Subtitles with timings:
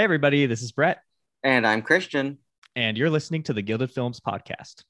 [0.00, 1.02] Hey, everybody, this is Brett,
[1.42, 2.38] And I'm Christian.
[2.74, 4.84] and you're listening to the Gilded Films podcast.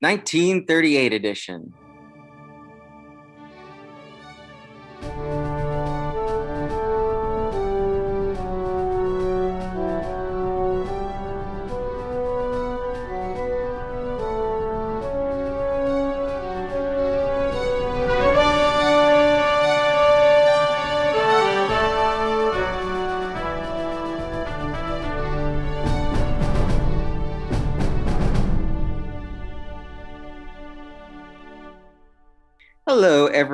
[0.00, 1.72] 1938 edition.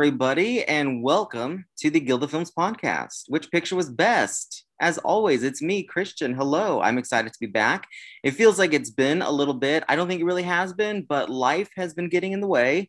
[0.06, 3.24] Everybody, and welcome to the Gilda Films podcast.
[3.27, 4.64] Which picture was best?
[4.80, 6.33] As always, it's me, Christian.
[6.33, 7.88] Hello, I'm excited to be back.
[8.23, 9.83] It feels like it's been a little bit.
[9.88, 12.88] I don't think it really has been, but life has been getting in the way.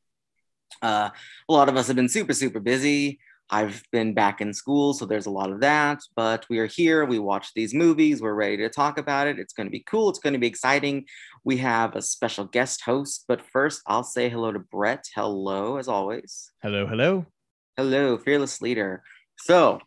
[0.84, 1.09] Uh,
[1.49, 3.20] a lot of us have been super, super busy.
[3.50, 6.02] I've been back in school, so there's a lot of that.
[6.16, 7.06] But we are here.
[7.06, 8.22] We watch these movies.
[8.22, 9.40] We're ready to talk about it.
[9.40, 10.10] It's going to be cool.
[10.10, 11.06] It's going to be exciting.
[11.44, 13.23] We have a special guest host.
[13.28, 15.06] But first, I'll say hello to Brett.
[15.16, 16.52] Hello, as always.
[16.62, 17.26] Hello, hello.
[17.78, 19.04] Hello, fearless leader.
[19.38, 19.80] So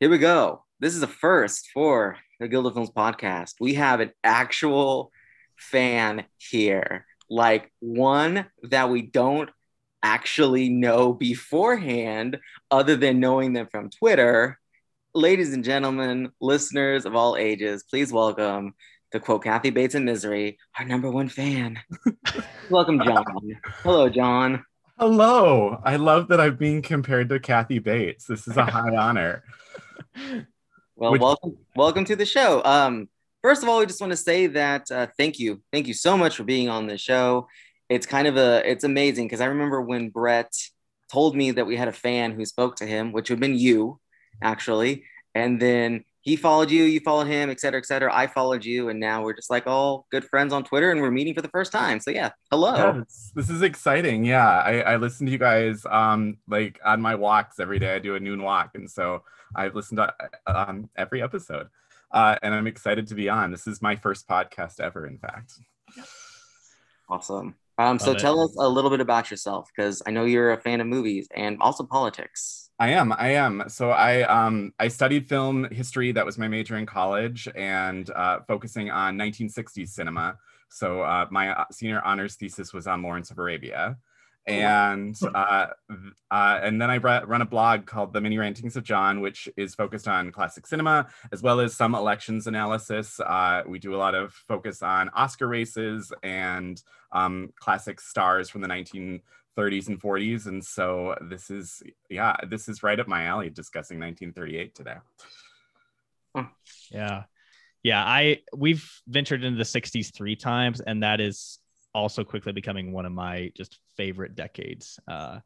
[0.00, 0.64] here we go.
[0.80, 3.54] This is a first for the Guild of Films podcast.
[3.60, 5.10] We have an actual
[5.56, 9.48] fan here, like one that we don't
[10.04, 12.38] actually know beforehand,
[12.70, 14.60] other than knowing them from Twitter.
[15.14, 18.74] Ladies and gentlemen, listeners of all ages, please welcome,
[19.12, 21.80] to quote Kathy Bates in Misery, our number one fan.
[22.70, 23.24] welcome, John.
[23.82, 24.64] Hello, John.
[24.98, 25.80] Hello.
[25.82, 28.26] I love that I'm being compared to Kathy Bates.
[28.26, 29.42] This is a high honor.
[30.96, 32.62] Well, Which- welcome, welcome to the show.
[32.62, 33.08] Um,
[33.42, 36.18] first of all, we just want to say that uh, thank you, thank you so
[36.18, 37.48] much for being on the show.
[37.94, 40.52] It's kind of a, it's amazing because I remember when Brett
[41.12, 43.58] told me that we had a fan who spoke to him, which would have been
[43.68, 44.00] you,
[44.42, 48.10] actually, and then he followed you, you followed him, et cetera, et cetera.
[48.22, 51.10] I followed you, and now we're just like all good friends on Twitter, and we're
[51.10, 52.00] meeting for the first time.
[52.00, 52.94] So yeah, hello.
[52.96, 54.24] Yes, this is exciting.
[54.24, 57.94] Yeah, I, I listen to you guys um like on my walks every day.
[57.94, 59.22] I do a noon walk, and so
[59.54, 60.14] I've listened to
[60.46, 61.68] um, every episode,
[62.10, 63.52] uh, and I'm excited to be on.
[63.52, 65.52] This is my first podcast ever, in fact.
[67.08, 67.54] Awesome.
[67.78, 68.20] Um, so Love it.
[68.20, 71.28] tell us a little bit about yourself because I know you're a fan of movies
[71.34, 72.70] and also politics.
[72.78, 73.12] I am.
[73.12, 73.64] I am.
[73.68, 76.12] So I um I studied film history.
[76.12, 80.38] That was my major in college, and uh, focusing on 1960s cinema.
[80.70, 83.96] So uh, my uh, senior honors thesis was on Lawrence of Arabia,
[84.46, 85.66] and uh,
[86.30, 89.74] uh, and then I run a blog called The Mini Rantings of John, which is
[89.74, 93.20] focused on classic cinema as well as some elections analysis.
[93.20, 96.82] Uh, we do a lot of focus on Oscar races and
[97.12, 102.82] um, classic stars from the 1930s and 40s and so this is yeah this is
[102.82, 104.96] right up my alley discussing 1938 today
[106.90, 107.24] Yeah.
[107.82, 108.04] Yeah.
[108.04, 111.58] I we've ventured into the 60s three times, and that is
[111.94, 115.38] also quickly becoming one of my just favorite decades uh,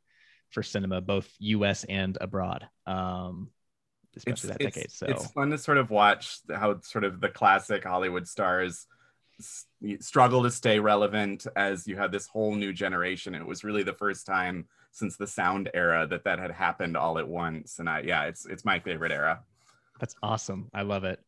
[0.51, 2.67] for cinema, both US and abroad.
[2.87, 3.51] Um,
[4.17, 4.91] especially that decade.
[4.91, 8.87] So it's fun to sort of watch how sort of the classic hollywood stars
[9.39, 9.67] s-
[10.01, 13.93] struggle to stay relevant as you have this whole new generation it was really the
[13.93, 18.01] first time since the sound era that that had happened all at once and i
[18.01, 19.41] yeah it's it's my favorite era
[20.01, 20.71] That's awesome.
[20.73, 21.21] I love it.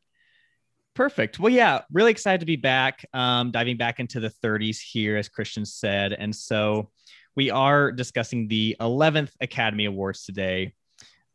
[0.94, 1.38] Perfect.
[1.38, 5.28] Well, yeah, really excited to be back, um, diving back into the 30s here, as
[5.28, 6.12] Christian said.
[6.12, 6.90] And so
[7.36, 10.74] we are discussing the 11th Academy Awards today,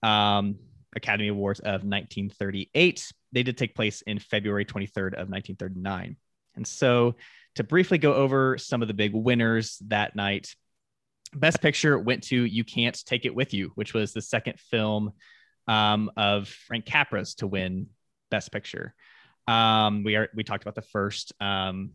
[0.03, 0.57] um,
[0.95, 3.11] Academy Awards of 1938.
[3.31, 6.17] They did take place in February 23rd of 1939.
[6.55, 7.15] And so
[7.55, 10.53] to briefly go over some of the big winners that night,
[11.33, 15.13] Best Picture went to You Can't Take It With You, which was the second film
[15.67, 17.87] um, of Frank Capra's to win
[18.31, 18.93] Best Picture.
[19.47, 21.33] Um, we are we talked about the first.
[21.39, 21.91] Um,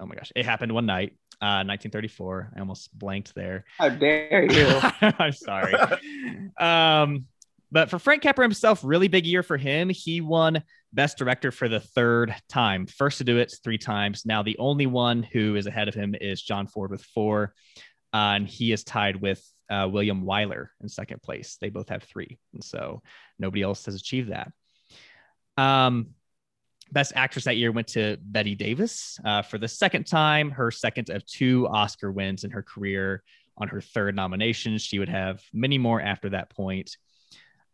[0.00, 2.52] oh my gosh, it happened one night, uh, 1934.
[2.56, 3.64] I almost blanked there.
[3.78, 4.68] How dare you?
[5.18, 5.74] I'm sorry.
[6.58, 7.26] um,
[7.72, 9.88] but for Frank Capra himself, really big year for him.
[9.88, 10.62] He won
[10.92, 12.86] Best Director for the third time.
[12.86, 14.24] First to do it three times.
[14.24, 17.54] Now the only one who is ahead of him is John Ford with four,
[18.12, 21.58] uh, and he is tied with uh, William Wyler in second place.
[21.60, 23.02] They both have three, and so
[23.38, 24.52] nobody else has achieved that.
[25.56, 26.10] Um,
[26.94, 31.10] Best Actress that year went to Bette Davis uh, for the second time, her second
[31.10, 33.22] of two Oscar wins in her career.
[33.56, 36.96] On her third nomination, she would have many more after that point.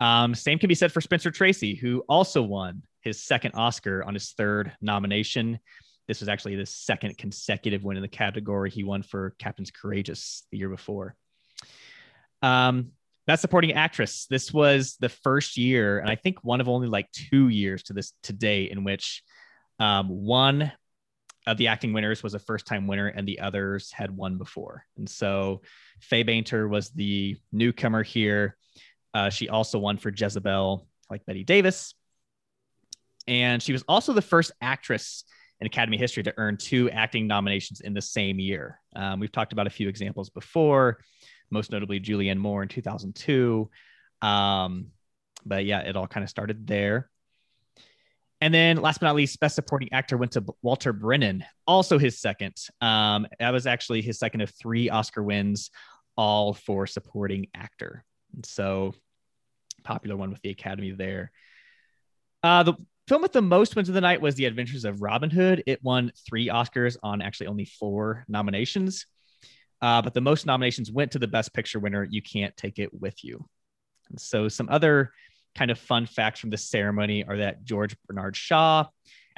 [0.01, 4.15] Um, same can be said for Spencer Tracy, who also won his second Oscar on
[4.15, 5.59] his third nomination.
[6.07, 10.45] This was actually the second consecutive win in the category he won for Captains Courageous
[10.51, 11.15] the year before.
[12.43, 12.93] Um,
[13.27, 14.27] Best Supporting Actress.
[14.27, 17.93] This was the first year, and I think one of only like two years to
[17.93, 19.23] this today in which
[19.79, 20.73] um, one
[21.47, 24.85] of the acting winners was a first time winner, and the others had won before.
[24.97, 25.63] And so
[26.01, 28.57] Fay Bainter was the newcomer here.
[29.15, 31.95] Uh, she also won for Jezebel, like Bette Davis.
[33.27, 35.25] And she was also the first actress
[35.61, 38.81] in Academy history to earn two acting nominations in the same year.
[38.97, 40.99] Um, we've talked about a few examples before,
[41.51, 43.71] most notably Julianne Moore in 2002.
[44.23, 44.89] Um,
[45.45, 47.11] but yeah, it all kind of started there.
[48.43, 52.19] And then last but not least, best supporting actor went to Walter Brennan, also his
[52.19, 52.57] second.
[52.81, 55.71] Um, that was actually his second of three Oscar wins,
[56.17, 58.03] all for supporting actor.
[58.35, 58.95] And so
[59.85, 61.33] popular one with the Academy there.
[62.43, 62.75] Uh, the
[63.09, 65.63] film with the most wins of the night was The Adventures of Robin Hood.
[65.67, 69.05] It won three Oscars on actually only four nominations.
[69.83, 72.91] Uh, but the most nominations went to the Best Picture winner, You Can't Take It
[73.01, 73.47] With You.
[74.11, 75.13] And so some other
[75.55, 78.87] kind of fun facts from the ceremony are that George Bernard Shaw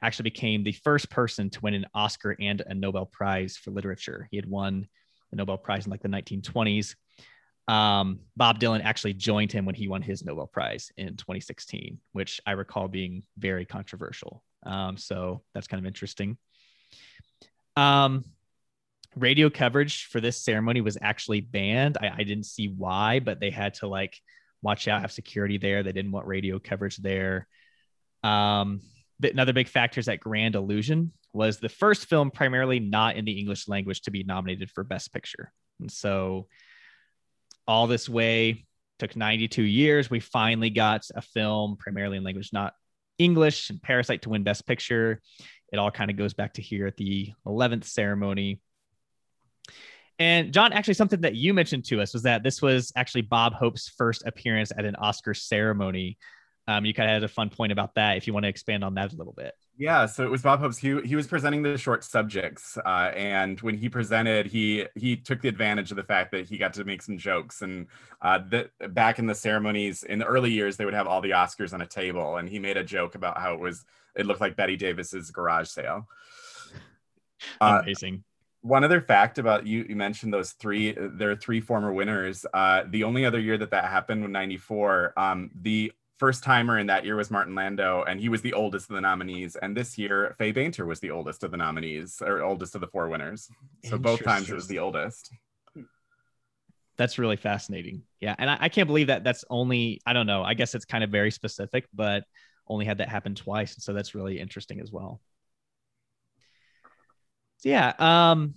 [0.03, 4.29] actually became the first person to win an Oscar and a Nobel Prize for literature.
[4.31, 4.89] He had won
[5.31, 6.97] the Nobel Prize in like the 1920s.
[7.69, 12.41] Um, Bob Dylan actually joined him when he won his Nobel Prize in 2016, which
[12.45, 14.43] I recall being very controversial.
[14.65, 16.37] Um, so that's kind of interesting.
[17.77, 18.25] Um,
[19.17, 21.99] radio coverage for this ceremony was actually banned.
[22.01, 24.19] I, I didn't see why, but they had to like
[24.63, 25.83] watch out, have security there.
[25.83, 27.47] They didn't want radio coverage there.
[28.23, 28.81] Um,
[29.23, 33.39] another big factor is that Grand Illusion was the first film primarily not in the
[33.39, 35.53] English language to be nominated for Best Picture.
[35.81, 36.47] And so
[37.67, 38.67] all this way
[38.99, 40.11] took 92 years.
[40.11, 42.75] We finally got a film primarily in language not
[43.19, 45.21] English and Parasite to win Best Picture.
[45.73, 48.61] It all kind of goes back to here at the 11th ceremony.
[50.19, 53.55] And John, actually, something that you mentioned to us was that this was actually Bob
[53.55, 56.19] Hope's first appearance at an Oscar ceremony.
[56.69, 58.17] Um, you kind of had a fun point about that.
[58.17, 59.55] If you want to expand on that a little bit.
[59.77, 60.79] Yeah, so it was Bob Hope's.
[60.79, 65.41] He, he was presenting the short subjects, uh, and when he presented, he he took
[65.41, 67.63] the advantage of the fact that he got to make some jokes.
[67.63, 67.87] And
[68.21, 71.31] uh, that back in the ceremonies in the early years, they would have all the
[71.31, 73.85] Oscars on a table, and he made a joke about how it was
[74.15, 76.07] it looked like Bette Davis's garage sale.
[77.61, 78.23] Uh, Amazing.
[78.63, 82.47] One other fact about you, you mentioned those three, there are three former winners.
[82.55, 85.13] Uh, the only other year that that happened was 94.
[85.17, 88.89] Um, the first timer in that year was Martin Landau, and he was the oldest
[88.89, 89.57] of the nominees.
[89.57, 92.87] And this year, Fay Bainter was the oldest of the nominees, or oldest of the
[92.87, 93.49] four winners.
[93.85, 95.33] So both times it was the oldest.
[96.97, 98.03] That's really fascinating.
[98.21, 98.37] Yeah.
[98.39, 101.03] And I, I can't believe that that's only, I don't know, I guess it's kind
[101.03, 102.23] of very specific, but
[102.69, 103.75] only had that happen twice.
[103.75, 105.21] And so that's really interesting as well.
[107.63, 108.55] So yeah, um,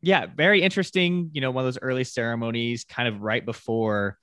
[0.00, 1.30] yeah, very interesting.
[1.32, 4.18] You know, one of those early ceremonies, kind of right before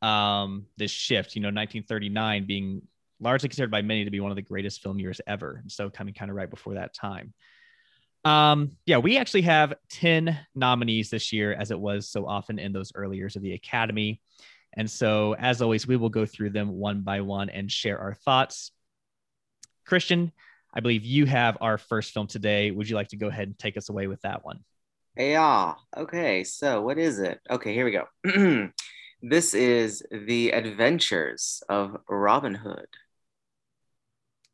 [0.00, 1.34] um, this shift.
[1.34, 2.82] You know, 1939 being
[3.20, 5.58] largely considered by many to be one of the greatest film years ever.
[5.62, 7.34] And so coming kind of right before that time.
[8.24, 12.72] Um, yeah, we actually have 10 nominees this year, as it was so often in
[12.72, 14.20] those early years of the Academy.
[14.72, 18.14] And so, as always, we will go through them one by one and share our
[18.14, 18.72] thoughts.
[19.84, 20.32] Christian,
[20.76, 22.70] I believe you have our first film today.
[22.70, 24.60] Would you like to go ahead and take us away with that one?
[25.16, 25.74] Yeah.
[25.96, 26.44] Okay.
[26.44, 27.40] So, what is it?
[27.50, 28.68] Okay, here we go.
[29.22, 32.88] this is The Adventures of Robin Hood.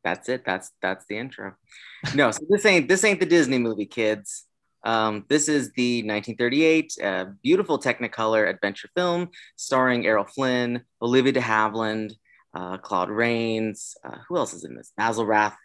[0.05, 0.43] That's it.
[0.45, 1.55] That's that's the intro.
[2.15, 4.43] No, so this ain't this ain't the Disney movie, kids.
[4.83, 11.39] Um, this is the 1938 uh, beautiful Technicolor adventure film starring Errol Flynn, Olivia de
[11.39, 12.11] Havilland,
[12.53, 13.95] uh, Claude Rains.
[14.03, 14.91] Uh, who else is in this?
[14.97, 15.55] Basil Rath,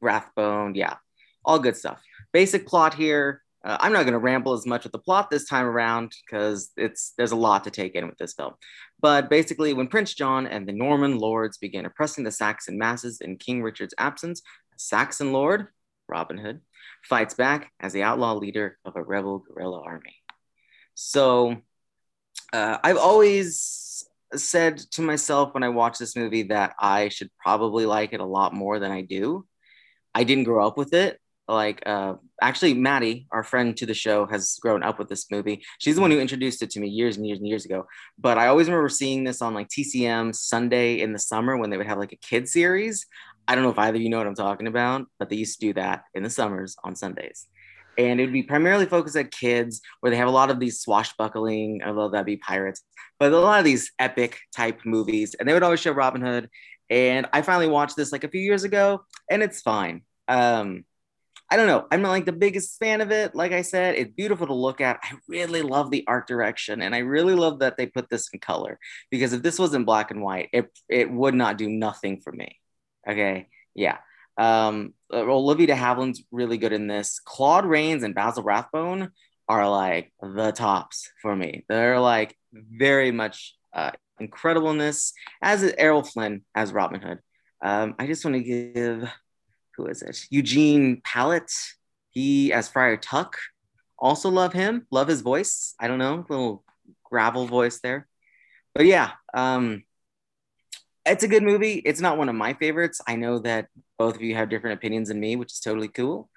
[0.00, 0.74] Rathbone.
[0.74, 0.96] Yeah,
[1.44, 2.00] all good stuff.
[2.32, 3.42] Basic plot here.
[3.62, 6.70] Uh, I'm not going to ramble as much with the plot this time around because
[6.76, 8.54] it's there's a lot to take in with this film.
[9.00, 13.36] But basically, when Prince John and the Norman lords began oppressing the Saxon masses in
[13.36, 14.40] King Richard's absence,
[14.74, 15.68] a Saxon lord,
[16.08, 16.60] Robin Hood,
[17.04, 20.16] fights back as the outlaw leader of a rebel guerrilla army.
[20.94, 21.56] So
[22.52, 24.04] uh, I've always
[24.34, 28.24] said to myself when I watch this movie that I should probably like it a
[28.24, 29.46] lot more than I do.
[30.14, 31.20] I didn't grow up with it.
[31.48, 35.64] Like, uh, actually, Maddie, our friend to the show, has grown up with this movie.
[35.80, 37.86] She's the one who introduced it to me years and years and years ago.
[38.18, 41.76] But I always remember seeing this on like TCM Sunday in the summer when they
[41.76, 43.04] would have like a kid series.
[43.48, 45.58] I don't know if either of you know what I'm talking about, but they used
[45.58, 47.46] to do that in the summers on Sundays.
[47.98, 50.80] And it would be primarily focused at kids where they have a lot of these
[50.80, 52.82] swashbuckling, although that'd be pirates,
[53.18, 55.34] but a lot of these epic type movies.
[55.34, 56.48] And they would always show Robin Hood.
[56.90, 60.02] And I finally watched this like a few years ago, and it's fine.
[60.28, 60.84] Um,
[61.48, 61.86] I don't know.
[61.90, 63.34] I'm not like the biggest fan of it.
[63.34, 65.00] Like I said, it's beautiful to look at.
[65.02, 68.38] I really love the art direction, and I really love that they put this in
[68.40, 68.78] color.
[69.10, 72.32] Because if this was in black and white, it it would not do nothing for
[72.32, 72.60] me.
[73.08, 73.98] Okay, yeah.
[74.36, 77.20] Um, Olivia de Havilland's really good in this.
[77.24, 79.10] Claude Rains and Basil Rathbone
[79.48, 81.64] are like the tops for me.
[81.68, 83.90] They're like very much uh,
[84.20, 84.80] incredible
[85.42, 87.18] as Errol Flynn as Robin Hood.
[87.62, 89.10] Um, I just want to give
[89.76, 90.26] who is it?
[90.30, 91.54] Eugene Pallette.
[92.10, 93.36] He as Friar Tuck.
[93.98, 94.86] Also love him.
[94.90, 95.74] Love his voice.
[95.78, 96.64] I don't know, little
[97.04, 98.08] gravel voice there.
[98.74, 99.84] But yeah, um,
[101.06, 101.74] it's a good movie.
[101.74, 103.00] It's not one of my favorites.
[103.06, 106.30] I know that both of you have different opinions than me, which is totally cool.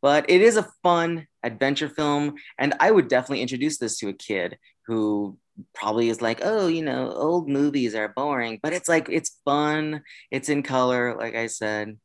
[0.00, 4.12] But it is a fun adventure film, and I would definitely introduce this to a
[4.12, 5.38] kid who
[5.74, 10.02] probably is like, oh, you know, old movies are boring, but it's like it's fun.
[10.30, 11.98] It's in color, like I said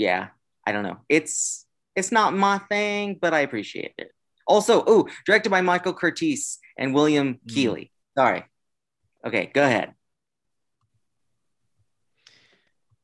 [0.00, 0.28] yeah,
[0.66, 0.96] I don't know.
[1.08, 4.10] It's it's not my thing, but I appreciate it.
[4.46, 7.54] Also, oh, directed by Michael Curtiz and William mm.
[7.54, 7.92] Keighley.
[8.16, 8.44] Sorry.
[9.24, 9.92] Okay, go ahead.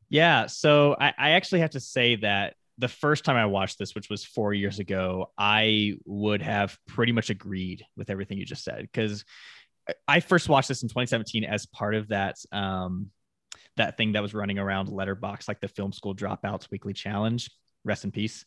[0.08, 3.94] Yeah, so I, I actually have to say that the first time I watched this,
[3.94, 8.64] which was four years ago, I would have pretty much agreed with everything you just
[8.64, 9.24] said because
[10.06, 13.10] I first watched this in 2017 as part of that um,
[13.76, 17.50] that thing that was running around Letterboxd, like the film school dropouts weekly challenge.
[17.84, 18.44] Rest in peace.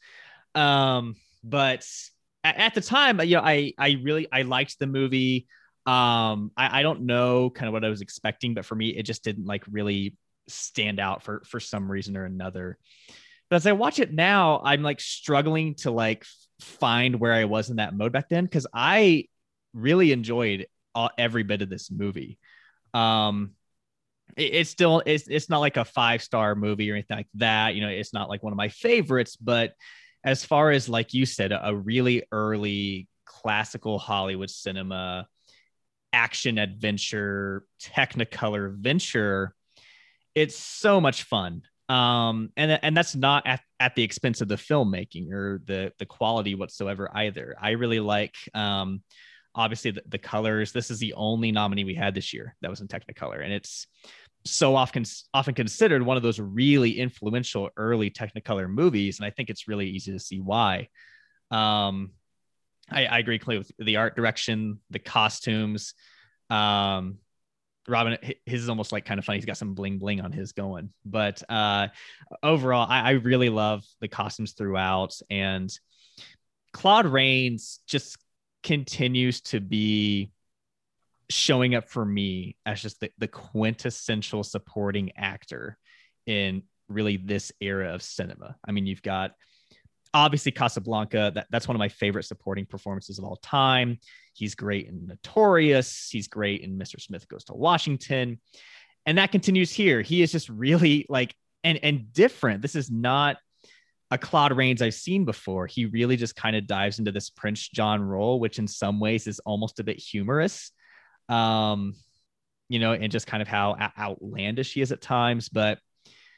[0.54, 1.88] Um, but
[2.44, 5.48] at, at, the time, you know, I I really I liked the movie.
[5.86, 9.04] Um, I, I don't know kind of what I was expecting, but for me, it
[9.04, 10.18] just didn't like really
[10.48, 12.78] stand out for for some reason or another.
[13.50, 16.26] But as I watch it now, I'm like struggling to like
[16.62, 19.26] find where I was in that mode back then because I
[19.74, 22.38] really enjoyed all, every bit of this movie.
[22.94, 23.52] Um,
[24.38, 27.76] it's still it's it's not like a five star movie or anything like that.
[27.76, 29.74] You know, it's not like one of my favorites, but
[30.24, 35.28] as far as like you said, a really early classical Hollywood cinema
[36.14, 39.54] action adventure technicolor venture
[40.36, 44.56] it's so much fun um and and that's not at, at the expense of the
[44.56, 47.56] filmmaking or the the quality whatsoever either.
[47.60, 49.02] I really like um
[49.56, 50.72] obviously the, the colors.
[50.72, 53.88] This is the only nominee we had this year that was in technicolor and it's
[54.46, 55.04] so often
[55.34, 59.90] often considered one of those really influential early technicolor movies and i think it's really
[59.90, 60.88] easy to see why.
[61.52, 62.12] Um
[62.92, 65.94] i, I agree clearly with the art direction the costumes.
[66.50, 67.18] Um
[67.90, 69.38] robin his is almost like kind of funny.
[69.38, 70.92] He's got some bling bling on his going.
[71.06, 71.88] But uh
[72.44, 75.20] overall I, I really love the costumes throughout.
[75.30, 75.72] And
[76.74, 78.18] claude rains just
[78.64, 80.32] continues to be
[81.30, 85.78] showing up for me as just the, the quintessential supporting actor
[86.26, 88.56] in really this era of cinema.
[88.68, 89.32] I mean, you've got
[90.14, 91.32] obviously Casablanca.
[91.36, 94.00] That, that's one of my favorite supporting performances of all time.
[94.34, 96.10] He's great in Notorious.
[96.12, 97.00] He's great in Mr.
[97.00, 98.40] Smith Goes to Washington.
[99.06, 100.02] And that continues here.
[100.02, 102.62] He is just really like and and different.
[102.62, 103.38] This is not
[104.12, 105.68] a Claude Rains I've seen before.
[105.68, 109.28] He really just kind of dives into this Prince John role, which in some ways
[109.28, 110.72] is almost a bit humorous
[111.30, 111.96] um,
[112.68, 115.48] you know, and just kind of how outlandish he is at times.
[115.48, 115.80] But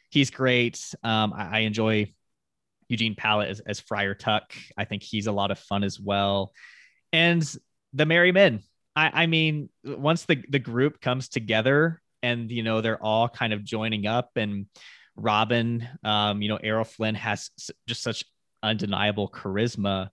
[0.09, 0.93] he's great.
[1.03, 2.13] Um, I, I enjoy
[2.91, 4.53] Eugene Pallette as, as Friar Tuck.
[4.77, 6.51] I think he's a lot of fun as well.
[7.13, 7.43] And
[7.93, 8.61] the Merry Men.
[8.95, 13.53] I, I mean, once the, the group comes together and, you know, they're all kind
[13.53, 14.65] of joining up and
[15.15, 17.51] Robin, um, you know, Errol Flynn has
[17.87, 18.25] just such
[18.61, 20.09] undeniable charisma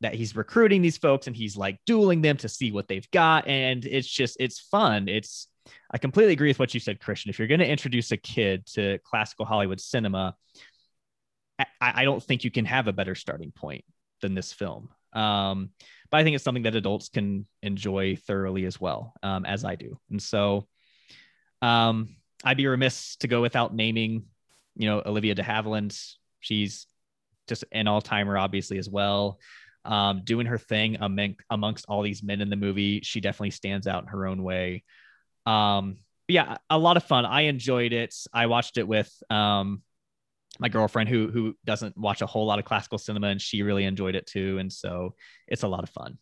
[0.00, 3.46] that he's recruiting these folks and he's like dueling them to see what they've got.
[3.46, 5.08] And it's just, it's fun.
[5.08, 5.46] It's,
[5.90, 7.30] I completely agree with what you said, Christian.
[7.30, 10.34] If you're going to introduce a kid to classical Hollywood cinema,
[11.58, 13.84] I, I, don't think you can have a better starting point
[14.20, 14.88] than this film.
[15.12, 15.70] Um,
[16.10, 19.74] but I think it's something that adults can enjoy thoroughly as well, um, as I
[19.74, 19.98] do.
[20.10, 20.66] And so
[21.62, 24.24] um, I'd be remiss to go without naming,
[24.76, 25.98] you know, Olivia de Havilland.
[26.40, 26.86] She's
[27.48, 29.38] just an all timer, obviously, as well
[29.88, 33.00] um, doing her thing among, amongst all these men in the movie.
[33.02, 34.84] She definitely stands out in her own way.
[35.46, 35.98] Um,
[36.28, 37.24] yeah, a lot of fun.
[37.24, 38.14] I enjoyed it.
[38.32, 39.82] I watched it with um,
[40.58, 43.84] my girlfriend who who doesn't watch a whole lot of classical cinema, and she really
[43.84, 44.58] enjoyed it too.
[44.58, 45.14] And so
[45.46, 46.18] it's a lot of fun.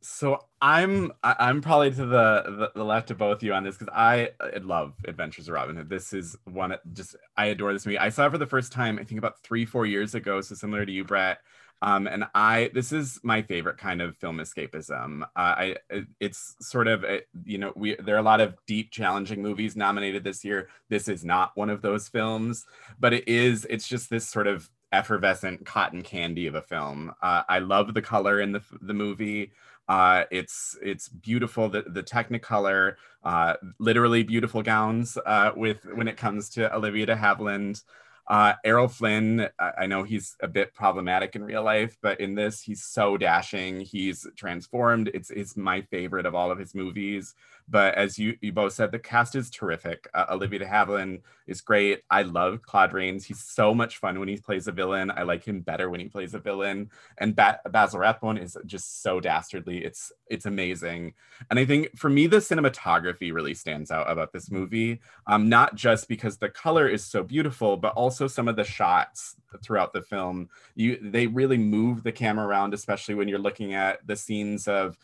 [0.00, 3.92] So I'm I'm probably to the the, left of both of you on this because
[3.94, 5.88] I, I love Adventures of Robin Hood.
[5.88, 7.98] This is one just I adore this movie.
[7.98, 10.40] I saw it for the first time I think about three four years ago.
[10.40, 11.38] So similar to you, Brett.
[11.80, 15.22] Um, and I this is my favorite kind of film escapism.
[15.22, 15.76] Uh, I
[16.18, 17.04] it's sort of
[17.44, 20.68] you know we there are a lot of deep challenging movies nominated this year.
[20.88, 22.66] This is not one of those films,
[22.98, 23.64] but it is.
[23.70, 27.12] It's just this sort of effervescent cotton candy of a film.
[27.22, 29.52] Uh, I love the color in the the movie.
[29.88, 31.68] Uh, it's it's beautiful.
[31.68, 35.16] The the Technicolor, uh, literally beautiful gowns.
[35.24, 37.82] Uh, with when it comes to Olivia de Havilland,
[38.28, 39.48] uh, Errol Flynn.
[39.58, 43.16] I, I know he's a bit problematic in real life, but in this, he's so
[43.16, 43.80] dashing.
[43.80, 45.10] He's transformed.
[45.14, 47.34] It's it's my favorite of all of his movies.
[47.70, 50.08] But as you, you both said, the cast is terrific.
[50.14, 52.02] Uh, Olivia de Havilland is great.
[52.10, 53.24] I love Claude Rains.
[53.24, 55.10] He's so much fun when he plays a villain.
[55.10, 56.90] I like him better when he plays a villain.
[57.18, 59.84] And ba- Basil Rathbone is just so dastardly.
[59.84, 61.14] It's it's amazing.
[61.50, 65.00] And I think for me, the cinematography really stands out about this movie.
[65.26, 69.36] Um, not just because the color is so beautiful, but also some of the shots
[69.62, 70.48] throughout the film.
[70.74, 74.96] You they really move the camera around, especially when you're looking at the scenes of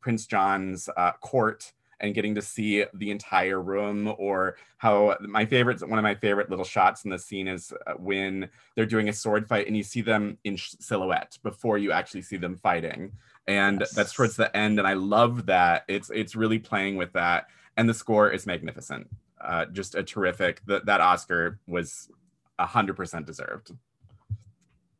[0.00, 5.80] Prince John's uh, court and getting to see the entire room or how my favorite
[5.88, 9.12] one of my favorite little shots in the scene is uh, when they're doing a
[9.12, 13.12] sword fight and you see them in silhouette before you actually see them fighting
[13.46, 13.92] and yes.
[13.92, 17.88] that's towards the end and i love that it's it's really playing with that and
[17.88, 19.06] the score is magnificent
[19.40, 22.10] uh, just a terrific that that oscar was
[22.58, 23.72] 100% deserved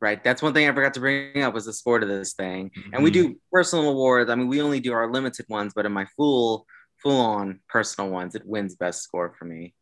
[0.00, 0.23] right?
[0.25, 2.71] That's one thing I forgot to bring up was the score to this thing.
[2.92, 3.33] And we mm-hmm.
[3.33, 4.30] do personal awards.
[4.30, 6.66] I mean, we only do our limited ones, but in my full
[7.02, 9.75] full on personal ones, it wins best score for me.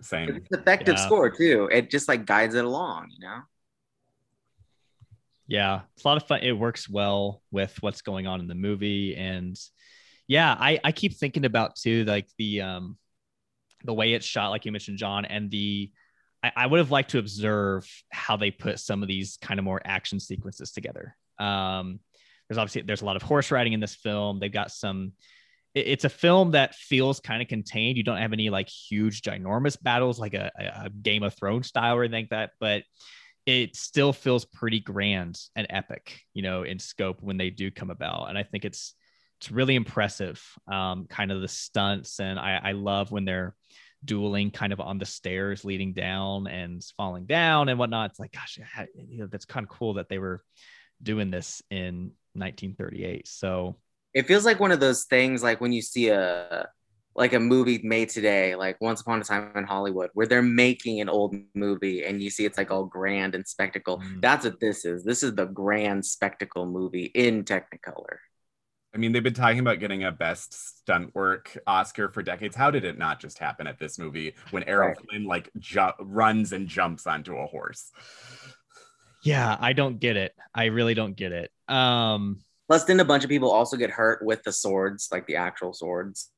[0.00, 0.28] Same.
[0.30, 1.06] It's effective yeah.
[1.06, 1.68] score too.
[1.70, 3.40] It just like guides it along, you know?
[5.46, 6.40] Yeah, it's a lot of fun.
[6.42, 9.16] It works well with what's going on in the movie.
[9.16, 9.58] And
[10.28, 12.96] yeah, I, I keep thinking about too, like the um
[13.84, 15.90] the way it's shot, like you mentioned, John, and the
[16.42, 19.64] I, I would have liked to observe how they put some of these kind of
[19.64, 21.16] more action sequences together.
[21.38, 21.98] Um,
[22.48, 24.38] there's obviously there's a lot of horse riding in this film.
[24.38, 25.12] They've got some
[25.74, 27.96] it's a film that feels kind of contained.
[27.96, 31.94] You don't have any like huge, ginormous battles like a, a, Game of Thrones style
[31.96, 32.82] or anything like that, but
[33.46, 37.90] it still feels pretty grand and epic, you know, in scope when they do come
[37.90, 38.28] about.
[38.28, 38.94] And I think it's
[39.38, 43.56] it's really impressive, um, kind of the stunts, and I, I love when they're
[44.04, 48.10] dueling kind of on the stairs leading down and falling down and whatnot.
[48.10, 48.58] It's like, gosh,
[48.94, 50.42] you know, that's kind of cool that they were
[51.02, 53.26] doing this in 1938.
[53.28, 53.76] So
[54.14, 56.68] it feels like one of those things like when you see a
[57.16, 61.00] like a movie made today like once upon a time in hollywood where they're making
[61.00, 64.20] an old movie and you see it's like all grand and spectacle mm.
[64.20, 68.18] that's what this is this is the grand spectacle movie in technicolor
[68.92, 72.56] I mean, they've been talking about getting a best stunt work Oscar for decades.
[72.56, 74.98] How did it not just happen at this movie when Errol right.
[74.98, 77.92] Flynn like ju- runs and jumps onto a horse?
[79.22, 80.34] Yeah, I don't get it.
[80.52, 81.52] I really don't get it.
[81.68, 82.40] Um,
[82.70, 85.72] Plus, didn't a bunch of people also get hurt with the swords, like the actual
[85.72, 86.30] swords?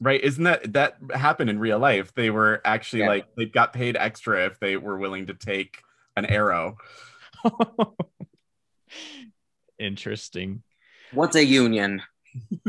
[0.00, 0.18] Right.
[0.18, 2.14] Isn't that that happened in real life?
[2.14, 3.08] They were actually yeah.
[3.08, 5.82] like they got paid extra if they were willing to take
[6.16, 6.78] an arrow.
[9.78, 10.62] Interesting.
[11.12, 12.00] What's a union?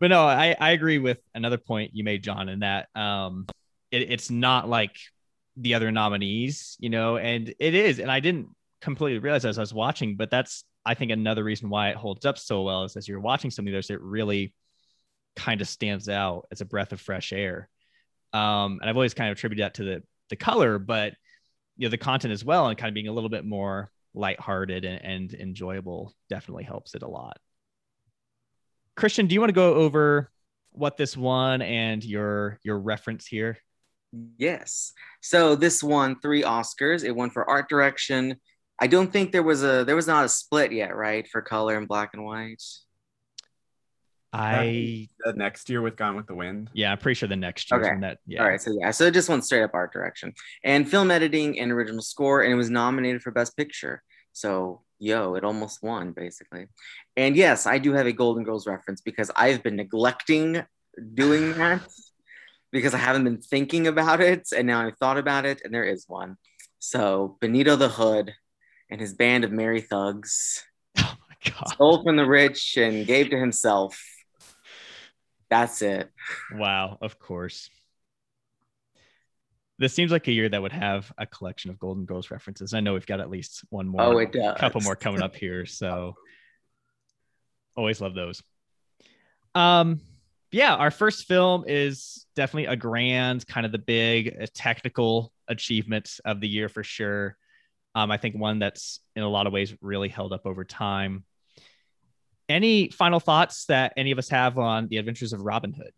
[0.00, 3.44] but no, I, I agree with another point you made, John, in that um
[3.90, 4.96] it, it's not like
[5.58, 8.48] the other nominees, you know, and it is, and I didn't
[8.80, 12.24] completely realize as I was watching, but that's I think another reason why it holds
[12.24, 14.54] up so well is as you're watching something there's it really
[15.36, 17.68] kind of stands out as a breath of fresh air.
[18.32, 21.12] Um, and I've always kind of attributed that to the the color, but
[21.76, 24.86] you know the content as well, and kind of being a little bit more lighthearted
[24.86, 27.38] and, and enjoyable definitely helps it a lot.
[28.96, 30.30] Christian, do you want to go over
[30.70, 33.58] what this won and your your reference here?
[34.38, 34.94] Yes.
[35.20, 37.04] So this won three Oscars.
[37.04, 38.36] It won for art direction,
[38.80, 41.76] I don't think there was a there was not a split yet, right, for color
[41.76, 42.62] and black and white.
[44.32, 46.70] I the next year with Gone with the Wind.
[46.74, 47.80] Yeah, I'm pretty sure the next year.
[47.80, 48.00] Okay.
[48.00, 48.42] That, yeah.
[48.42, 48.60] All right.
[48.60, 52.02] So yeah, so it just went straight up art direction and film editing and original
[52.02, 54.02] score, and it was nominated for Best Picture.
[54.32, 56.66] So yo, it almost won basically.
[57.16, 60.62] And yes, I do have a Golden Girls reference because I've been neglecting
[61.14, 61.82] doing that
[62.70, 65.84] because I haven't been thinking about it, and now I've thought about it, and there
[65.84, 66.36] is one.
[66.80, 68.34] So Benito the Hood
[68.90, 70.64] and his band of merry thugs.
[71.00, 71.68] Oh my god!
[71.68, 74.02] Stole from the rich and gave to himself.
[75.48, 76.10] That's it.
[76.52, 76.98] Wow!
[77.00, 77.70] Of course.
[79.78, 82.74] This seems like a year that would have a collection of Golden Girls references.
[82.74, 84.02] I know we've got at least one more.
[84.02, 84.56] Oh, it does.
[84.56, 85.66] A couple more coming up here.
[85.66, 86.16] So,
[87.76, 88.42] always love those.
[89.54, 90.00] Um,
[90.50, 96.18] yeah, our first film is definitely a grand, kind of the big uh, technical achievement
[96.24, 97.36] of the year for sure.
[97.98, 101.24] Um, I think one that's in a lot of ways really held up over time.
[102.48, 105.90] Any final thoughts that any of us have on the adventures of Robin Hood?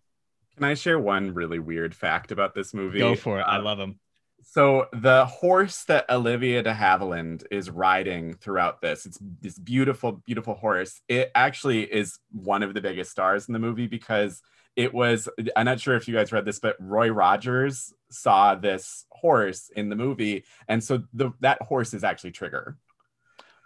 [0.57, 2.99] Can I share one really weird fact about this movie?
[3.01, 3.43] Go for it.
[3.43, 4.01] I Um, love them.
[4.43, 10.55] So the horse that Olivia de Havilland is riding throughout this, it's this beautiful, beautiful
[10.55, 11.03] horse.
[11.07, 14.41] It actually is one of the biggest stars in the movie because
[14.81, 19.05] it was, I'm not sure if you guys read this, but Roy Rogers saw this
[19.11, 20.45] horse in the movie.
[20.69, 22.79] And so the, that horse is actually Trigger.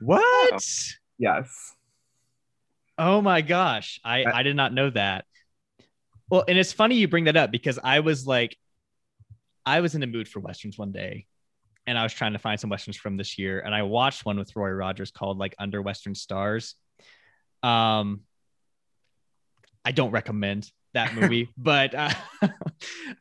[0.00, 0.60] What?
[1.18, 1.72] Yes.
[2.98, 4.00] Oh my gosh.
[4.04, 5.24] I, I- I did not know that.
[6.28, 8.56] Well, and it's funny you bring that up because I was like,
[9.64, 11.26] I was in a mood for Westerns one day
[11.86, 13.60] and I was trying to find some Westerns from this year.
[13.60, 16.74] And I watched one with Roy Rogers called like Under Western Stars.
[17.62, 18.22] Um,
[19.84, 22.10] I don't recommend that movie, but uh,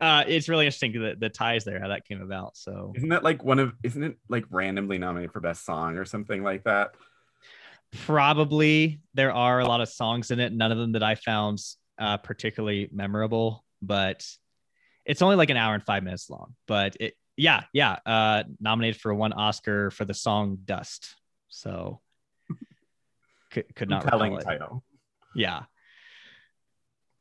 [0.01, 2.55] uh, it's really interesting the, the ties there, how that came about.
[2.57, 6.05] So Isn't that like one of, isn't it like randomly nominated for best song or
[6.05, 6.95] something like that?
[8.05, 11.59] probably there are a lot of songs in it, none of them that I found
[11.99, 14.25] uh, particularly memorable, but
[15.05, 16.55] it's only like an hour and five minutes long.
[16.67, 21.15] But it, yeah, yeah, uh, nominated for one Oscar for the song "Dust."
[21.49, 22.01] So
[23.51, 24.43] could could not it.
[24.43, 24.83] title.
[25.35, 25.63] Yeah,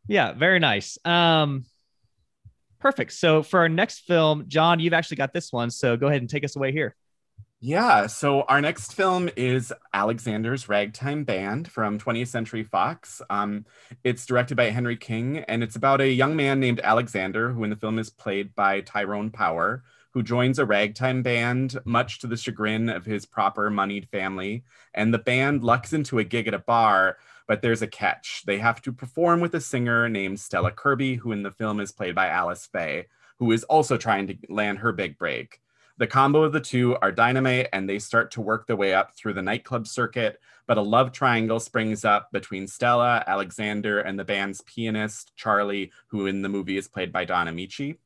[0.08, 0.98] yeah, very nice.
[1.04, 1.64] Um,
[2.78, 3.12] perfect.
[3.12, 6.30] So for our next film, John, you've actually got this one, so go ahead and
[6.30, 6.96] take us away here.
[7.64, 13.22] Yeah, so our next film is Alexander's Ragtime Band from 20th Century Fox.
[13.30, 13.66] Um,
[14.02, 17.70] it's directed by Henry King, and it's about a young man named Alexander, who in
[17.70, 22.36] the film is played by Tyrone Power, who joins a ragtime band, much to the
[22.36, 24.64] chagrin of his proper moneyed family.
[24.92, 28.42] And the band lucks into a gig at a bar, but there's a catch.
[28.46, 31.92] They have to perform with a singer named Stella Kirby, who in the film is
[31.92, 33.06] played by Alice Faye,
[33.38, 35.60] who is also trying to land her big break.
[35.98, 39.14] The combo of the two are dynamite and they start to work their way up
[39.14, 40.40] through the nightclub circuit.
[40.66, 46.26] But a love triangle springs up between Stella, Alexander, and the band's pianist, Charlie, who
[46.26, 47.98] in the movie is played by Don Ameche.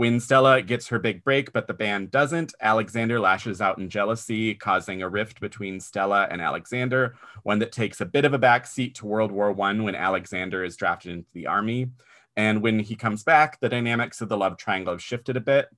[0.00, 4.54] When Stella gets her big break, but the band doesn't, Alexander lashes out in jealousy,
[4.54, 8.94] causing a rift between Stella and Alexander, one that takes a bit of a backseat
[8.94, 11.90] to World War I when Alexander is drafted into the army.
[12.34, 15.68] And when he comes back, the dynamics of the love triangle have shifted a bit.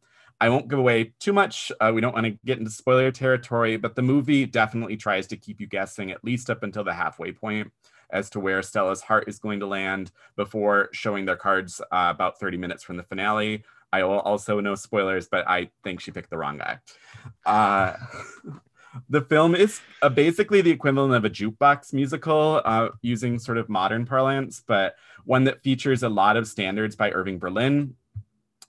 [0.41, 1.73] I won't give away too much.
[1.81, 5.37] Uh, we don't want to get into spoiler territory, but the movie definitely tries to
[5.37, 7.73] keep you guessing at least up until the halfway point
[8.13, 12.39] as to where Stella's heart is going to land before showing their cards uh, about
[12.39, 13.65] 30 minutes from the finale.
[13.93, 16.79] I will also no spoilers, but I think she picked the wrong guy.
[17.45, 17.97] Uh,
[19.09, 23.69] the film is uh, basically the equivalent of a jukebox musical uh, using sort of
[23.69, 27.95] modern parlance, but one that features a lot of standards by Irving Berlin,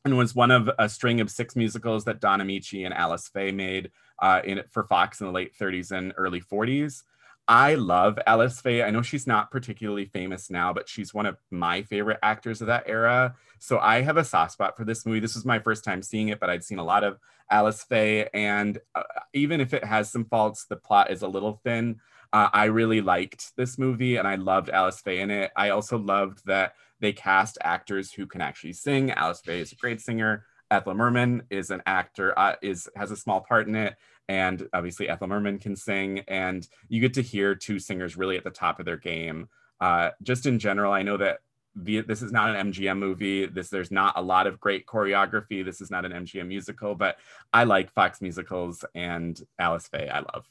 [0.05, 3.51] and was one of a string of six musicals that Don Ameche and Alice Faye
[3.51, 7.03] made uh, in for Fox in the late 30s and early 40s.
[7.47, 8.83] I love Alice Faye.
[8.83, 12.67] I know she's not particularly famous now, but she's one of my favorite actors of
[12.67, 13.35] that era.
[13.63, 15.21] So I have a soft spot for this movie.
[15.21, 17.17] This was my first time seeing it, but I'd seen a lot of
[17.49, 21.61] Alice Faye, and uh, even if it has some faults, the plot is a little
[21.63, 22.01] thin.
[22.33, 25.51] Uh, I really liked this movie, and I loved Alice Faye in it.
[25.55, 29.11] I also loved that they cast actors who can actually sing.
[29.11, 30.43] Alice Faye is a great singer.
[30.69, 33.95] Ethel Merman is an actor, uh, is has a small part in it,
[34.27, 36.19] and obviously Ethel Merman can sing.
[36.27, 39.47] And you get to hear two singers really at the top of their game.
[39.79, 41.39] Uh, just in general, I know that
[41.75, 43.45] the, this is not an MGM movie.
[43.45, 45.65] This there's not a lot of great choreography.
[45.65, 47.17] This is not an MGM musical, but
[47.51, 50.09] I like Fox musicals and Alice Faye.
[50.09, 50.45] I love.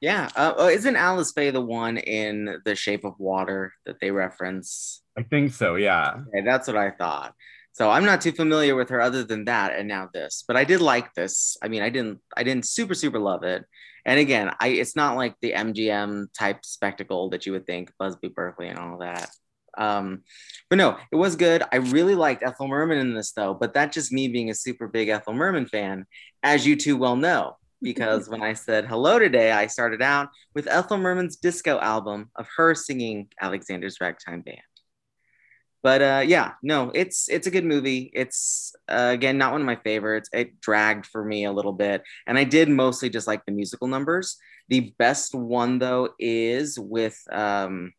[0.00, 0.30] Yeah.
[0.34, 5.02] Uh, oh, isn't Alice Faye the one in The Shape of Water that they reference?
[5.16, 5.74] I think so.
[5.74, 6.22] Yeah.
[6.28, 7.34] Okay, that's what I thought.
[7.72, 10.42] So I'm not too familiar with her other than that and now this.
[10.46, 11.56] But I did like this.
[11.62, 13.64] I mean, I didn't I didn't super super love it.
[14.04, 18.28] And again, I it's not like the MGM type spectacle that you would think Busby
[18.28, 19.30] Berkeley and all that.
[19.78, 20.22] Um,
[20.68, 21.62] but no, it was good.
[21.72, 24.88] I really liked Ethel Merman in this though, but that's just me being a super
[24.88, 26.06] big Ethel Merman fan,
[26.42, 27.56] as you two well know.
[27.82, 32.46] Because when I said hello today, I started out with Ethel Merman's disco album of
[32.56, 34.60] her singing Alexander's Ragtime Band
[35.82, 38.10] but uh, yeah, no, it's it's a good movie.
[38.14, 40.28] It's uh, again not one of my favorites.
[40.32, 43.88] It dragged for me a little bit, and I did mostly just like the musical
[43.88, 44.36] numbers.
[44.68, 47.92] The best one though is with um,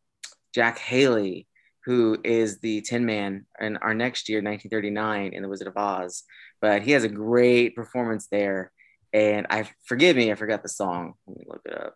[0.53, 1.47] Jack Haley,
[1.85, 6.23] who is the Tin Man in our next year, 1939, in The Wizard of Oz.
[6.61, 8.71] But he has a great performance there,
[9.11, 11.13] and I forgive me, I forgot the song.
[11.25, 11.95] Let me look it up.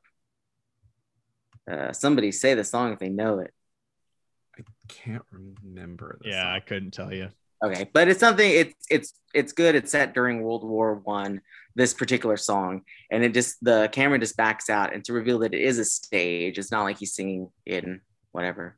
[1.69, 3.53] Uh, somebody say the song if they know it.
[4.89, 6.19] I can't remember.
[6.21, 6.51] the Yeah, song.
[6.51, 7.29] I couldn't tell you.
[7.63, 8.49] Okay, but it's something.
[8.49, 9.75] It's it's it's good.
[9.75, 11.41] It's set during World War One.
[11.75, 15.53] This particular song, and it just the camera just backs out, and to reveal that
[15.53, 16.57] it is a stage.
[16.57, 18.77] It's not like he's singing in whatever.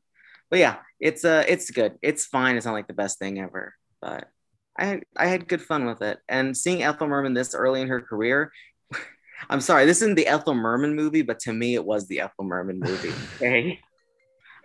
[0.50, 1.98] But yeah, it's uh it's good.
[2.02, 2.56] It's fine.
[2.56, 4.28] It's not like the best thing ever, but
[4.76, 6.18] I had I had good fun with it.
[6.28, 8.52] And seeing Ethel Merman this early in her career,
[9.50, 12.44] I'm sorry, this isn't the Ethel Merman movie, but to me it was the Ethel
[12.44, 13.12] Merman movie.
[13.36, 13.80] Okay.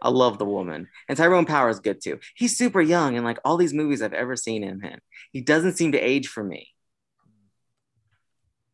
[0.03, 0.89] I love the woman.
[1.07, 2.19] And Tyrone Power is good too.
[2.35, 4.99] He's super young and like all these movies I've ever seen him in.
[5.31, 6.67] He doesn't seem to age for me.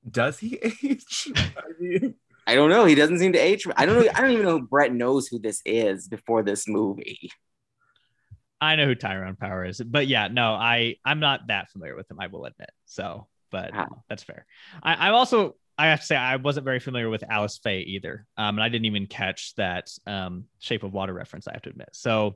[0.10, 1.32] Does he age?
[1.38, 2.16] I mean,
[2.48, 2.86] I don't know.
[2.86, 3.64] He doesn't seem to age.
[3.64, 4.12] For, I don't know.
[4.16, 7.30] I don't even know if Brett knows who this is before this movie.
[8.60, 12.10] I know who Tyrone Power is, but yeah, no, I I'm not that familiar with
[12.10, 12.20] him.
[12.20, 12.72] I will admit.
[12.86, 14.04] So, but Wow.
[14.10, 14.46] that's fair.
[14.82, 18.26] I, I'm also I have to say I wasn't very familiar with Alice Faye either,
[18.36, 21.48] um, and I didn't even catch that um, Shape of Water reference.
[21.48, 21.88] I have to admit.
[21.94, 22.36] So,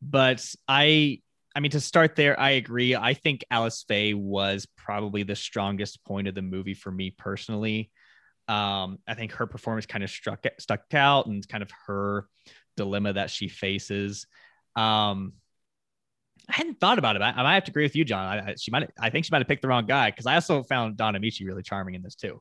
[0.00, 1.20] but I
[1.56, 2.94] I mean to start there, I agree.
[2.94, 7.90] I think Alice Faye was probably the strongest point of the movie for me personally.
[8.46, 12.28] Um, I think her performance kind of struck stuck out and kind of her
[12.76, 14.28] dilemma that she faces.
[14.76, 15.32] Um,
[16.48, 17.22] I hadn't thought about it.
[17.22, 18.24] I, might have to agree with you, John.
[18.24, 18.88] I, I, she might.
[19.00, 21.44] I think she might have picked the wrong guy because I also found Don Ameche
[21.44, 22.40] really charming in this too,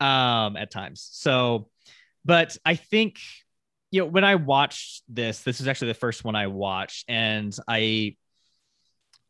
[0.00, 1.08] um, at times.
[1.12, 1.68] So,
[2.24, 3.18] but I think
[3.90, 7.56] you know when I watched this, this is actually the first one I watched, and
[7.66, 8.16] I,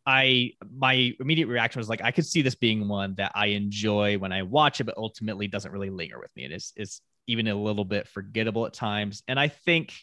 [0.06, 4.18] I my immediate reaction was like I could see this being one that I enjoy
[4.18, 6.44] when I watch it, but ultimately doesn't really linger with me.
[6.44, 9.94] It is is even a little bit forgettable at times, and I think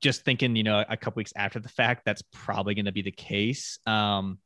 [0.00, 3.02] just thinking, you know, a couple weeks after the fact, that's probably going to be
[3.02, 3.80] the case.
[3.84, 4.38] Um,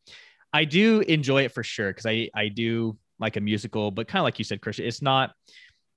[0.52, 4.20] I do enjoy it for sure because I I do like a musical, but kind
[4.20, 5.32] of like you said, Christian, it's not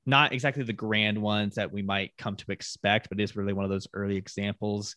[0.05, 3.65] not exactly the grand ones that we might come to expect, but it's really one
[3.65, 4.95] of those early examples.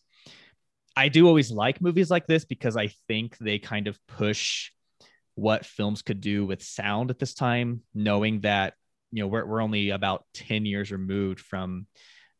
[0.95, 4.71] I do always like movies like this because I think they kind of push
[5.35, 8.75] what films could do with sound at this time, knowing that
[9.11, 11.87] you know we're we're only about ten years removed from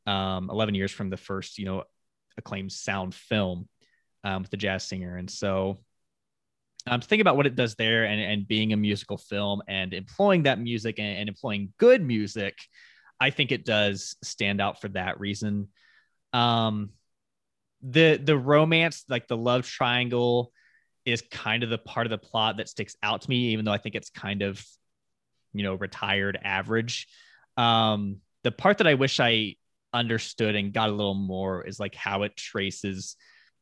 [0.09, 1.85] um, 11 years from the first, you know,
[2.39, 3.69] acclaimed sound film
[4.25, 5.17] um, with the jazz singer.
[5.17, 5.79] And so
[6.89, 10.45] um, think about what it does there and, and being a musical film and employing
[10.45, 12.59] that music and, and employing good music,
[13.21, 15.69] I think it does stand out for that reason.
[16.33, 16.91] Um,
[17.83, 20.53] the the romance, like the love triangle,
[21.05, 23.73] is kind of the part of the plot that sticks out to me, even though
[23.73, 24.65] I think it's kind of,
[25.53, 27.07] you know, retired average.
[27.57, 29.57] Um, the part that I wish I
[29.93, 33.17] understood and got a little more is like how it traces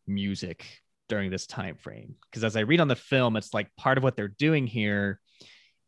[0.07, 0.67] music
[1.09, 2.15] during this time frame.
[2.31, 5.21] Because as i read on the film it's like part of what they're doing here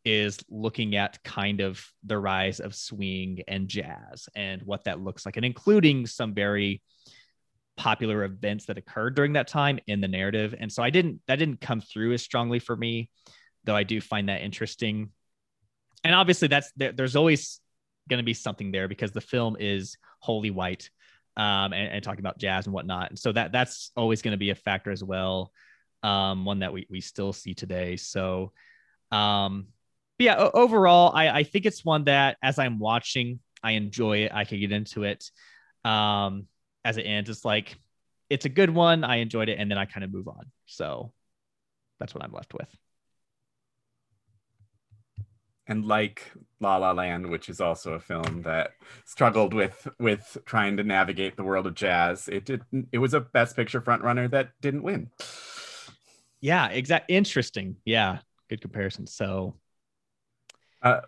[0.05, 5.25] is looking at kind of the rise of swing and jazz and what that looks
[5.25, 6.81] like and including some very
[7.75, 10.53] popular events that occurred during that time in the narrative.
[10.59, 13.09] And so i didn't that didn't come through as strongly for me
[13.65, 15.09] though i do find that interesting.
[16.03, 17.59] And obviously that's there, there's always
[18.09, 20.89] going to be something there because the film is wholly white
[21.37, 23.09] um, and, and talking about jazz and whatnot.
[23.09, 25.51] And so that that's always going to be a factor as well.
[26.03, 27.97] Um, one that we, we still see today.
[27.97, 28.51] So,
[29.11, 29.67] um,
[30.17, 34.31] yeah, overall, I, I think it's one that as I'm watching, I enjoy it.
[34.33, 35.29] I can get into it.
[35.83, 36.47] Um,
[36.85, 37.77] as it ends, it's like,
[38.29, 39.03] it's a good one.
[39.03, 39.59] I enjoyed it.
[39.59, 40.51] And then I kind of move on.
[40.65, 41.11] So
[41.99, 42.69] that's what I'm left with.
[45.69, 48.71] And like La La Land, which is also a film that
[49.05, 53.21] struggled with with trying to navigate the world of jazz, it did it was a
[53.21, 55.09] Best Picture frontrunner that didn't win.
[56.41, 57.09] Yeah, exact.
[57.09, 57.77] Interesting.
[57.85, 59.07] Yeah, good comparison.
[59.07, 59.55] So
[60.81, 61.01] Uh,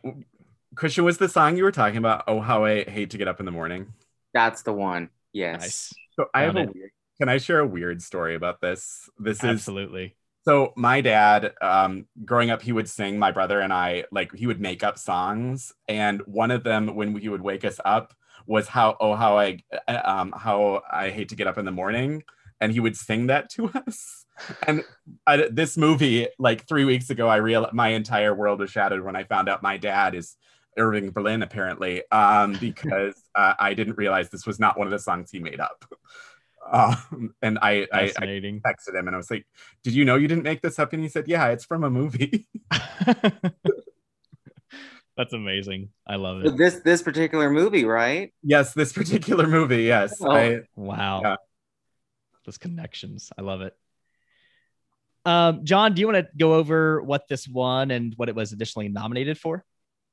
[0.76, 2.24] Christian, was the song you were talking about?
[2.28, 3.94] Oh, how I hate to get up in the morning.
[4.34, 5.10] That's the one.
[5.34, 5.62] Yes.
[5.62, 5.94] nice.
[6.16, 6.92] So I have Found a weird.
[7.20, 9.10] Can I share a weird story about this?
[9.20, 10.16] This is Absolutely.
[10.44, 14.48] So my dad, um, growing up, he would sing my brother and I like he
[14.48, 18.14] would make up songs, and one of them when he would wake us up
[18.48, 22.24] was how oh how I um how I hate to get up in the morning,
[22.60, 24.26] and he would sing that to us.
[24.66, 24.84] And
[25.28, 29.16] I, this movie, like three weeks ago, I realized my entire world was shattered when
[29.16, 30.38] I found out my dad is
[30.78, 35.00] Irving Berlin apparently, um, because uh, I didn't realize this was not one of the
[35.00, 35.86] songs he made up.
[36.70, 38.62] Um, and I, I, I Fascinating.
[38.62, 39.46] texted him and I was like,
[39.84, 41.90] "Did you know you didn't make this up?" And he said, "Yeah, it's from a
[41.90, 42.48] movie."
[45.18, 45.90] That's amazing.
[46.08, 46.58] I love it.
[46.58, 48.34] This this particular movie, right?
[48.44, 49.84] yes, this particular movie.
[49.84, 50.32] Yes, Oh.
[50.32, 51.22] I, Wow.
[51.24, 51.36] Yeah.
[52.46, 53.30] Those connections.
[53.38, 53.76] I love it.
[55.26, 58.52] Um, John, do you want to go over what this won and what it was
[58.52, 59.64] additionally nominated for?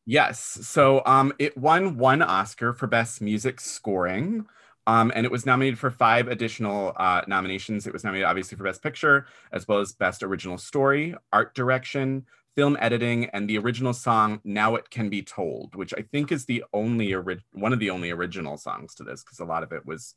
[0.04, 0.40] yes.
[0.40, 4.46] So, um, it won one Oscar for best music scoring.
[4.88, 7.86] Um, and it was nominated for five additional uh, nominations.
[7.86, 12.24] It was nominated obviously for Best Picture, as well as Best Original Story, Art Direction,
[12.56, 16.46] Film Editing, and the original song "Now It Can Be Told," which I think is
[16.46, 19.72] the only ori- one of the only original songs to this, because a lot of
[19.72, 20.14] it was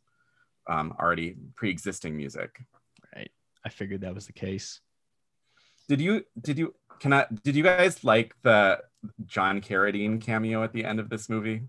[0.68, 2.64] um, already pre-existing music.
[3.14, 3.30] Right.
[3.66, 4.80] I figured that was the case.
[5.90, 6.24] Did you?
[6.40, 6.76] Did you?
[7.02, 7.26] Can I?
[7.44, 8.80] Did you guys like the
[9.26, 11.64] John Carradine cameo at the end of this movie?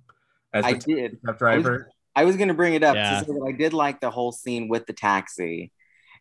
[0.53, 1.21] As I did.
[1.37, 1.47] Driver.
[1.51, 1.85] I was
[2.15, 3.21] going to bring it up yeah.
[3.21, 5.73] to say that I did like the whole scene with the taxi,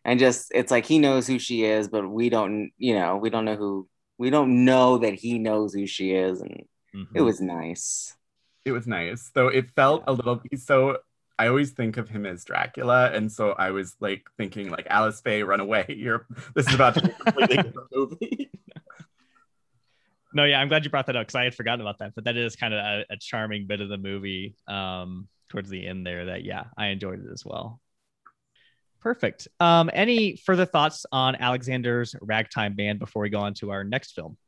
[0.04, 3.30] and just it's like he knows who she is, but we don't, you know, we
[3.30, 7.16] don't know who, we don't know that he knows who she is, and mm-hmm.
[7.16, 8.14] it was nice.
[8.64, 9.48] It was nice, though.
[9.48, 10.40] It felt a little.
[10.56, 10.98] So
[11.38, 15.20] I always think of him as Dracula, and so I was like thinking, like Alice
[15.20, 15.86] Faye, run away!
[15.96, 18.50] You're this is about to be a completely different movie.
[20.34, 22.14] No, yeah, I'm glad you brought that up because I had forgotten about that.
[22.14, 24.54] But that is kind of a, a charming bit of the movie.
[24.66, 27.78] Um, towards the end there that yeah i enjoyed it as well.
[29.00, 29.48] Perfect.
[29.60, 34.12] Um any further thoughts on alexander's ragtime band before we go on to our next
[34.12, 34.38] film?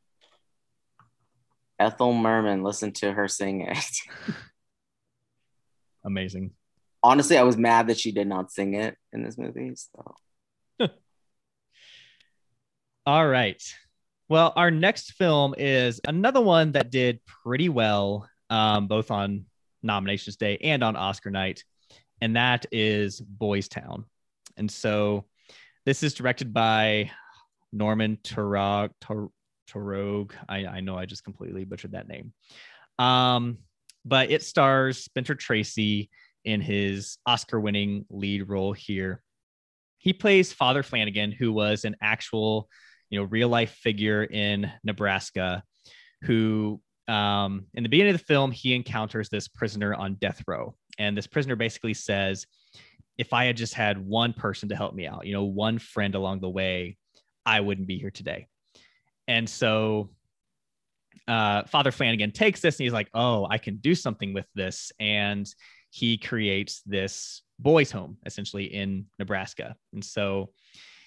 [1.79, 3.99] Ethel merman listen to her sing it.
[6.05, 6.53] Amazing.
[7.03, 10.15] Honestly i was mad that she did not sing it in this movie so.
[13.07, 13.63] All right.
[14.31, 19.45] Well our next film is another one that did pretty well um, both on
[19.85, 21.65] nominations day and on Oscar night,
[22.21, 24.05] and that is Boys Town.
[24.57, 25.27] And so
[25.85, 27.11] this is directed by
[27.73, 28.93] Norman Taurog.
[29.67, 30.35] Taurog.
[30.49, 32.33] I, I know I just completely butchered that name.
[32.99, 33.59] Um,
[34.05, 36.11] but it stars Spencer Tracy
[36.45, 39.23] in his Oscar winning lead role here.
[39.99, 42.69] He plays Father Flanagan, who was an actual,
[43.09, 45.63] you know, real life figure in Nebraska
[46.25, 50.75] who um, in the beginning of the film, he encounters this prisoner on death row.
[50.99, 52.47] And this prisoner basically says,
[53.19, 56.15] if I had just had one person to help me out, you know, one friend
[56.15, 56.97] along the way,
[57.47, 58.49] I wouldn't be here today.
[59.29, 60.11] And so
[61.29, 64.93] uh, Father Flanagan takes this and he's like, oh, I can do something with this.
[64.99, 65.53] And
[65.91, 69.77] he creates this boys' home essentially in Nebraska.
[69.93, 70.51] And so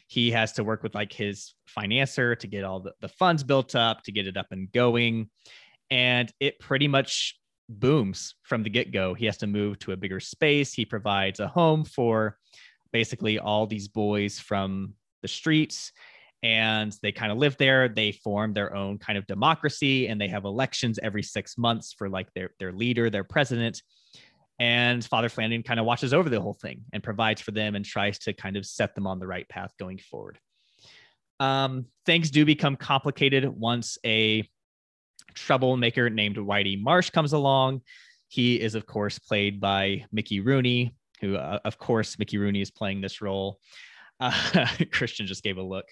[0.07, 3.75] he has to work with like his financier to get all the, the funds built
[3.75, 5.29] up, to get it up and going
[5.89, 9.13] and it pretty much booms from the get go.
[9.13, 10.73] He has to move to a bigger space.
[10.73, 12.37] He provides a home for
[12.91, 15.91] basically all these boys from the streets
[16.43, 20.27] and they kind of live there they form their own kind of democracy and they
[20.27, 23.81] have elections every six months for like their their leader their president
[24.59, 27.85] and father flanagan kind of watches over the whole thing and provides for them and
[27.85, 30.37] tries to kind of set them on the right path going forward
[31.39, 34.47] um, things do become complicated once a
[35.37, 37.81] troublemaker named Whitey Marsh comes along.
[38.27, 42.71] He is, of course, played by Mickey Rooney, who, uh, of course, Mickey Rooney is
[42.71, 43.59] playing this role.
[44.19, 45.85] Uh, Christian just gave a look.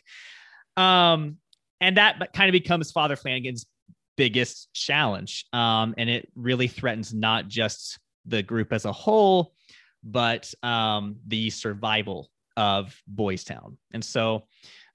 [0.78, 1.38] Um,
[1.80, 3.68] and that kind of becomes Father Flanagan's
[4.18, 5.46] biggest challenge.
[5.54, 9.54] Um, and it really threatens not just the group as a whole,
[10.04, 13.78] but um, the survival of Boys Town.
[13.94, 14.48] And so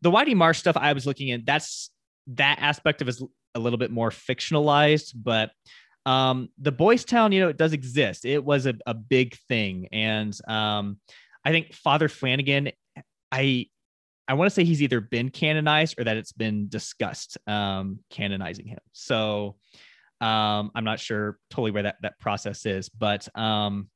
[0.03, 1.91] the Whitey Marsh stuff I was looking at, that's
[2.29, 3.23] that aspect of his
[3.55, 5.51] a little bit more fictionalized, but
[6.07, 8.25] um, the Boys Town, you know, it does exist.
[8.25, 10.99] It was a, a big thing, and um,
[11.45, 12.71] I think Father Flanagan,
[13.31, 13.67] I
[14.29, 18.67] I want to say he's either been canonized or that it's been discussed um, canonizing
[18.67, 18.79] him.
[18.93, 19.57] So
[20.21, 23.89] um, I'm not sure totally where that that process is, but um,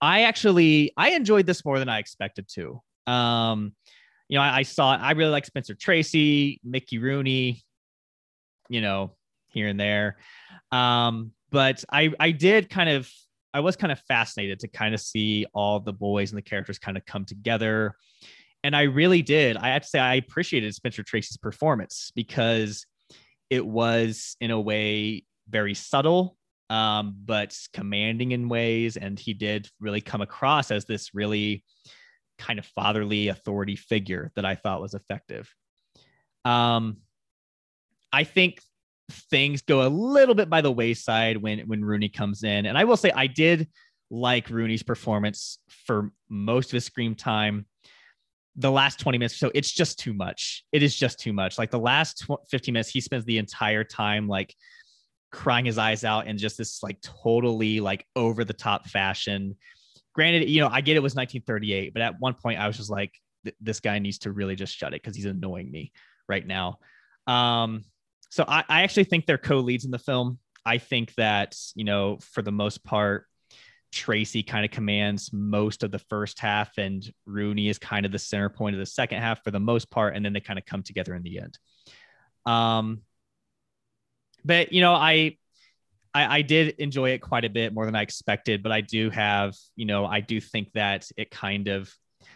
[0.00, 2.82] I actually I enjoyed this more than I expected to.
[3.06, 3.74] Um,
[4.28, 7.62] you know, I, I saw I really like Spencer Tracy, Mickey Rooney,
[8.68, 9.14] you know,
[9.48, 10.16] here and there.
[10.72, 13.10] Um, but I I did kind of
[13.54, 16.78] I was kind of fascinated to kind of see all the boys and the characters
[16.78, 17.94] kind of come together.
[18.62, 19.56] And I really did.
[19.56, 22.84] I have to say I appreciated Spencer Tracy's performance because
[23.48, 26.36] it was in a way very subtle
[26.68, 28.96] um, but commanding in ways.
[28.96, 31.64] And he did really come across as this really
[32.38, 35.48] kind of fatherly authority figure that I thought was effective.
[36.44, 36.98] Um,
[38.16, 38.62] I think
[39.10, 42.64] things go a little bit by the wayside when when Rooney comes in.
[42.64, 43.68] And I will say I did
[44.10, 47.66] like Rooney's performance for most of his screen time.
[48.56, 50.64] The last 20 minutes so, it's just too much.
[50.72, 51.58] It is just too much.
[51.58, 54.54] Like the last 15 minutes, he spends the entire time like
[55.30, 59.56] crying his eyes out in just this like totally like over the top fashion.
[60.14, 62.88] Granted, you know, I get it was 1938, but at one point I was just
[62.88, 63.12] like,
[63.60, 65.92] this guy needs to really just shut it because he's annoying me
[66.26, 66.78] right now.
[67.26, 67.84] Um,
[68.30, 70.38] so I, I actually think they're co-leads in the film.
[70.64, 73.26] I think that, you know, for the most part,
[73.92, 78.18] Tracy kind of commands most of the first half, and Rooney is kind of the
[78.18, 80.66] center point of the second half for the most part, and then they kind of
[80.66, 81.58] come together in the end.
[82.44, 83.02] Um,
[84.44, 85.36] but you know, I,
[86.12, 89.08] I, I did enjoy it quite a bit more than I expected, but I do
[89.10, 91.90] have, you know, I do think that it kind of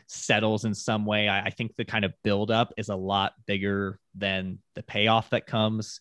[0.06, 1.28] settles in some way.
[1.28, 5.46] I, I think the kind of buildup is a lot bigger than the payoff that
[5.46, 6.00] comes.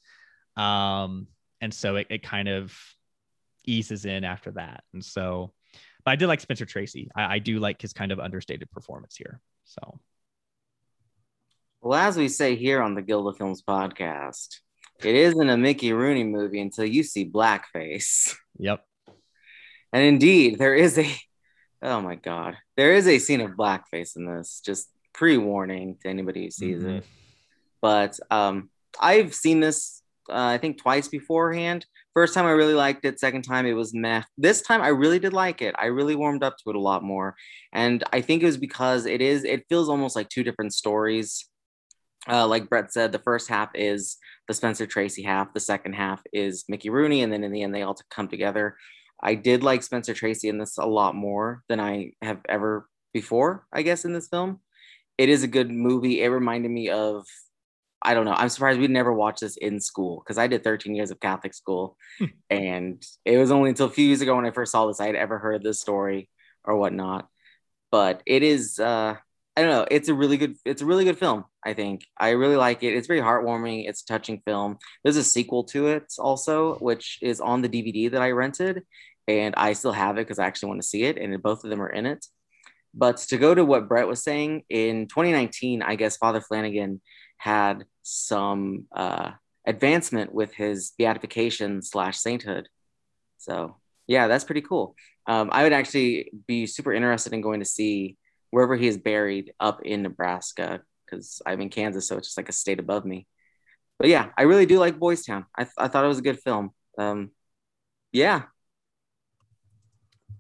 [0.55, 1.27] Um,
[1.61, 2.77] and so it, it kind of
[3.65, 4.83] eases in after that.
[4.93, 5.53] And so,
[6.03, 7.09] but I did like Spencer Tracy.
[7.15, 9.41] I, I do like his kind of understated performance here.
[9.65, 9.99] So,
[11.81, 14.59] well, as we say here on the Guild of Films podcast,
[15.03, 18.33] it isn't a Mickey Rooney movie until you see blackface.
[18.57, 18.83] Yep.
[19.93, 21.09] And indeed, there is a
[21.81, 24.61] oh my god, there is a scene of blackface in this.
[24.65, 26.97] Just pre-warning to anybody who sees mm-hmm.
[26.97, 27.05] it.
[27.81, 28.69] But um,
[28.99, 31.85] I've seen this uh, I think twice beforehand.
[32.13, 33.19] First time I really liked it.
[33.19, 34.23] Second time it was meh.
[34.37, 35.75] This time I really did like it.
[35.77, 37.35] I really warmed up to it a lot more,
[37.73, 39.43] and I think it was because it is.
[39.43, 41.45] It feels almost like two different stories.
[42.27, 44.17] Uh, like Brett said, the first half is
[44.47, 45.53] the Spencer Tracy half.
[45.53, 48.75] The second half is Mickey Rooney, and then in the end they all come together.
[49.21, 53.65] I did like Spencer Tracy in this a lot more than I have ever before.
[53.73, 54.59] I guess in this film,
[55.17, 56.21] it is a good movie.
[56.21, 57.25] It reminded me of
[58.01, 58.33] I don't know.
[58.33, 61.53] I'm surprised we never watched this in school because I did 13 years of Catholic
[61.53, 62.25] school, hmm.
[62.49, 65.07] and it was only until a few years ago when I first saw this I
[65.07, 66.29] had ever heard this story
[66.63, 67.27] or whatnot.
[67.91, 69.15] But it is, uh,
[69.57, 69.85] I don't know.
[69.91, 70.55] It's a really good.
[70.63, 71.43] It's a really good film.
[71.65, 72.93] I think I really like it.
[72.95, 73.89] It's very heartwarming.
[73.89, 74.77] It's a touching film.
[75.03, 78.83] There's a sequel to it also, which is on the DVD that I rented,
[79.29, 81.17] and I still have it because I actually want to see it.
[81.17, 82.25] And both of them are in it.
[82.93, 87.01] But to go to what Brett was saying in 2019, I guess Father Flanagan
[87.37, 89.31] had some uh,
[89.65, 92.67] advancement with his beatification slash sainthood.
[93.37, 93.77] So
[94.07, 94.95] yeah, that's pretty cool.
[95.27, 98.17] Um, I would actually be super interested in going to see
[98.49, 102.49] wherever he is buried up in Nebraska because I'm in Kansas, so it's just like
[102.49, 103.27] a state above me.
[103.99, 105.45] But yeah, I really do like Boys Town.
[105.55, 106.71] I, th- I thought it was a good film.
[106.97, 107.31] Um,
[108.11, 108.43] yeah,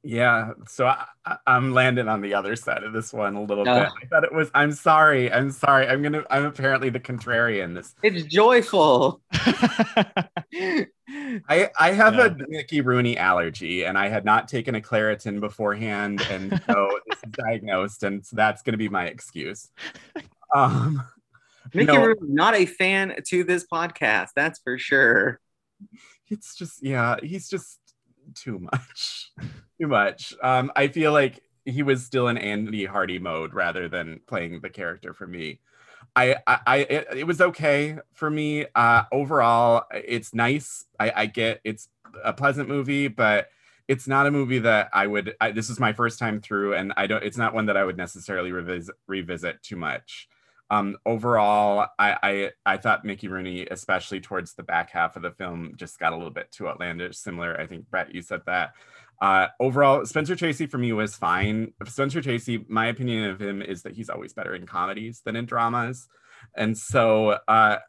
[0.03, 3.73] yeah, so I, am landing on the other side of this one a little bit.
[3.73, 4.49] I thought it was.
[4.53, 5.31] I'm sorry.
[5.31, 5.87] I'm sorry.
[5.87, 6.23] I'm gonna.
[6.29, 7.75] I'm apparently the contrarian.
[7.75, 7.93] This.
[8.01, 9.21] It's joyful.
[11.49, 12.25] I I have yeah.
[12.27, 17.19] a Mickey Rooney allergy, and I had not taken a Claritin beforehand, and so this
[17.23, 19.69] is diagnosed, and so that's gonna be my excuse.
[20.55, 21.03] Um,
[21.73, 24.29] Mickey no, Rooney, not a fan to this podcast.
[24.35, 25.39] That's for sure.
[26.29, 27.17] It's just yeah.
[27.21, 27.79] He's just
[28.35, 29.31] too much
[29.79, 30.33] too much.
[30.43, 34.69] Um, I feel like he was still in Andy Hardy mode rather than playing the
[34.69, 35.59] character for me.
[36.15, 38.65] I, I, I it, it, was okay for me.
[38.73, 40.85] Uh, overall, it's nice.
[40.99, 41.89] I, I get it's
[42.23, 43.49] a pleasant movie, but
[43.87, 45.35] it's not a movie that I would.
[45.39, 47.23] I, this is my first time through, and I don't.
[47.23, 50.27] It's not one that I would necessarily revisit revisit too much.
[50.71, 55.31] Um, overall, I, I I thought Mickey Rooney, especially towards the back half of the
[55.31, 57.17] film, just got a little bit too outlandish.
[57.17, 58.73] Similar, I think Brett, you said that.
[59.21, 61.73] Uh, overall, Spencer Tracy for me was fine.
[61.87, 65.45] Spencer Tracy, my opinion of him is that he's always better in comedies than in
[65.45, 66.07] dramas,
[66.55, 67.79] and so uh,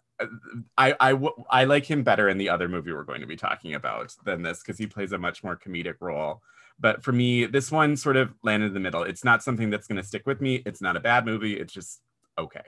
[0.76, 1.18] I, I
[1.50, 4.42] I like him better in the other movie we're going to be talking about than
[4.42, 6.42] this because he plays a much more comedic role.
[6.78, 9.02] But for me, this one sort of landed in the middle.
[9.02, 10.62] It's not something that's going to stick with me.
[10.64, 11.54] It's not a bad movie.
[11.54, 12.00] It's just
[12.38, 12.62] okay.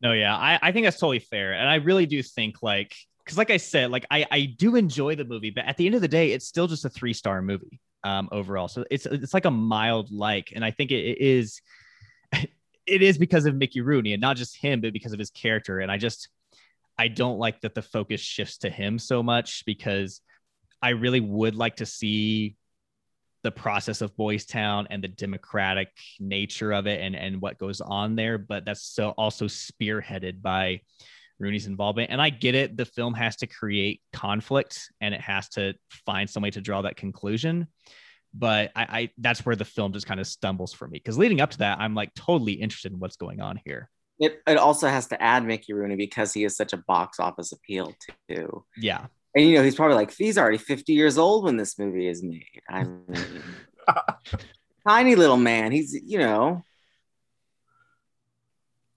[0.00, 1.54] No, yeah, I, I think that's totally fair.
[1.54, 2.94] And I really do think like
[3.24, 5.94] because like I said, like I I do enjoy the movie, but at the end
[5.94, 8.68] of the day, it's still just a three star movie um, overall.
[8.68, 11.60] So it's it's like a mild like, and I think it, it is
[12.32, 15.80] it is because of Mickey Rooney and not just him, but because of his character.
[15.80, 16.28] And I just
[16.98, 20.20] I don't like that the focus shifts to him so much because
[20.80, 22.54] I really would like to see
[23.46, 25.88] the process of Boys Town and the democratic
[26.18, 28.38] nature of it and and what goes on there.
[28.38, 30.80] But that's so also spearheaded by
[31.38, 32.10] Rooney's involvement.
[32.10, 32.76] And I get it.
[32.76, 35.74] The film has to create conflict and it has to
[36.04, 37.68] find some way to draw that conclusion.
[38.34, 41.40] But I, I that's where the film just kind of stumbles for me because leading
[41.40, 43.88] up to that, I'm like totally interested in what's going on here.
[44.18, 47.52] It, it also has to add Mickey Rooney because he is such a box office
[47.52, 47.94] appeal
[48.28, 48.64] too.
[48.76, 49.06] Yeah.
[49.36, 52.22] And you know, he's probably like, he's already 50 years old when this movie is
[52.22, 52.62] made.
[52.70, 53.42] I mean,
[54.88, 55.72] tiny little man.
[55.72, 56.62] He's, you know,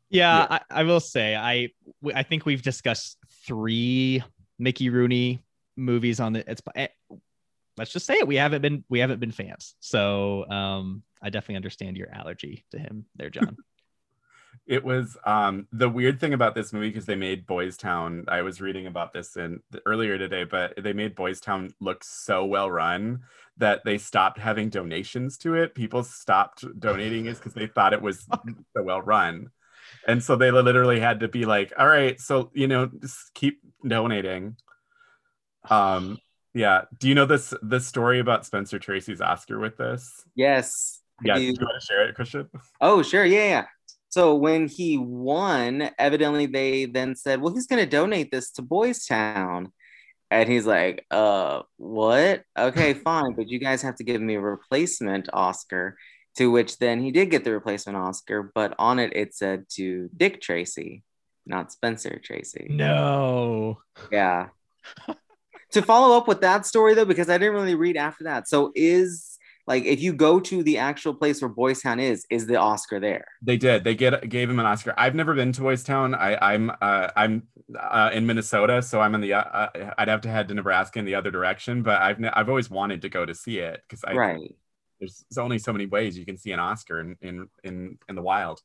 [0.10, 0.60] yeah, yeah.
[0.72, 1.70] I, I, will say I
[2.16, 4.24] I think we've discussed three
[4.58, 5.44] Mickey Rooney
[5.76, 6.88] movies on the it's eh,
[7.78, 9.76] let's just say it we haven't been we haven't been fans.
[9.80, 13.58] So um I definitely understand your allergy to him there, John.
[14.70, 18.26] it was um, the weird thing about this movie because they made Boys Town.
[18.28, 22.46] I was reading about this in earlier today, but they made Boys Town look so
[22.46, 23.22] well run
[23.58, 25.74] that they stopped having donations to it.
[25.74, 28.28] People stopped donating it because they thought it was
[28.78, 29.50] so well run,
[30.08, 33.62] and so they literally had to be like, "All right, so you know, just keep
[33.86, 34.56] donating."
[35.68, 36.20] Um,
[36.54, 36.84] yeah.
[37.00, 40.24] Do you know this this story about Spencer Tracy's Oscar with this?
[40.36, 41.02] Yes.
[41.24, 41.34] Yeah.
[41.34, 41.46] Do do.
[41.48, 42.48] you want to share it, Christian?
[42.80, 43.26] Oh, sure.
[43.26, 43.66] Yeah, yeah.
[44.10, 48.64] So when he won, evidently they then said, well, he's going to donate this to
[48.64, 49.72] Boys Town.
[50.32, 52.44] And he's like, uh, what?
[52.58, 53.34] Okay, fine.
[53.34, 55.98] But you guys have to give me a replacement Oscar.
[56.38, 60.10] To which then he did get the replacement Oscar, but on it, it said to
[60.16, 61.04] Dick Tracy,
[61.46, 62.68] not Spencer Tracy.
[62.70, 63.80] No.
[64.12, 64.50] Yeah.
[65.72, 68.48] to follow up with that story though, because I didn't really read after that.
[68.48, 69.29] So is
[69.70, 73.00] like if you go to the actual place where Boys Town is, is the Oscar
[73.00, 73.26] there?
[73.44, 73.84] They did.
[73.84, 74.96] They get gave him an Oscar.
[74.98, 76.16] I've never been to Boys Town.
[76.16, 77.44] I, I'm uh, I'm
[77.80, 79.34] uh, in Minnesota, so I'm in the.
[79.34, 82.32] Uh, uh, I'd have to head to Nebraska in the other direction, but I've ne-
[82.34, 84.56] I've always wanted to go to see it because I right.
[85.00, 88.16] there's, there's only so many ways you can see an Oscar in in in, in
[88.16, 88.60] the wild.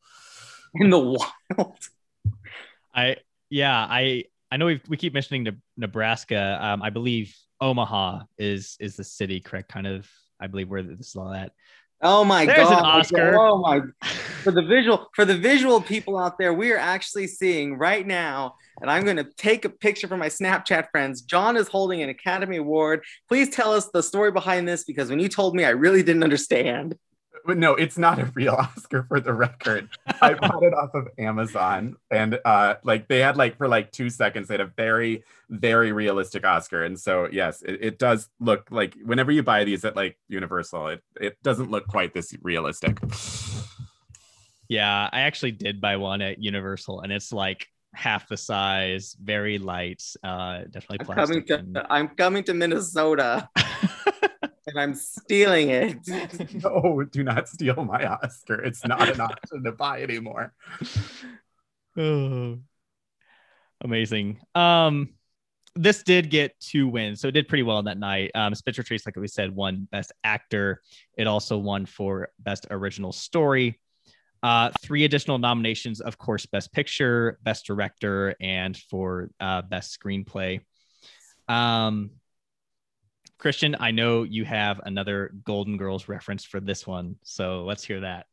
[0.75, 1.79] In the wild.
[2.95, 3.17] I
[3.51, 6.59] yeah, I I know we we keep mentioning Ne- Nebraska.
[6.63, 9.69] Um, I believe Omaha is is the city, correct?
[9.69, 10.09] Kind of,
[10.41, 11.53] I believe where this is all at.
[12.03, 13.01] Oh my There's an god.
[13.01, 13.37] Oscar.
[13.39, 13.81] Oh my
[14.43, 18.57] for the visual for the visual people out there, we are actually seeing right now,
[18.81, 21.23] and I'm gonna take a picture for my Snapchat friends.
[21.23, 23.05] John is holding an Academy Award.
[23.29, 26.25] Please tell us the story behind this because when you told me, I really didn't
[26.25, 26.97] understand.
[27.47, 29.89] But no, it's not a real Oscar for the record.
[30.23, 34.09] I bought it off of Amazon, and uh, like they had like for like two
[34.09, 38.69] seconds, they had a very very realistic Oscar, and so yes, it, it does look
[38.71, 42.99] like whenever you buy these at like Universal, it it doesn't look quite this realistic.
[44.69, 49.59] Yeah, I actually did buy one at Universal, and it's like half the size, very
[49.59, 50.03] light.
[50.23, 51.47] Uh, definitely I'm coming plastic.
[51.47, 53.49] to and- I'm coming to Minnesota
[54.75, 55.97] and I'm stealing it.
[56.65, 58.57] no, do not steal my Oscar.
[58.57, 60.53] It's not an option to buy anymore.
[61.97, 62.59] Oh,
[63.81, 64.41] amazing.
[64.55, 65.11] Um,
[65.77, 68.33] this did get two wins, so it did pretty well on that night.
[68.35, 70.83] Um, Spencer Tracy, like we said, won Best Actor.
[71.17, 73.81] It also won for Best Original Story.
[74.43, 80.61] Uh, three additional nominations, of course, Best Picture, Best Director, and for uh, Best Screenplay.
[81.49, 82.11] Um,
[83.45, 88.01] Christian, I know you have another Golden Girls reference for this one, so let's hear
[88.01, 88.25] that.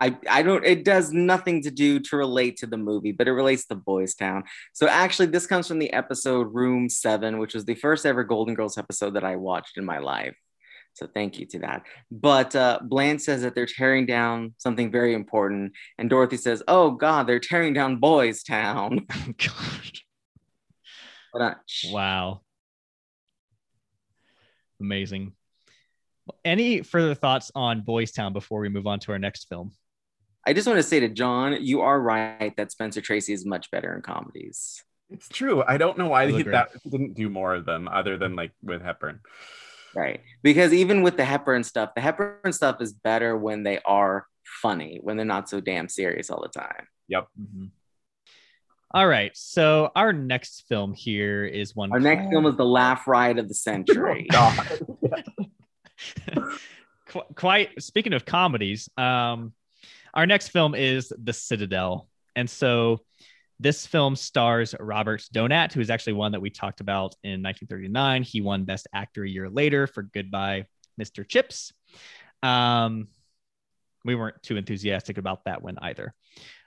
[0.00, 3.32] I, I don't it does nothing to do to relate to the movie, but it
[3.32, 4.44] relates to Boys Town.
[4.72, 8.54] So actually this comes from the episode Room 7, which was the first ever Golden
[8.54, 10.36] Girls episode that I watched in my life.
[10.92, 11.82] So thank you to that.
[12.12, 16.92] But uh, Blanche says that they're tearing down something very important, and Dorothy says, "Oh
[16.92, 19.04] God, they're tearing down Boys Town."
[19.36, 20.04] Gosh.
[21.32, 21.54] But, uh,
[21.90, 22.42] Wow.
[24.80, 25.32] Amazing.
[26.44, 29.72] Any further thoughts on Boys Town before we move on to our next film?
[30.46, 33.70] I just want to say to John, you are right that Spencer Tracy is much
[33.70, 34.82] better in comedies.
[35.10, 35.62] It's true.
[35.66, 38.52] I don't know why I'll he, that didn't do more of them other than like
[38.62, 39.20] with Hepburn.
[39.94, 40.20] Right.
[40.42, 45.00] Because even with the Hepburn stuff, the Hepburn stuff is better when they are funny,
[45.02, 46.86] when they're not so damn serious all the time.
[47.08, 47.26] Yep.
[47.40, 47.66] Mm-hmm.
[48.92, 49.30] All right.
[49.36, 51.92] So our next film here is one.
[51.92, 54.26] Our next film is the laugh ride of the century.
[54.32, 54.66] God.
[57.10, 59.52] Qu- quite speaking of comedies um
[60.14, 63.00] our next film is the citadel and so
[63.58, 68.22] this film stars robert donat who is actually one that we talked about in 1939
[68.22, 70.64] he won best actor a year later for goodbye
[71.00, 71.72] mr chips
[72.44, 73.08] um
[74.04, 76.14] we weren't too enthusiastic about that one either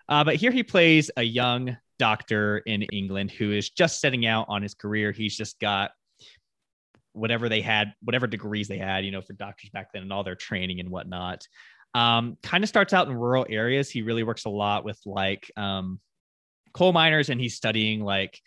[0.09, 4.45] uh, but here he plays a young doctor in england who is just setting out
[4.49, 5.91] on his career he's just got
[7.13, 10.23] whatever they had, whatever degrees they had, you know, for doctors back then and all
[10.23, 11.47] their training and whatnot.
[11.95, 13.89] Um, kind of starts out in rural areas.
[13.89, 15.99] He really works a lot with like um,
[16.73, 18.39] coal miners and he's studying like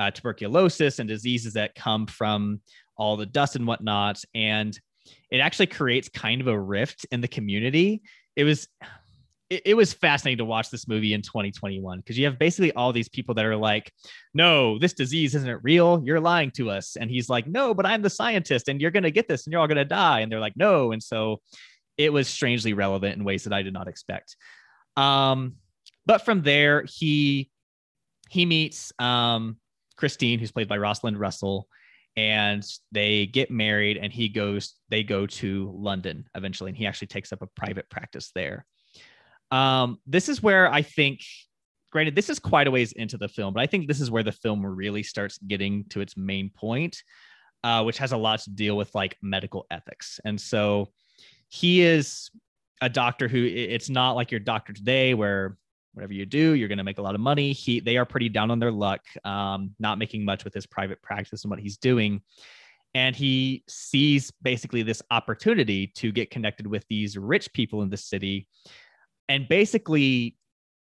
[0.00, 2.60] uh, tuberculosis and diseases that come from
[2.96, 4.22] all the dust and whatnot.
[4.34, 4.78] And
[5.30, 8.02] it actually creates kind of a rift in the community.
[8.36, 8.68] It was
[9.54, 12.92] it, it was fascinating to watch this movie in 2021 because you have basically all
[12.92, 13.92] these people that are like,
[14.34, 16.02] no, this disease isn't real.
[16.04, 16.96] You're lying to us.
[16.96, 19.52] And he's like, no, but I'm the scientist and you're going to get this and
[19.52, 20.20] you're all going to die.
[20.20, 20.90] And they're like, no.
[20.90, 21.40] And so
[21.96, 24.36] it was strangely relevant in ways that I did not expect.
[24.96, 25.54] Um,
[26.04, 27.50] but from there, he
[28.28, 29.58] he meets um,
[29.96, 31.68] Christine, who's played by Rosalind Russell,
[32.16, 33.96] and they get married.
[33.96, 37.88] And he goes, they go to London eventually, and he actually takes up a private
[37.90, 38.66] practice there.
[39.50, 41.20] Um, this is where I think
[41.94, 44.24] granted, this is quite a ways into the film, but I think this is where
[44.24, 47.00] the film really starts getting to its main point,
[47.62, 50.18] uh, which has a lot to deal with like medical ethics.
[50.24, 50.90] And so
[51.48, 52.30] he is
[52.82, 55.56] a doctor who it's not like your doctor today where
[55.92, 57.52] whatever you do, you're going to make a lot of money.
[57.52, 61.00] He, they are pretty down on their luck, um, not making much with his private
[61.00, 62.20] practice and what he's doing.
[62.94, 67.96] And he sees basically this opportunity to get connected with these rich people in the
[67.96, 68.48] city
[69.28, 70.36] and basically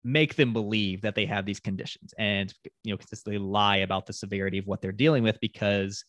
[0.03, 4.13] make them believe that they have these conditions and you know consistently lie about the
[4.13, 6.03] severity of what they're dealing with because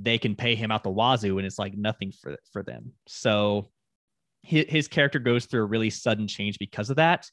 [0.00, 2.92] they can pay him out the wazoo and it's like nothing for for them.
[3.06, 3.68] So
[4.42, 7.28] his, his character goes through a really sudden change because of that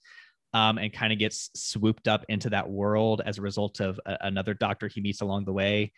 [0.54, 4.18] um, and kind of gets swooped up into that world as a result of a,
[4.22, 5.92] another doctor he meets along the way.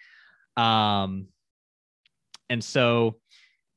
[0.57, 1.27] Um,
[2.49, 3.17] and so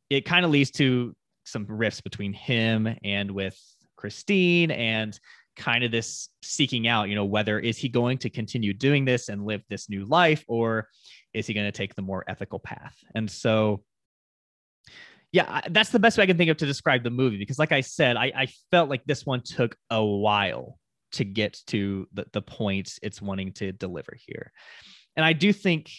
[0.08, 3.58] it kind of leads to some rifts between him and with
[4.00, 5.18] christine and
[5.56, 9.28] kind of this seeking out you know whether is he going to continue doing this
[9.28, 10.88] and live this new life or
[11.34, 12.96] is he going to take the more ethical path?
[13.14, 13.84] And so
[15.32, 17.70] yeah that's the best way i can think of to describe the movie because like
[17.70, 20.76] i said i, I felt like this one took a while
[21.12, 24.52] to get to the, the points it's wanting to deliver here.
[25.16, 25.90] And i do think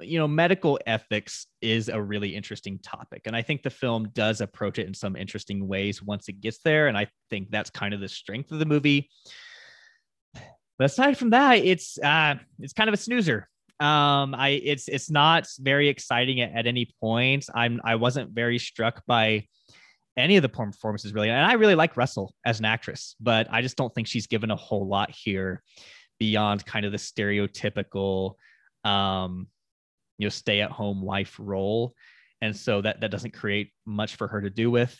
[0.00, 3.22] you know, medical ethics is a really interesting topic.
[3.26, 6.58] And I think the film does approach it in some interesting ways once it gets
[6.64, 6.88] there.
[6.88, 9.10] And I think that's kind of the strength of the movie.
[10.78, 13.48] But aside from that, it's uh it's kind of a snoozer.
[13.80, 17.46] Um, I it's it's not very exciting at, at any point.
[17.54, 19.46] I'm I wasn't very struck by
[20.16, 21.30] any of the performances really.
[21.30, 24.50] And I really like Russell as an actress, but I just don't think she's given
[24.50, 25.62] a whole lot here
[26.18, 28.34] beyond kind of the stereotypical
[28.84, 29.46] um
[30.20, 31.94] you know stay at home wife role.
[32.42, 34.98] And so that that doesn't create much for her to do with.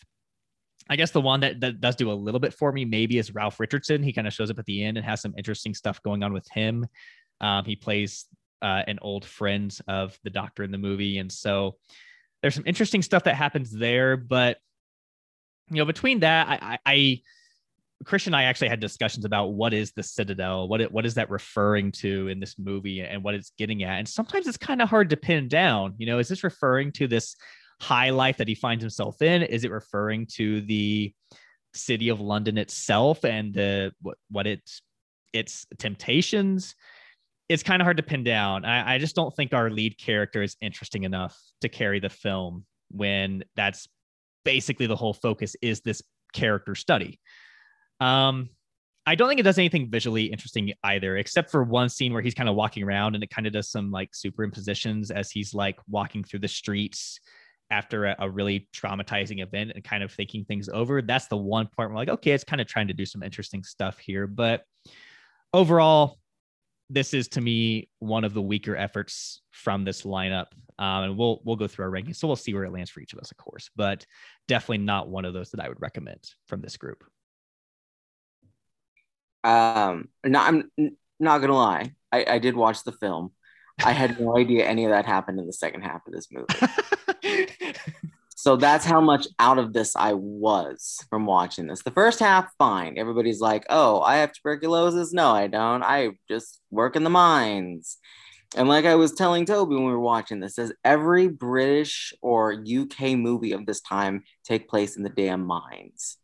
[0.88, 3.34] I guess the one that, that does do a little bit for me maybe is
[3.34, 4.02] ralph richardson.
[4.02, 6.32] He kind of shows up at the end and has some interesting stuff going on
[6.32, 6.86] with him.
[7.40, 8.26] Um, he plays
[8.60, 11.18] uh, an old friend of the doctor in the movie.
[11.18, 11.76] And so
[12.42, 14.58] there's some interesting stuff that happens there but
[15.68, 17.20] you know between that i, I, I
[18.04, 21.14] Christian and I actually had discussions about what is the Citadel, what it, what is
[21.14, 23.98] that referring to in this movie, and what it's getting at.
[23.98, 25.94] And sometimes it's kind of hard to pin down.
[25.98, 27.36] You know, is this referring to this
[27.80, 29.42] high life that he finds himself in?
[29.42, 31.12] Is it referring to the
[31.74, 34.82] city of London itself and the what what its
[35.32, 36.74] its temptations?
[37.48, 38.64] It's kind of hard to pin down.
[38.64, 42.64] I, I just don't think our lead character is interesting enough to carry the film
[42.90, 43.88] when that's
[44.44, 46.00] basically the whole focus is this
[46.32, 47.18] character study.
[48.00, 48.48] Um,
[49.06, 52.34] I don't think it does anything visually interesting either, except for one scene where he's
[52.34, 55.78] kind of walking around and it kind of does some like superimpositions as he's like
[55.88, 57.18] walking through the streets
[57.70, 61.00] after a, a, really traumatizing event and kind of thinking things over.
[61.02, 63.62] That's the one part where like, okay, it's kind of trying to do some interesting
[63.62, 64.26] stuff here.
[64.26, 64.64] But
[65.52, 66.18] overall,
[66.90, 70.46] this is to me one of the weaker efforts from this lineup.
[70.78, 72.16] Um, and we'll we'll go through our rankings.
[72.16, 74.04] So we'll see where it lands for each of us, of course, but
[74.48, 77.04] definitely not one of those that I would recommend from this group.
[79.44, 80.70] Um, no, I'm
[81.18, 81.94] not gonna lie.
[82.12, 83.32] I, I did watch the film.
[83.84, 87.74] I had no idea any of that happened in the second half of this movie.
[88.36, 91.82] so that's how much out of this I was from watching this.
[91.82, 92.98] The first half, fine.
[92.98, 95.82] Everybody's like, "Oh, I have tuberculosis." No, I don't.
[95.82, 97.98] I just work in the mines.
[98.56, 102.52] And like I was telling Toby when we were watching this, says every British or
[102.52, 106.16] UK movie of this time take place in the damn mines.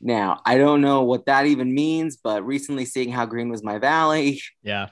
[0.00, 3.78] Now, I don't know what that even means, but recently seeing how green was my
[3.78, 4.40] valley.
[4.62, 4.88] Yeah.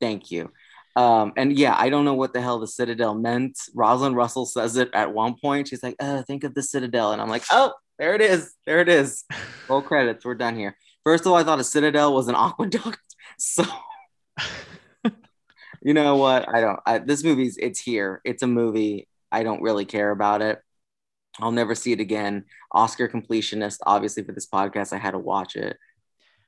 [0.00, 0.50] Thank you.
[0.96, 3.58] Um, and yeah, I don't know what the hell the Citadel meant.
[3.74, 5.68] Rosalind Russell says it at one point.
[5.68, 7.12] She's like, oh, think of the Citadel.
[7.12, 8.52] And I'm like, oh, there it is.
[8.66, 9.24] There it is.
[9.68, 10.24] Full credits.
[10.24, 10.76] We're done here.
[11.04, 12.98] First of all, I thought a Citadel was an aqueduct.
[13.38, 13.64] So,
[15.82, 16.48] you know what?
[16.52, 16.80] I don't.
[16.84, 18.20] I, this movie's, it's here.
[18.24, 19.08] It's a movie.
[19.30, 20.60] I don't really care about it.
[21.40, 22.44] I'll never see it again.
[22.72, 25.76] Oscar completionist, obviously, for this podcast, I had to watch it.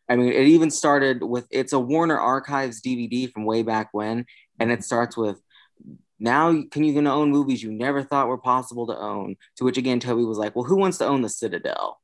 [0.08, 4.26] I mean, it even started with it's a Warner Archives DVD from way back when,
[4.60, 5.40] and it starts with
[6.18, 9.36] now can you gonna own movies you never thought were possible to own?
[9.56, 12.00] To which again, Toby was like, Well, who wants to own the Citadel?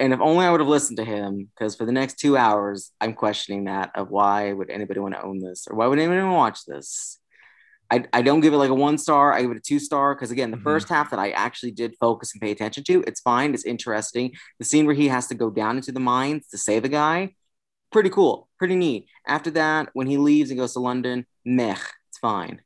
[0.00, 2.90] And if only I would have listened to him, because for the next two hours,
[3.00, 6.32] I'm questioning that of why would anybody want to own this or why would anyone
[6.32, 7.18] watch this?
[7.92, 9.34] I, I don't give it like a one star.
[9.34, 10.64] I give it a two star because again, the mm-hmm.
[10.64, 13.52] first half that I actually did focus and pay attention to, it's fine.
[13.52, 14.32] It's interesting.
[14.58, 17.34] The scene where he has to go down into the mines to save a guy,
[17.92, 19.08] pretty cool, pretty neat.
[19.26, 21.76] After that, when he leaves and goes to London, meh,
[22.08, 22.62] it's fine.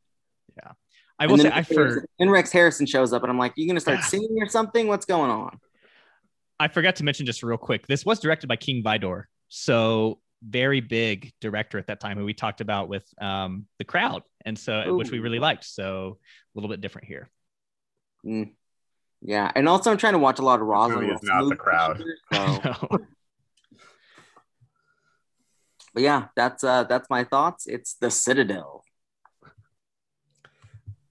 [0.56, 0.72] Yeah,
[1.18, 3.80] I will say I for and Rex Harrison shows up, and I'm like, you gonna
[3.80, 4.86] start singing or something?
[4.86, 5.58] What's going on?
[6.60, 7.88] I forgot to mention just real quick.
[7.88, 12.34] This was directed by King Vidor, so very big director at that time who we
[12.34, 14.96] talked about with um, the crowd, and so Ooh.
[14.96, 15.64] which we really liked.
[15.64, 17.30] So a little bit different here.
[18.24, 18.52] Mm.
[19.22, 21.10] Yeah, and also I'm trying to watch a lot of Rosalind.
[21.10, 22.02] It's not the crowd.
[22.32, 22.88] so.
[25.94, 27.66] but yeah, that's uh that's my thoughts.
[27.66, 28.84] It's the Citadel.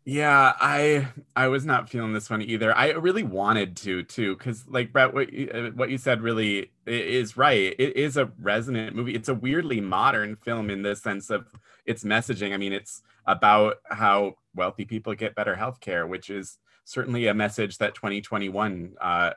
[0.08, 2.76] Yeah, I I was not feeling this one either.
[2.76, 6.72] I really wanted to too, because like Brett, what you, uh, what you said really
[6.86, 7.74] is right.
[7.80, 9.16] It is a resonant movie.
[9.16, 11.48] It's a weirdly modern film in the sense of
[11.88, 12.54] its messaging.
[12.54, 17.34] I mean, it's about how wealthy people get better health care, which is certainly a
[17.34, 19.32] message that 2021 uh,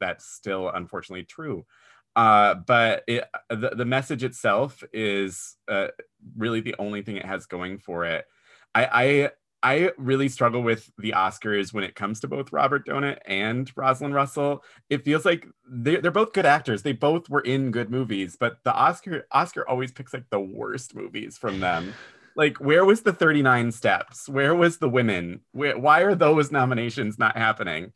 [0.00, 1.66] that's still unfortunately true.
[2.16, 5.88] Uh, but it, the, the message itself is uh,
[6.34, 8.24] really the only thing it has going for it.
[8.74, 9.30] I,
[9.64, 14.14] I really struggle with the Oscars when it comes to both Robert Donat and Rosalind
[14.14, 14.62] Russell.
[14.90, 16.82] It feels like they're, they're both good actors.
[16.82, 20.94] They both were in good movies, but the Oscar Oscar always picks like the worst
[20.94, 21.94] movies from them.
[22.36, 24.28] like, where was the 39 Steps?
[24.28, 25.40] Where was the women?
[25.52, 27.92] Where, why are those nominations not happening?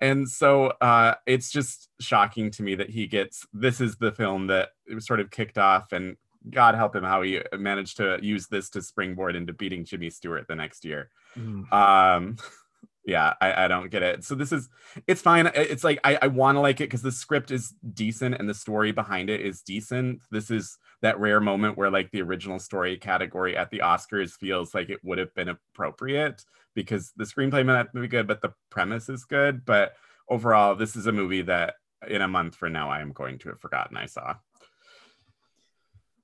[0.00, 4.48] And so uh, it's just shocking to me that he gets this is the film
[4.48, 6.16] that it was sort of kicked off and
[6.48, 10.46] God help him how he managed to use this to springboard into beating Jimmy Stewart
[10.48, 11.10] the next year.
[11.36, 11.70] Mm.
[11.72, 12.36] Um,
[13.04, 14.24] yeah, I, I, don't get it.
[14.24, 14.68] So this is
[15.06, 15.50] it's fine.
[15.54, 18.54] It's like I, I want to like it because the script is decent and the
[18.54, 20.20] story behind it is decent.
[20.30, 24.74] This is that rare moment where like the original story category at the Oscars feels
[24.74, 28.52] like it would have been appropriate because the screenplay might not be good, but the
[28.70, 29.64] premise is good.
[29.64, 29.94] But
[30.28, 31.74] overall, this is a movie that
[32.06, 34.36] in a month from now I am going to have forgotten I saw.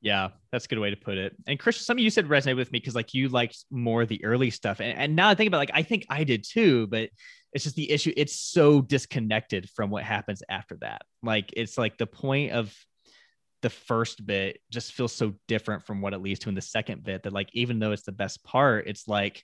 [0.07, 1.35] Yeah, that's a good way to put it.
[1.49, 4.25] And Chris, some of you said resonate with me because like you liked more the
[4.25, 4.79] early stuff.
[4.79, 7.11] And, and now I think about like I think I did too, but
[7.53, 8.13] it's just the issue.
[8.17, 11.03] It's so disconnected from what happens after that.
[11.25, 12.73] Like it's like the point of
[13.63, 17.03] the first bit just feels so different from what it leads to in the second
[17.03, 19.43] bit that like even though it's the best part, it's like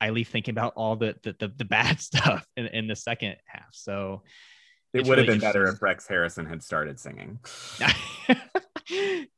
[0.00, 3.36] I leave thinking about all the the, the, the bad stuff in, in the second
[3.46, 3.68] half.
[3.70, 4.24] So
[4.92, 7.38] it would really have been better if Rex Harrison had started singing.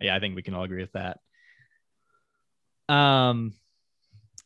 [0.00, 1.18] yeah, I think we can all agree with that.
[2.88, 3.54] Um,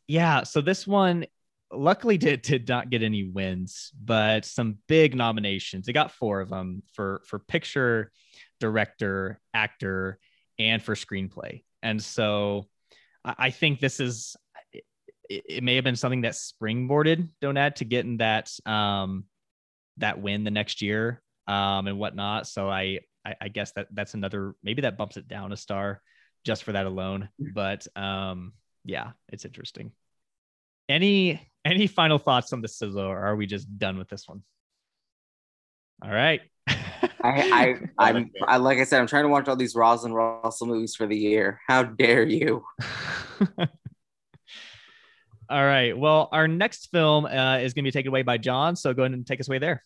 [0.07, 0.43] yeah.
[0.43, 1.25] So this one,
[1.71, 5.87] luckily, did did not get any wins, but some big nominations.
[5.87, 8.11] It got four of them for for picture,
[8.59, 10.19] director, actor,
[10.57, 11.63] and for screenplay.
[11.81, 12.67] And so,
[13.23, 14.35] I, I think this is.
[15.31, 19.25] It, it, may have been something that springboarded Donat to getting that um
[19.97, 22.47] that win the next year um and whatnot.
[22.47, 26.01] So I I, I, guess that that's another maybe that bumps it down a star
[26.45, 27.29] just for that alone.
[27.53, 28.53] But um,
[28.85, 29.91] yeah, it's interesting.
[30.87, 34.43] Any any final thoughts on the sizzle, or are we just done with this one?
[36.03, 36.41] All right.
[36.67, 36.73] I,
[37.21, 40.95] I, I'm, I, like I said, I'm trying to watch all these Rosalind Russell movies
[40.95, 41.59] for the year.
[41.67, 42.63] How dare you?
[43.59, 43.67] all
[45.49, 45.97] right.
[45.97, 48.75] Well, our next film uh, is going to be taken away by John.
[48.75, 49.83] So go ahead and take us away there.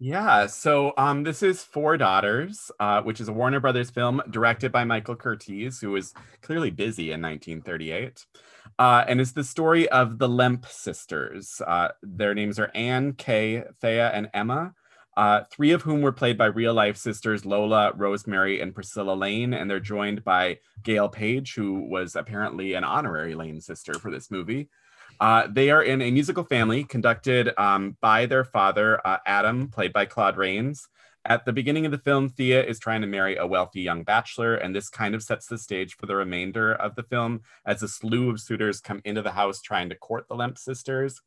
[0.00, 4.70] Yeah, so um, this is Four Daughters, uh, which is a Warner Brothers film directed
[4.70, 8.24] by Michael Curtiz, who was clearly busy in 1938.
[8.78, 11.60] Uh, and it's the story of the Lemp sisters.
[11.66, 14.72] Uh, their names are Anne, Kay, Thea, and Emma,
[15.16, 19.52] uh, three of whom were played by real life sisters Lola, Rosemary, and Priscilla Lane.
[19.52, 24.30] And they're joined by Gale Page, who was apparently an honorary Lane sister for this
[24.30, 24.68] movie.
[25.20, 29.92] Uh, they are in a musical family conducted um, by their father, uh, Adam, played
[29.92, 30.86] by Claude Rains.
[31.24, 34.54] At the beginning of the film, Thea is trying to marry a wealthy young bachelor,
[34.54, 37.88] and this kind of sets the stage for the remainder of the film as a
[37.88, 41.20] slew of suitors come into the house trying to court the Lemp sisters.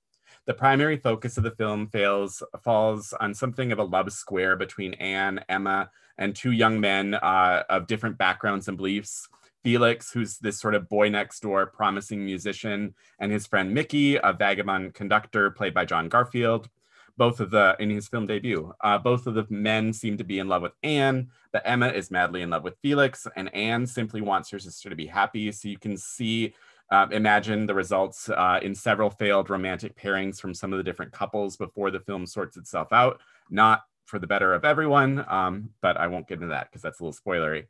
[0.45, 4.93] The primary focus of the film fails, falls on something of a love square between
[4.95, 9.27] Anne, Emma, and two young men uh, of different backgrounds and beliefs.
[9.63, 14.33] Felix, who's this sort of boy next door promising musician, and his friend Mickey, a
[14.33, 16.69] vagabond conductor played by John Garfield.
[17.17, 20.39] Both of the in his film debut, uh, both of the men seem to be
[20.39, 24.21] in love with Anne, but Emma is madly in love with Felix, and Anne simply
[24.21, 25.51] wants her sister to be happy.
[25.51, 26.53] So you can see,
[26.89, 31.11] uh, imagine the results uh, in several failed romantic pairings from some of the different
[31.11, 33.19] couples before the film sorts itself out.
[33.49, 37.01] Not for the better of everyone, um, but I won't get into that because that's
[37.01, 37.67] a little spoilery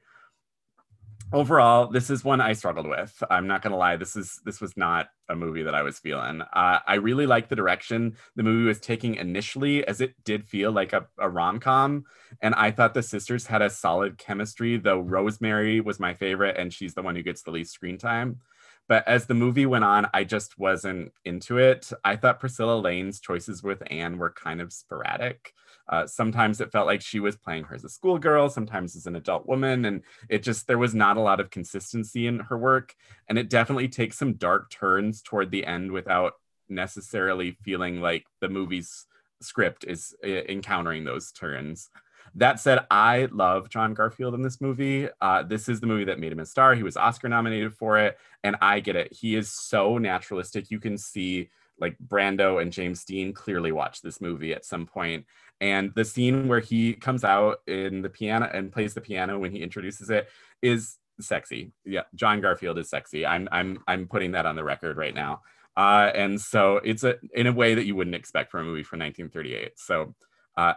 [1.34, 3.24] overall this is one i struggled with.
[3.30, 6.42] I'm not gonna lie this is this was not a movie that i was feeling.
[6.42, 10.72] Uh, i really liked the direction the movie was taking initially as it did feel
[10.72, 12.04] like a, a rom-com
[12.42, 16.74] and i thought the sisters had a solid chemistry though rosemary was my favorite and
[16.74, 18.40] she's the one who gets the least screen time
[18.88, 21.92] But as the movie went on, I just wasn't into it.
[22.04, 25.54] I thought Priscilla Lane's choices with Anne were kind of sporadic.
[25.88, 29.16] Uh, sometimes it felt like she was playing her as a schoolgirl, sometimes as an
[29.16, 32.96] adult woman, and it just there was not a lot of consistency in her work.
[33.28, 36.34] And it definitely takes some dark turns toward the end without
[36.70, 39.06] necessarily feeling like the movie's
[39.42, 41.90] script is uh, encountering those turns.
[42.36, 45.08] That said, I love John Garfield in this movie.
[45.20, 46.76] Uh, this is the movie that made him a star.
[46.76, 49.14] He was Oscar nominated for it, and I get it.
[49.14, 50.72] He is so naturalistic.
[50.72, 51.50] You can see
[51.80, 55.26] like Brando and James Dean clearly watched this movie at some point.
[55.60, 59.52] And the scene where he comes out in the piano and plays the piano when
[59.52, 60.30] he introduces it
[60.62, 61.72] is sexy.
[61.86, 63.26] Yeah, John Garfield is sexy.
[63.26, 65.42] I'm I'm I'm putting that on the record right now.
[65.76, 68.84] Uh, and so it's a in a way that you wouldn't expect from a movie
[68.84, 69.80] from 1938.
[69.80, 70.16] So
[70.58, 70.74] uh,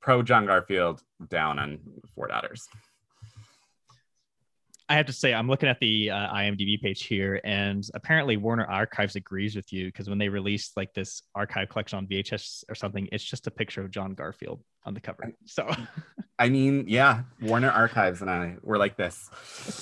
[0.00, 1.78] pro John Garfield, down on
[2.14, 2.68] Four Daughters.
[4.88, 8.66] I have to say, I'm looking at the uh, IMDb page here, and apparently Warner
[8.66, 12.74] Archives agrees with you because when they released like this archive collection on VHS or
[12.74, 15.32] something, it's just a picture of John Garfield on the cover.
[15.46, 15.70] So,
[16.38, 19.30] I mean, yeah, Warner Archives and I were like this.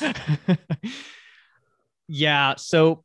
[2.08, 2.54] yeah.
[2.56, 3.02] So,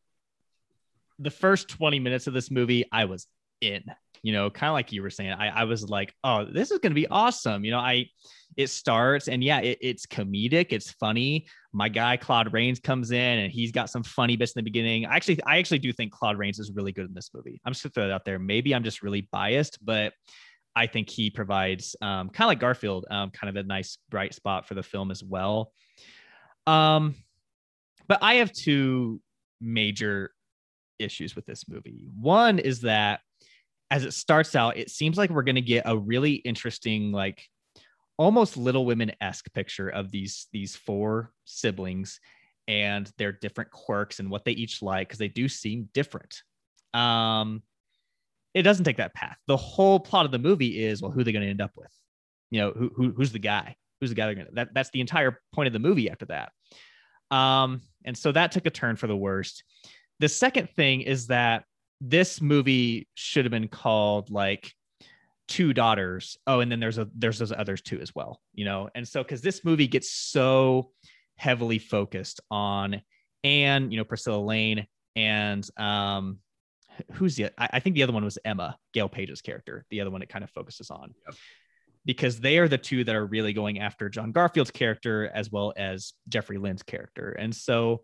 [1.18, 3.26] the first 20 minutes of this movie, I was
[3.60, 3.84] in
[4.28, 6.80] you know, kind of like you were saying, I, I was like, oh, this is
[6.80, 7.64] going to be awesome.
[7.64, 8.10] You know, I,
[8.58, 10.68] it starts and yeah, it, it's comedic.
[10.72, 11.48] It's funny.
[11.72, 15.06] My guy, Claude Rains comes in and he's got some funny bits in the beginning.
[15.06, 17.62] I actually, I actually do think Claude Rains is really good in this movie.
[17.64, 18.38] I'm just gonna throw that out there.
[18.38, 20.12] Maybe I'm just really biased, but
[20.76, 24.34] I think he provides um, kind of like Garfield, um, kind of a nice bright
[24.34, 25.72] spot for the film as well.
[26.66, 27.16] Um,
[28.10, 29.22] but I have two
[29.62, 30.32] major
[31.00, 32.10] issues with this movie.
[32.20, 33.22] One is that
[33.90, 37.44] as it starts out, it seems like we're going to get a really interesting, like
[38.18, 42.20] almost Little Women esque picture of these these four siblings
[42.68, 46.42] and their different quirks and what they each like because they do seem different.
[46.94, 47.64] Um,
[48.54, 49.38] it doesn't take that path.
[49.48, 51.72] The whole plot of the movie is well, who are they going to end up
[51.76, 51.92] with?
[52.52, 53.76] You know, who, who who's the guy?
[54.02, 54.52] Who's the guy they're to?
[54.54, 56.10] That that's the entire point of the movie.
[56.10, 56.52] After that,
[57.36, 59.64] um, and so that took a turn for the worst.
[60.20, 61.64] The second thing is that
[62.02, 64.74] this movie should have been called like
[65.48, 66.38] two daughters.
[66.46, 68.90] Oh and then there's a there's those others too as well you know?
[68.96, 70.92] And so because this movie gets so
[71.38, 73.02] heavily focused on
[73.44, 76.40] and you know priscilla lane and um
[77.14, 80.10] who's the I, I think the other one was emma gale page's character the other
[80.10, 81.14] one it kind of focuses on.
[81.28, 81.36] Yep.
[82.06, 85.74] because they are the two that are really going after john garfield's character as well
[85.78, 87.30] as jeffrey lynn's character.
[87.32, 88.02] And so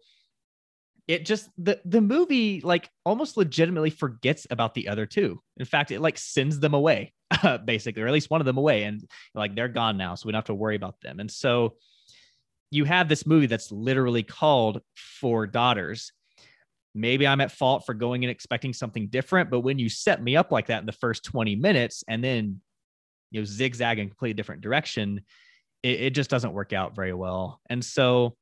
[1.07, 5.41] it just the the movie like almost legitimately forgets about the other two.
[5.57, 7.13] In fact, it like sends them away,
[7.65, 9.03] basically, or at least one of them away, and
[9.35, 11.19] like they're gone now, so we don't have to worry about them.
[11.19, 11.75] And so
[12.71, 16.11] you have this movie that's literally called Four Daughters.
[16.95, 20.37] Maybe I'm at fault for going and expecting something different, but when you set me
[20.37, 22.61] up like that in the first 20 minutes and then
[23.31, 25.21] you know zigzag in completely different direction,
[25.81, 27.59] it, it just doesn't work out very well.
[27.69, 28.37] And so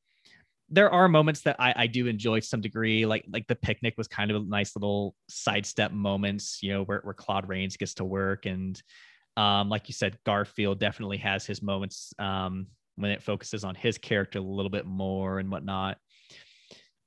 [0.72, 3.06] there are moments that I, I do enjoy to some degree.
[3.06, 7.02] Like like the picnic was kind of a nice little sidestep moments, you know, where,
[7.04, 8.46] where Claude Rains gets to work.
[8.46, 8.82] And
[9.38, 13.98] um, like you said, Garfield definitely has his moments um, when it focuses on his
[13.98, 15.98] character a little bit more and whatnot.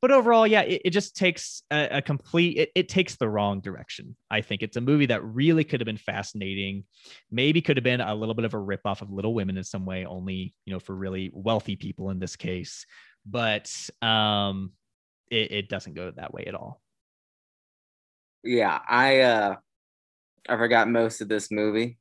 [0.03, 3.62] But overall, yeah, it, it just takes a, a complete, it, it takes the wrong
[3.62, 4.15] direction.
[4.31, 6.85] I think it's a movie that really could have been fascinating.
[7.31, 9.87] Maybe could have been a little bit of a ripoff of Little Women in some
[9.87, 12.85] way, only, you know, for really wealthy people in this case
[13.27, 13.70] but
[14.03, 14.72] um,
[15.31, 16.81] it, it doesn't go that way at all.
[18.43, 19.57] Yeah, I uh,
[20.49, 21.99] I forgot most of this movie,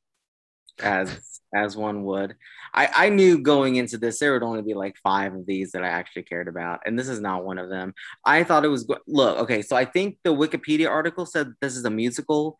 [0.80, 2.34] as as one would.
[2.74, 5.84] I I knew going into this there would only be like five of these that
[5.84, 7.94] I actually cared about, and this is not one of them.
[8.24, 9.62] I thought it was look okay.
[9.62, 12.58] So I think the Wikipedia article said this is a musical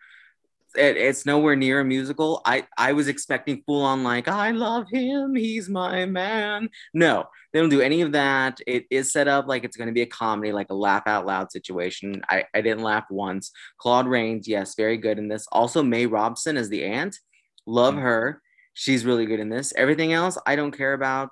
[0.76, 2.40] it, it's nowhere near a musical.
[2.44, 6.68] I I was expecting full on like I love him, he's my man.
[6.92, 8.60] No, they don't do any of that.
[8.66, 11.26] It is set up like it's going to be a comedy, like a laugh out
[11.26, 12.22] loud situation.
[12.28, 13.50] I I didn't laugh once.
[13.78, 15.46] Claude Rains, yes, very good in this.
[15.52, 17.18] Also, May Robson as the aunt,
[17.66, 18.04] love mm-hmm.
[18.04, 18.42] her.
[18.74, 19.72] She's really good in this.
[19.76, 21.30] Everything else, I don't care about.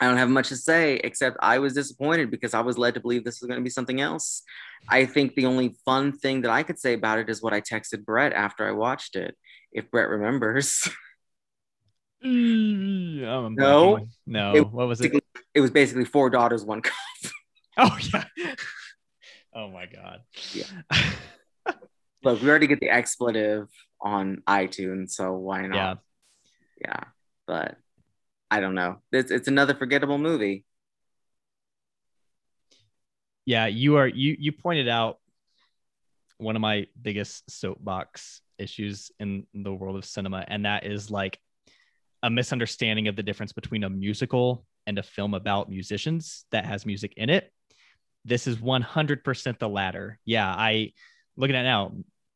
[0.00, 3.00] I don't have much to say except I was disappointed because I was led to
[3.00, 4.42] believe this was going to be something else.
[4.88, 7.60] I think the only fun thing that I could say about it is what I
[7.60, 9.36] texted Brett after I watched it,
[9.72, 10.88] if Brett remembers.
[12.22, 14.54] Mm, no, no.
[14.54, 15.24] It what was it?
[15.54, 16.94] It was basically four daughters, one cup.
[17.78, 18.24] oh yeah.
[19.54, 20.20] Oh my god.
[20.52, 20.64] Yeah.
[22.22, 23.68] Look, we already get the expletive
[24.02, 25.76] on iTunes, so why not?
[25.76, 25.94] Yeah.
[26.82, 27.04] Yeah,
[27.46, 27.76] but
[28.50, 28.98] I don't know.
[29.12, 30.64] It's it's another forgettable movie.
[33.44, 35.18] Yeah, you are you you pointed out
[36.38, 41.38] one of my biggest soapbox issues in the world of cinema, and that is like
[42.22, 46.84] a misunderstanding of the difference between a musical and a film about musicians that has
[46.84, 47.52] music in it.
[48.24, 50.18] This is 100% the latter.
[50.24, 50.92] Yeah, I
[51.36, 51.92] looking at now,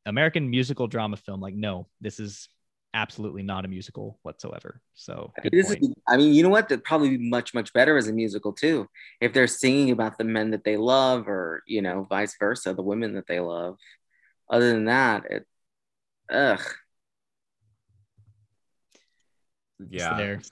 [0.07, 1.41] American musical drama film.
[1.41, 2.49] Like, no, this is
[2.95, 4.81] absolutely not a musical whatsoever.
[4.95, 5.83] So this point.
[5.83, 6.69] is, I mean, you know what?
[6.69, 8.89] That'd probably be much, much better as a musical too.
[9.21, 12.83] If they're singing about the men that they love, or you know, vice versa, the
[12.83, 13.77] women that they love.
[14.49, 15.47] Other than that, it,
[16.31, 16.63] ugh.
[19.91, 20.17] Yeah.
[20.17, 20.43] There.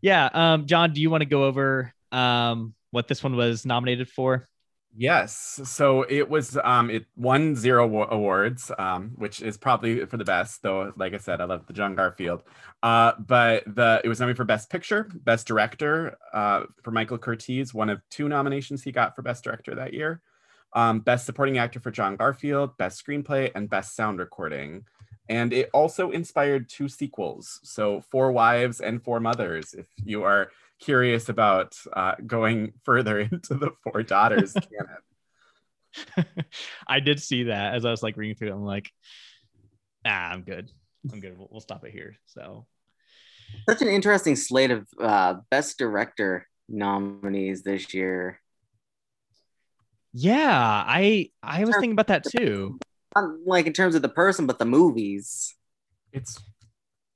[0.00, 0.28] Yeah.
[0.32, 4.46] Um, John, do you want to go over um what this one was nominated for?
[4.98, 5.60] Yes.
[5.64, 10.62] So it was um it won zero awards, um, which is probably for the best,
[10.62, 12.42] though like I said, I love the John Garfield.
[12.82, 17.74] Uh, but the it was nominated for Best Picture, Best Director, uh, for Michael Curtiz,
[17.74, 20.22] one of two nominations he got for Best Director that year.
[20.72, 24.84] Um, Best Supporting Actor for John Garfield, Best Screenplay, and Best Sound Recording.
[25.28, 27.60] And it also inspired two sequels.
[27.64, 30.50] So Four Wives and Four Mothers, if you are
[30.80, 36.26] curious about uh, going further into the Four Daughters canon.
[36.86, 38.54] I did see that as I was like reading through it.
[38.54, 38.90] I'm like,
[40.04, 40.70] ah, I'm good.
[41.10, 41.38] I'm good.
[41.38, 42.16] We'll, we'll stop it here.
[42.26, 42.66] So,
[43.68, 48.40] such an interesting slate of uh, best director nominees this year.
[50.12, 52.78] Yeah, I I was thinking about that too.
[53.14, 55.54] Not like in terms of the person, but the movies.
[56.12, 56.40] It's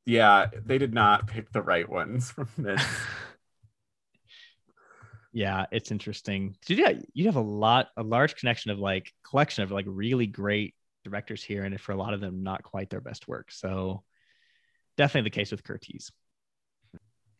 [0.07, 2.83] yeah, they did not pick the right ones from this.
[5.33, 6.57] yeah, it's interesting.
[6.67, 10.27] Did you you have a lot, a large connection of like collection of like really
[10.27, 10.75] great
[11.05, 13.53] directors here, and for a lot of them, not quite their best work.
[13.53, 14.03] So
[14.97, 16.11] definitely the case with Curtiz.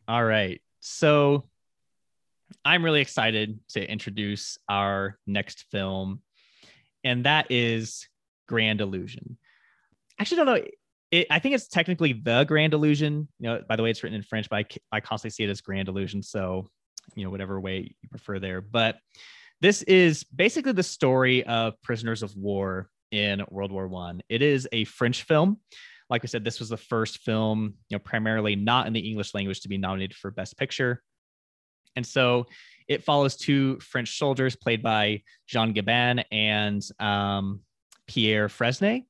[0.07, 1.49] All right, so
[2.63, 6.21] I'm really excited to introduce our next film,
[7.03, 8.07] and that is
[8.47, 9.37] Grand Illusion.
[10.17, 10.65] Actually, don't know.
[11.11, 13.27] It, I think it's technically the Grand Illusion.
[13.39, 15.49] You know, by the way, it's written in French, but I, I constantly see it
[15.49, 16.23] as Grand Illusion.
[16.23, 16.69] So
[17.15, 18.61] you know whatever way you prefer there.
[18.61, 18.97] But
[19.61, 24.21] this is basically the story of prisoners of war in world war one.
[24.29, 25.57] It is a french film.
[26.09, 29.33] Like i said this was the first film you know primarily not in the english
[29.33, 31.01] language to be nominated for best picture.
[31.95, 32.47] And so
[32.87, 37.61] it follows two french soldiers played by jean gabin and um,
[38.07, 39.05] pierre fresnay.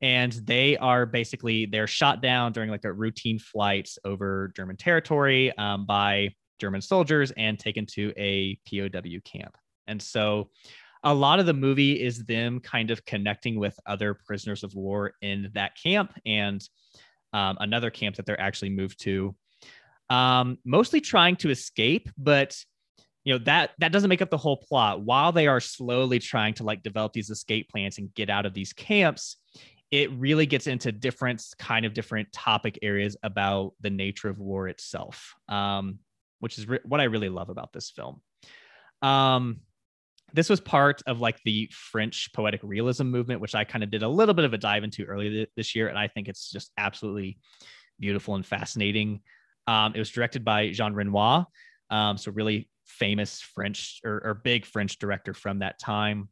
[0.00, 5.56] And they are basically they're shot down during like a routine flight over german territory
[5.56, 9.56] um, by German soldiers and taken to a POW camp.
[9.86, 10.50] And so
[11.04, 15.12] a lot of the movie is them kind of connecting with other prisoners of war
[15.22, 16.66] in that camp and
[17.32, 19.34] um, another camp that they're actually moved to,
[20.10, 22.56] um, mostly trying to escape, but
[23.24, 25.02] you know that that doesn't make up the whole plot.
[25.02, 28.54] While they are slowly trying to like develop these escape plans and get out of
[28.54, 29.36] these camps,
[29.90, 34.68] it really gets into different kind of different topic areas about the nature of war
[34.68, 35.34] itself.
[35.48, 35.98] Um,
[36.40, 38.20] which is re- what I really love about this film.
[39.02, 39.60] Um,
[40.32, 44.02] this was part of like the French poetic realism movement, which I kind of did
[44.02, 46.50] a little bit of a dive into earlier th- this year, and I think it's
[46.50, 47.38] just absolutely
[47.98, 49.20] beautiful and fascinating.
[49.66, 51.46] Um, it was directed by Jean Renoir,
[51.90, 56.28] um, so really famous French or, or, big French director from that time.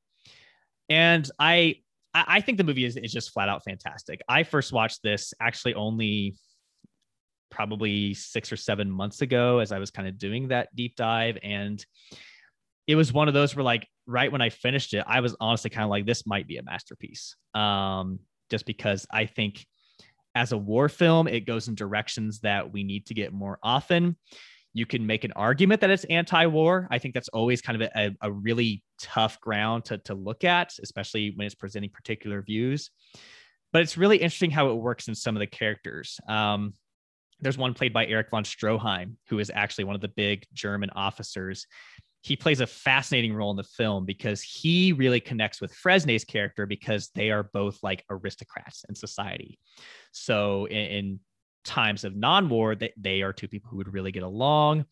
[0.88, 1.76] And I
[2.14, 4.22] I think the movie is, is just flat out fantastic.
[4.28, 6.36] I first watched this actually only
[7.50, 11.38] probably six or seven months ago as I was kind of doing that deep dive.
[11.42, 11.84] And
[12.86, 15.70] it was one of those where, like, right when I finished it, I was honestly
[15.70, 17.36] kind of like, this might be a masterpiece.
[17.54, 18.20] Um,
[18.50, 19.66] just because I think
[20.34, 24.16] as a war film, it goes in directions that we need to get more often.
[24.72, 26.86] You can make an argument that it's anti-war.
[26.90, 30.74] I think that's always kind of a, a really tough ground to, to look at,
[30.82, 32.90] especially when it's presenting particular views.
[33.72, 36.20] But it's really interesting how it works in some of the characters.
[36.28, 36.74] Um,
[37.40, 40.90] there's one played by Erich von Stroheim, who is actually one of the big German
[40.90, 41.66] officers.
[42.22, 46.66] He plays a fascinating role in the film because he really connects with Fresnay's character
[46.66, 49.58] because they are both like aristocrats in society.
[50.12, 51.20] So in, in
[51.64, 54.86] times of non-war, they, they are two people who would really get along.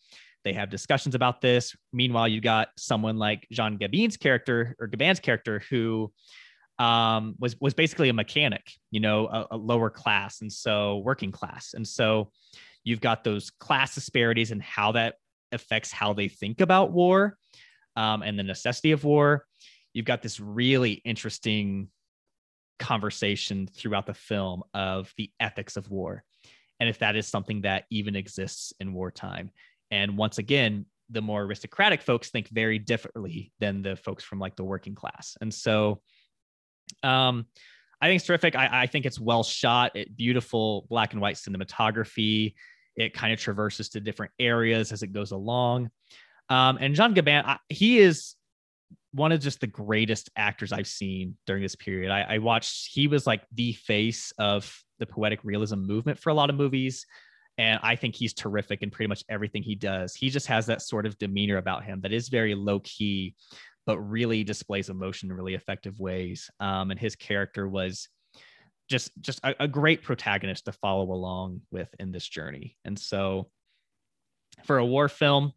[0.44, 1.74] They have discussions about this.
[1.92, 6.12] Meanwhile, you got someone like Jean Gabin's character or Gabin's character who
[6.78, 11.30] um, was was basically a mechanic, you know, a, a, lower class, and so working
[11.30, 12.30] class, and so
[12.82, 15.14] you've got those class disparities and how that
[15.52, 17.38] affects how they think about war
[17.96, 19.46] um, and the necessity of war.
[19.92, 21.88] You've got this really interesting
[22.80, 26.24] conversation throughout the film of the ethics of war,
[26.80, 29.50] and if that is something that even exists in wartime.
[29.92, 34.56] And once again, the more aristocratic folks think very differently than the folks from like
[34.56, 35.36] the working class.
[35.40, 36.00] And so
[37.02, 37.46] um
[38.00, 38.54] I think it's terrific.
[38.54, 42.54] I, I think it's well shot, it beautiful black and white cinematography.
[42.96, 45.90] It kind of traverses to different areas as it goes along.
[46.50, 48.34] Um, and Jean Gabin, I, he is
[49.12, 52.10] one of just the greatest actors I've seen during this period.
[52.10, 56.34] I, I, watched, he was like the face of the poetic realism movement for a
[56.34, 57.06] lot of movies.
[57.56, 60.14] And I think he's terrific in pretty much everything he does.
[60.14, 63.34] He just has that sort of demeanor about him that is very low key,
[63.86, 66.50] but really displays emotion in really effective ways.
[66.60, 68.08] Um, and his character was
[68.88, 72.76] just just a, a great protagonist to follow along with in this journey.
[72.84, 73.50] And so
[74.64, 75.52] for a war film,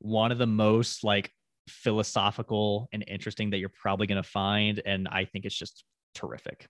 [0.00, 1.32] one of the most like
[1.68, 4.82] philosophical and interesting that you're probably going to find.
[4.84, 6.66] And I think it's just terrific.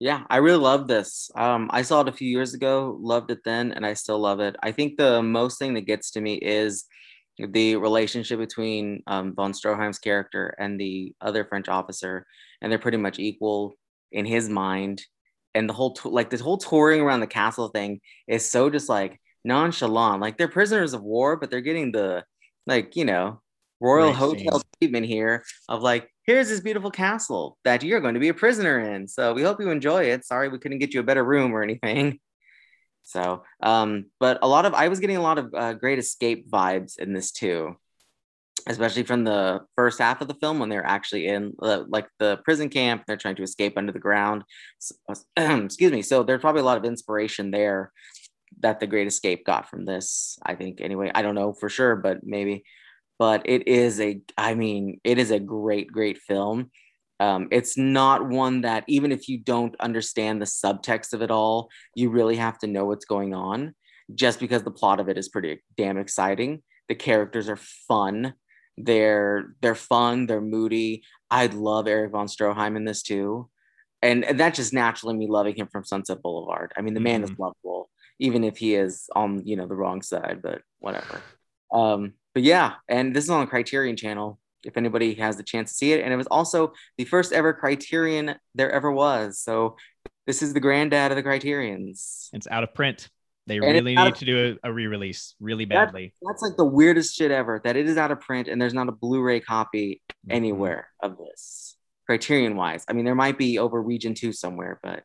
[0.00, 1.30] Yeah, I really love this.
[1.34, 4.40] Um, I saw it a few years ago, loved it then, and I still love
[4.40, 4.56] it.
[4.62, 6.86] I think the most thing that gets to me is
[7.48, 12.26] the relationship between um, von Stroheim's character and the other French officer,
[12.60, 13.74] and they're pretty much equal
[14.12, 15.02] in his mind.
[15.54, 19.20] And the whole, like this whole touring around the castle thing is so just like
[19.44, 20.20] nonchalant.
[20.20, 22.24] Like they're prisoners of war, but they're getting the
[22.66, 23.40] like you know
[23.80, 28.28] royal hotel treatment here of like here's this beautiful castle that you're going to be
[28.28, 29.08] a prisoner in.
[29.08, 30.24] So we hope you enjoy it.
[30.24, 32.20] Sorry we couldn't get you a better room or anything.
[33.02, 36.50] So, um, but a lot of I was getting a lot of uh, great escape
[36.50, 37.76] vibes in this too,
[38.68, 42.38] especially from the first half of the film when they're actually in uh, like the
[42.44, 43.04] prison camp.
[43.06, 44.44] They're trying to escape under the ground.
[44.78, 44.94] So,
[45.36, 46.02] excuse me.
[46.02, 47.92] So there's probably a lot of inspiration there
[48.60, 50.38] that the Great Escape got from this.
[50.44, 51.10] I think anyway.
[51.14, 52.64] I don't know for sure, but maybe.
[53.18, 56.70] But it is a, I mean, it is a great, great film.
[57.20, 61.68] Um, it's not one that even if you don't understand the subtext of it all,
[61.94, 63.74] you really have to know what's going on.
[64.12, 66.62] Just because the plot of it is pretty damn exciting.
[66.88, 68.34] The characters are fun.
[68.76, 70.26] They're they're fun.
[70.26, 71.04] They're moody.
[71.30, 73.48] I love Erich von Stroheim in this too,
[74.02, 76.72] and, and that's just naturally me loving him from Sunset Boulevard.
[76.76, 77.34] I mean, the man mm-hmm.
[77.34, 77.90] is lovable
[78.20, 81.20] even if he is on you know the wrong side but whatever
[81.72, 85.70] um but yeah and this is on the criterion channel if anybody has the chance
[85.70, 89.76] to see it and it was also the first ever criterion there ever was so
[90.26, 93.08] this is the granddad of the criterions it's out of print
[93.46, 96.56] they and really need of, to do a, a, re-release really badly that, that's like
[96.56, 99.40] the weirdest shit ever that it is out of print and there's not a blu-ray
[99.40, 100.32] copy mm-hmm.
[100.36, 105.02] anywhere of this criterion wise i mean there might be over region 2 somewhere but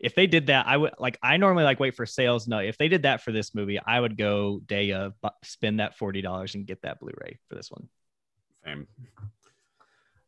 [0.00, 1.18] if they did that, I would like.
[1.22, 2.46] I normally like wait for sales.
[2.46, 5.96] No, if they did that for this movie, I would go day of spend that
[5.96, 7.88] forty dollars and get that Blu-ray for this one.
[8.64, 8.86] Same.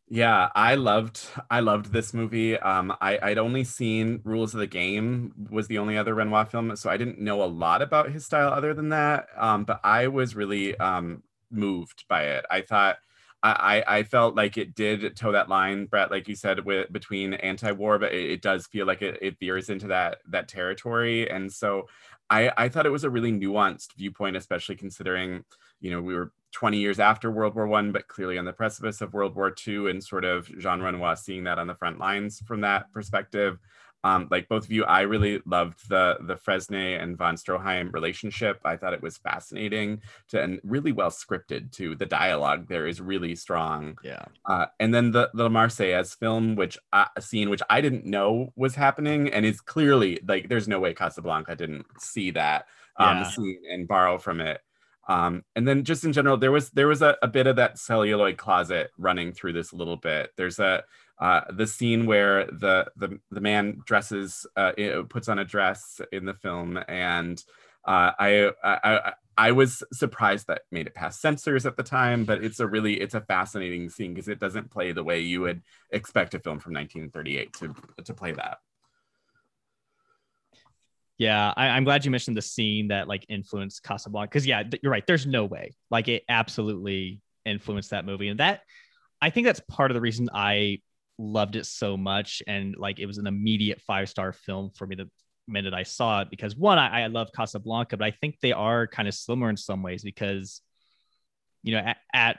[0.08, 1.20] Yeah, I loved
[1.50, 2.56] I loved this movie.
[2.56, 6.76] Um, I I'd only seen Rules of the Game was the only other Renoir film,
[6.76, 9.26] so I didn't know a lot about his style other than that.
[9.36, 12.44] Um, but I was really um moved by it.
[12.50, 12.98] I thought
[13.42, 17.34] I, I felt like it did toe that line, Brett, like you said, with between
[17.34, 21.30] anti-war, but it, it does feel like it, it veers into that that territory.
[21.30, 21.86] And so
[22.28, 25.44] I, I thought it was a really nuanced viewpoint, especially considering,
[25.80, 29.02] you know, we were 20 years after World War One, but clearly on the precipice
[29.02, 32.40] of World War Two, and sort of Jean Renoir seeing that on the front lines
[32.46, 33.58] from that perspective.
[34.04, 38.58] Um, like both of you, I really loved the the Fresnay and von Stroheim relationship.
[38.64, 41.94] I thought it was fascinating to, and really well scripted too.
[41.94, 43.98] The dialogue there is really strong.
[44.02, 44.24] Yeah.
[44.46, 48.54] Uh, and then the the Marseillaise film, which uh, a scene which I didn't know
[48.56, 52.64] was happening, and is clearly like there's no way Casablanca didn't see that
[52.96, 53.22] um, yeah.
[53.24, 54.62] scene and borrow from it.
[55.08, 57.78] Um, and then just in general, there was there was a, a bit of that
[57.78, 60.32] celluloid closet running through this a little bit.
[60.36, 60.82] There's a
[61.18, 64.72] uh, the scene where the the, the man dresses uh,
[65.08, 67.42] puts on a dress in the film and
[67.86, 72.42] uh, I, I I was surprised that made it past censors at the time, but
[72.42, 75.62] it's a really it's a fascinating scene because it doesn't play the way you would
[75.90, 78.58] expect a film from 1938 to to play that.
[81.18, 84.82] Yeah, I, am glad you mentioned the scene that like influenced Casablanca because yeah, th-
[84.82, 85.06] you're right.
[85.06, 88.60] There's no way like it absolutely influenced that movie, and that
[89.20, 90.80] I think that's part of the reason I
[91.18, 94.96] loved it so much and like it was an immediate five star film for me
[94.96, 95.08] the
[95.48, 98.86] minute I saw it because one I, I love Casablanca but I think they are
[98.86, 100.60] kind of similar in some ways because
[101.62, 102.38] you know at, at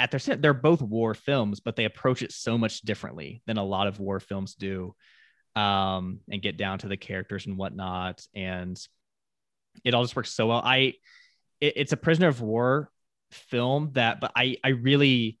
[0.00, 3.64] at their they're both war films but they approach it so much differently than a
[3.64, 4.94] lot of war films do
[5.58, 8.86] um and get down to the characters and whatnot and
[9.84, 10.94] it all just works so well I
[11.60, 12.90] it, it's a prisoner of war
[13.30, 15.38] film that but I I really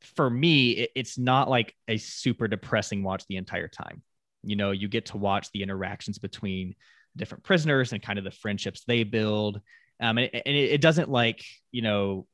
[0.00, 4.02] for me, it, it's not like a super depressing watch the entire time.
[4.42, 6.74] You know, you get to watch the interactions between
[7.16, 9.60] different prisoners and kind of the friendships they build.
[10.00, 12.26] Um, and, it, it doesn't like, you know,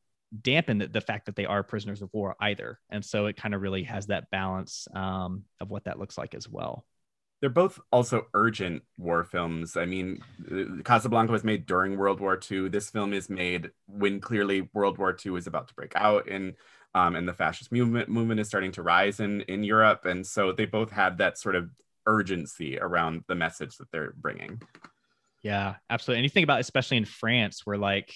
[0.42, 2.78] dampen the, the, fact that they are prisoners of war either.
[2.90, 6.34] And so it kind of really has that balance um, of what that looks like
[6.34, 6.84] as well.
[7.44, 9.76] They're both also urgent war films.
[9.76, 12.70] I mean, uh, Casablanca was made during World War II.
[12.70, 16.54] This film is made when clearly World War II is about to break out and
[16.94, 20.06] um, and the fascist movement movement is starting to rise in in Europe.
[20.06, 21.68] And so they both have that sort of
[22.06, 24.62] urgency around the message that they're bringing.
[25.42, 26.20] Yeah, absolutely.
[26.20, 28.14] And you think about, especially in France, where like,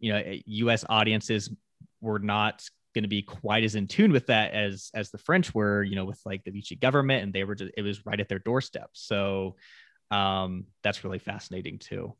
[0.00, 0.84] you know, U.S.
[0.88, 1.48] audiences
[2.00, 2.68] were not
[2.98, 5.94] going to be quite as in tune with that as as the French were, you
[5.94, 8.40] know, with like the Vichy government, and they were just it was right at their
[8.40, 8.90] doorstep.
[8.92, 9.54] So
[10.10, 12.14] um, that's really fascinating too.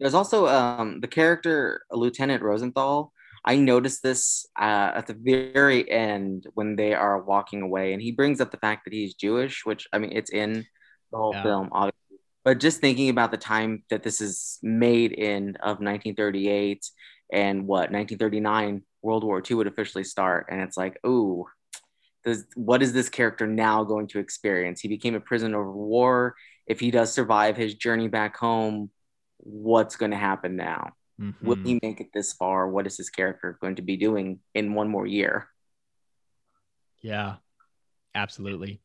[0.00, 3.12] There's also um, the character Lieutenant Rosenthal.
[3.44, 8.10] I noticed this uh, at the very end when they are walking away, and he
[8.10, 10.66] brings up the fact that he's Jewish, which I mean, it's in
[11.12, 11.44] the whole yeah.
[11.44, 12.18] film, obviously.
[12.44, 16.84] But just thinking about the time that this is made in of 1938
[17.32, 21.46] and what 1939 World War II would officially start, and it's like, ooh,
[22.24, 24.80] does, what is this character now going to experience?
[24.80, 26.34] He became a prisoner of war.
[26.66, 28.90] If he does survive his journey back home,
[29.38, 30.92] what's going to happen now?
[31.20, 31.46] Mm-hmm.
[31.46, 32.68] Will he make it this far?
[32.68, 35.48] What is his character going to be doing in one more year?
[37.02, 37.36] Yeah,
[38.14, 38.80] absolutely.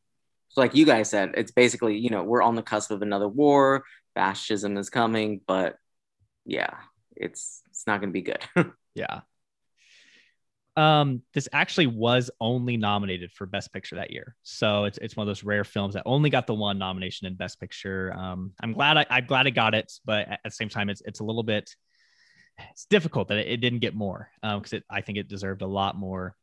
[0.50, 3.28] So, like you guys said, it's basically, you know, we're on the cusp of another
[3.28, 3.84] war.
[4.16, 5.76] Fascism is coming, but
[6.46, 6.76] yeah,
[7.16, 8.46] it's it's not going to be good.
[8.96, 9.22] yeah.
[10.78, 15.26] Um, this actually was only nominated for Best Picture that year, so it's it's one
[15.26, 18.14] of those rare films that only got the one nomination in Best Picture.
[18.14, 21.02] Um, I'm glad I, I'm glad I got it, but at the same time, it's
[21.06, 21.74] it's a little bit
[22.72, 25.98] it's difficult that it, didn't get more because um, I think it deserved a lot
[25.98, 26.36] more.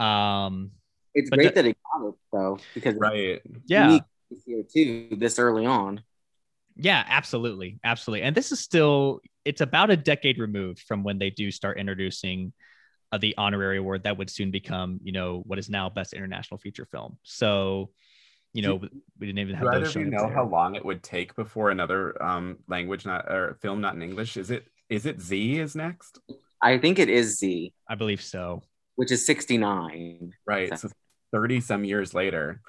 [0.00, 0.72] Um,
[1.14, 3.98] it's great that it got it though, because right, yeah,
[4.44, 6.02] here too this early on.
[6.76, 8.22] Yeah, absolutely, absolutely.
[8.22, 12.52] And this is still it's about a decade removed from when they do start introducing
[13.12, 16.58] uh, the honorary award that would soon become, you know, what is now best international
[16.58, 17.18] feature film.
[17.22, 17.90] So,
[18.52, 19.92] you know, do, we didn't even have do those.
[19.94, 20.34] Do you know there.
[20.34, 24.36] how long it would take before another um, language, not or film, not in English?
[24.36, 26.18] Is it is it Z is next?
[26.60, 27.72] I think it is Z.
[27.88, 28.62] I believe so.
[28.96, 30.32] Which is 69.
[30.46, 30.76] Right.
[30.78, 30.88] So
[31.32, 32.60] 30 some years later.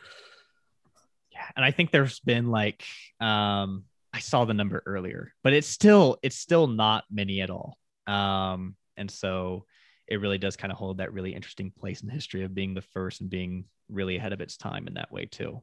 [1.31, 1.45] Yeah.
[1.55, 2.83] And I think there's been like
[3.19, 3.83] um
[4.13, 7.77] I saw the number earlier, but it's still it's still not many at all.
[8.05, 9.65] Um and so
[10.09, 12.81] it really does kind of hold that really interesting place in history of being the
[12.81, 15.61] first and being really ahead of its time in that way too.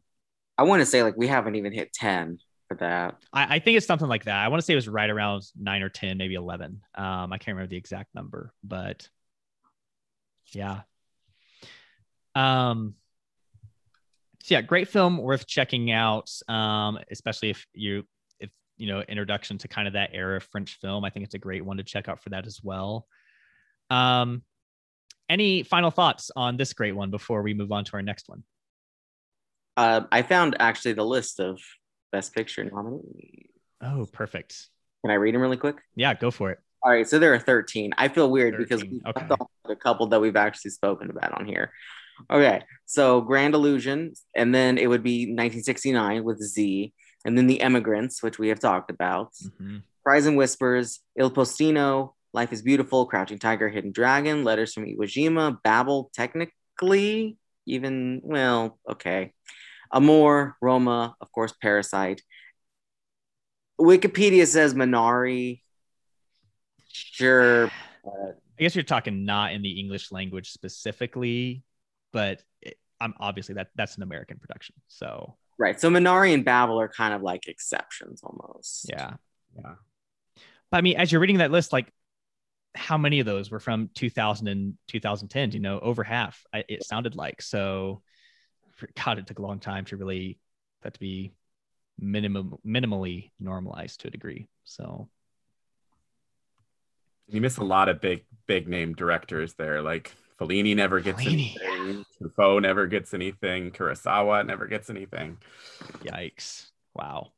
[0.57, 3.17] I want to say like we haven't even hit 10 for that.
[3.33, 4.45] I, I, think it's something like that.
[4.45, 6.81] I want to say it was right around nine or 10, maybe 11.
[6.95, 9.09] Um, I can't remember the exact number, but
[10.53, 10.83] yeah.
[12.37, 12.95] Um,
[14.45, 16.31] so yeah, great film worth checking out.
[16.49, 18.05] Um, especially if you,
[18.39, 21.05] if, you know, introduction to kind of that era of French film.
[21.05, 23.07] I think it's a great one to check out for that as well.
[23.91, 24.43] Um,
[25.29, 28.45] any final thoughts on this great one before we move on to our next one?
[29.77, 31.61] Uh, I found actually the list of
[32.13, 33.49] Best Picture nominees.
[33.83, 34.69] Oh, perfect.
[35.03, 35.77] Can I read them really quick?
[35.95, 36.59] Yeah, go for it.
[36.83, 37.93] All right, so there are 13.
[37.99, 38.65] I feel weird 13.
[38.65, 39.27] because we okay.
[39.69, 41.73] a couple that we've actually spoken about on here.
[42.31, 46.95] Okay, so Grand Illusion, and then it would be 1969 with Z,
[47.25, 49.33] and then The Emigrants, which we have talked about.
[49.35, 49.79] Mm-hmm.
[50.05, 55.01] Cries and Whispers, Il Postino, Life is Beautiful, Crouching Tiger, Hidden Dragon, Letters from Iwo
[55.01, 59.33] Jima, Babel, technically, even, well, okay.
[59.91, 62.21] Amor, Roma, of course, Parasite.
[63.81, 65.63] Wikipedia says Minari.
[66.93, 67.71] Sure.
[68.05, 68.39] But...
[68.59, 71.65] I guess you're talking not in the English language specifically,
[72.13, 74.77] but it, I'm obviously that that's an American production.
[74.87, 75.81] So right.
[75.81, 78.87] So Minari and Babel are kind of like exceptions almost.
[78.89, 79.15] Yeah.
[79.57, 79.75] Yeah.
[80.71, 81.93] But I mean, as you're reading that list, like
[82.77, 85.53] how many of those were from 2000 and 2010?
[85.53, 86.45] You know, over half.
[86.53, 88.03] it sounded like so.
[89.03, 90.39] God, it took a long time to really
[90.83, 91.33] that to be
[91.99, 94.49] minimum minimally normalized to a degree.
[94.65, 95.09] So
[97.29, 99.83] you miss a lot of big big name directors there.
[99.83, 101.57] Like Fellini never gets Fellini.
[101.63, 102.05] anything.
[102.21, 103.71] Truffaut never gets anything.
[103.71, 105.39] Kurosawa never gets anything.
[106.05, 106.67] Yikes!
[106.95, 107.33] Wow.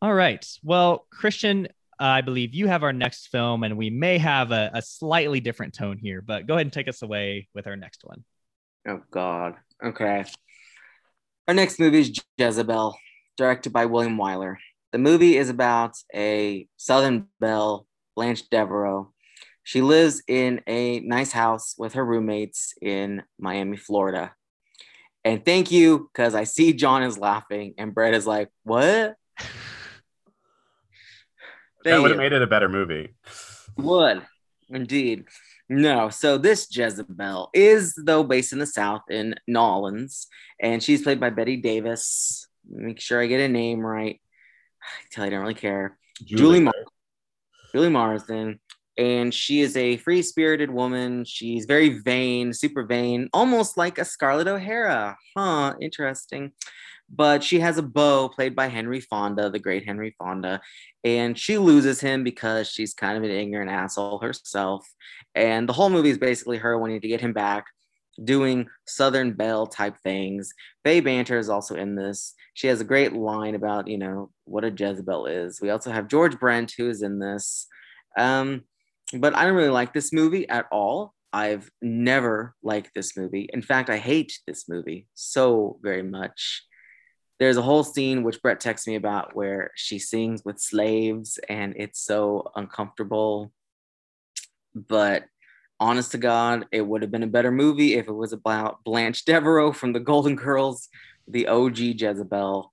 [0.00, 0.46] All right.
[0.62, 1.68] Well, Christian,
[2.00, 5.40] Uh, I believe you have our next film, and we may have a, a slightly
[5.40, 6.22] different tone here.
[6.22, 8.24] But go ahead and take us away with our next one.
[8.86, 9.54] Oh God.
[9.84, 10.24] Okay.
[11.48, 12.96] Our next movie is Jezebel,
[13.36, 14.56] directed by William Wyler.
[14.92, 19.12] The movie is about a Southern belle, Blanche Devereaux.
[19.64, 24.32] She lives in a nice house with her roommates in Miami, Florida.
[25.24, 29.16] And thank you, because I see John is laughing and Brett is like, what?
[31.88, 33.14] Thank that would have made it a better movie.
[33.76, 34.22] Would
[34.68, 35.24] indeed.
[35.68, 40.26] No, so this Jezebel is though based in the South in Nolans,
[40.60, 42.46] and she's played by Bette Davis.
[42.70, 44.20] Make sure I get a name right.
[44.82, 45.98] I tell you, I don't really care.
[46.24, 46.74] Julie Mar-
[47.74, 48.60] Julie Marsden,
[48.96, 51.24] and she is a free spirited woman.
[51.24, 55.16] She's very vain, super vain, almost like a Scarlett O'Hara.
[55.36, 56.52] Huh, interesting.
[57.10, 60.60] But she has a beau played by Henry Fonda, the great Henry Fonda,
[61.04, 64.86] and she loses him because she's kind of an ignorant asshole herself.
[65.34, 67.64] And the whole movie is basically her wanting to get him back,
[68.22, 70.52] doing Southern Belle type things.
[70.84, 72.34] Fay Bainter is also in this.
[72.52, 75.60] She has a great line about, you know, what a Jezebel is.
[75.62, 77.66] We also have George Brent, who is in this.
[78.18, 78.64] Um,
[79.16, 81.14] but I don't really like this movie at all.
[81.32, 83.48] I've never liked this movie.
[83.52, 86.64] In fact, I hate this movie so very much.
[87.38, 91.74] There's a whole scene which Brett texts me about where she sings with slaves and
[91.76, 93.52] it's so uncomfortable.
[94.74, 95.24] But
[95.78, 99.24] honest to God, it would have been a better movie if it was about Blanche
[99.24, 100.88] Devereaux from the Golden Girls,
[101.28, 102.72] the OG Jezebel.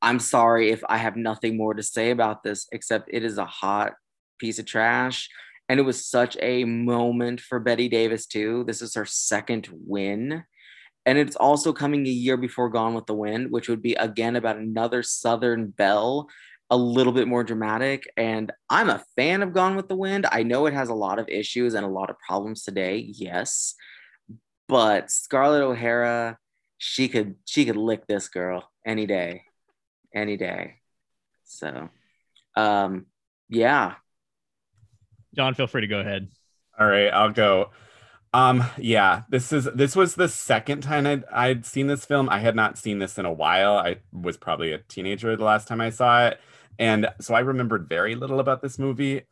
[0.00, 3.44] I'm sorry if I have nothing more to say about this, except it is a
[3.44, 3.94] hot
[4.38, 5.28] piece of trash.
[5.68, 8.64] And it was such a moment for Bette Davis, too.
[8.64, 10.44] This is her second win.
[11.06, 14.34] And it's also coming a year before Gone with the Wind, which would be again
[14.34, 16.28] about another Southern belle,
[16.68, 18.10] a little bit more dramatic.
[18.16, 20.26] And I'm a fan of Gone with the Wind.
[20.30, 23.76] I know it has a lot of issues and a lot of problems today, yes.
[24.66, 26.38] But Scarlett O'Hara,
[26.78, 29.42] she could she could lick this girl any day.
[30.12, 30.80] Any day.
[31.44, 31.88] So
[32.56, 33.06] um
[33.48, 33.94] yeah.
[35.36, 36.28] John, feel free to go ahead.
[36.78, 37.70] All right, I'll go.
[38.36, 42.28] Um, yeah, this is this was the second time I'd, I'd seen this film.
[42.28, 43.78] I had not seen this in a while.
[43.78, 46.40] I was probably a teenager the last time I saw it,
[46.78, 49.22] and so I remembered very little about this movie.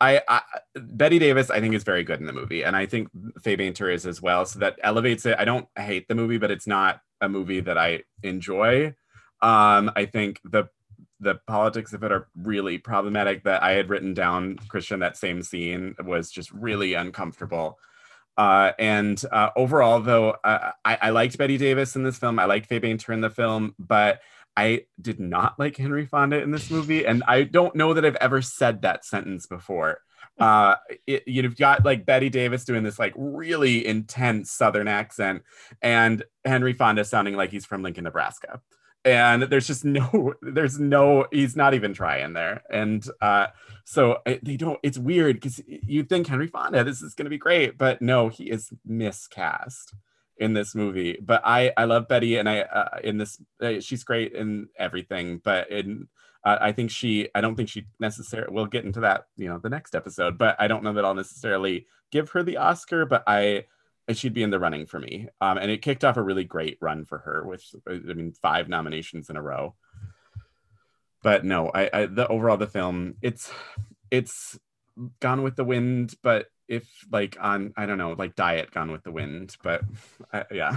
[0.00, 0.40] I, I
[0.76, 3.10] Bette Davis, I think, is very good in the movie, and I think
[3.42, 4.46] Fay Bainter is as well.
[4.46, 5.36] So that elevates it.
[5.38, 8.94] I don't hate the movie, but it's not a movie that I enjoy.
[9.42, 10.70] Um, I think the
[11.20, 13.44] the politics of it are really problematic.
[13.44, 17.78] That I had written down, Christian, that same scene was just really uncomfortable.
[18.36, 22.38] Uh, and uh, overall, though, uh, I, I liked Bette Davis in this film.
[22.38, 24.20] I liked Fay Bainter in the film, but
[24.56, 27.06] I did not like Henry Fonda in this movie.
[27.06, 30.00] And I don't know that I've ever said that sentence before.
[30.38, 30.74] Uh,
[31.06, 35.42] it, you've got like Bette Davis doing this like really intense Southern accent,
[35.80, 38.60] and Henry Fonda sounding like he's from Lincoln, Nebraska
[39.04, 42.62] and there's just no there's no he's not even trying there.
[42.70, 43.48] And uh
[43.84, 47.36] so they don't it's weird because you think henry fonda this is going to be
[47.36, 49.94] great but no he is miscast
[50.38, 51.18] in this movie.
[51.22, 55.40] But i i love betty and i uh, in this uh, she's great in everything
[55.44, 56.08] but in
[56.44, 59.58] uh, i think she i don't think she necessarily we'll get into that you know
[59.58, 63.22] the next episode but i don't know that i'll necessarily give her the oscar but
[63.26, 63.64] i
[64.12, 65.28] she'd be in the running for me.
[65.40, 68.68] Um, and it kicked off a really great run for her with, I mean, five
[68.68, 69.74] nominations in a row.
[71.22, 73.50] But no, I, I the overall the film, it's
[74.10, 74.58] it's
[75.20, 79.02] Gone with the Wind, but if like on I don't know, like Diet Gone with
[79.04, 79.82] the Wind, but
[80.32, 80.76] uh, yeah.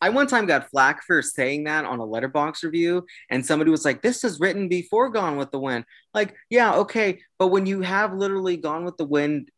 [0.00, 3.84] I one time got flack for saying that on a Letterboxd review, and somebody was
[3.84, 5.84] like, This is written before Gone with the Wind.
[6.12, 7.20] Like, yeah, okay.
[7.38, 9.50] But when you have literally Gone with the Wind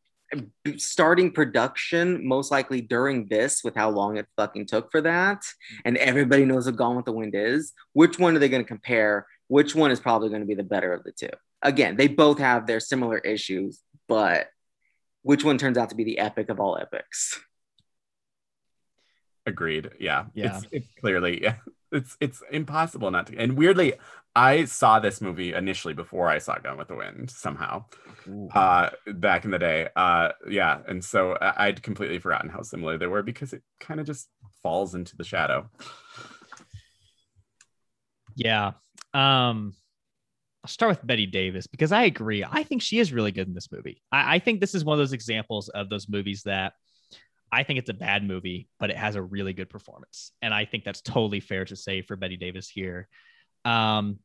[0.77, 5.43] starting production most likely during this with how long it fucking took for that.
[5.85, 7.73] And everybody knows what gone with the wind is.
[7.93, 9.27] Which one are they going to compare?
[9.49, 11.31] Which one is probably going to be the better of the two?
[11.63, 14.49] Again they both have their similar issues but
[15.23, 17.41] which one turns out to be the epic of all epics
[19.47, 20.57] agreed yeah Yeah.
[20.59, 21.57] it's, it's clearly yeah
[21.93, 23.95] it's it's impossible not to and weirdly
[24.35, 27.85] i saw this movie initially before i saw gone with the wind somehow
[28.55, 32.99] uh back in the day uh yeah and so I- i'd completely forgotten how similar
[32.99, 34.29] they were because it kind of just
[34.63, 35.71] falls into the shadow
[38.39, 38.73] Yeah.
[39.15, 39.73] Um,
[40.63, 42.45] I'll start with Bette Davis because I agree.
[42.45, 44.03] I think she is really good in this movie.
[44.13, 46.75] I, I think this is one of those examples of those movies that
[47.53, 50.33] I think it's a bad movie, but it has a really good performance.
[50.43, 53.09] And I think that's totally fair to say for Bette Davis here.
[53.65, 54.19] Um,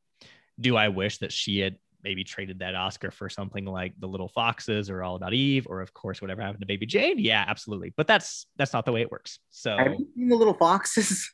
[0.60, 4.28] do I wish that she had maybe traded that Oscar for something like The Little
[4.28, 7.20] Foxes or All About Eve, or of course whatever happened to Baby Jane?
[7.20, 7.94] Yeah, absolutely.
[7.96, 9.40] But that's that's not the way it works.
[9.50, 11.32] So have you seen the little foxes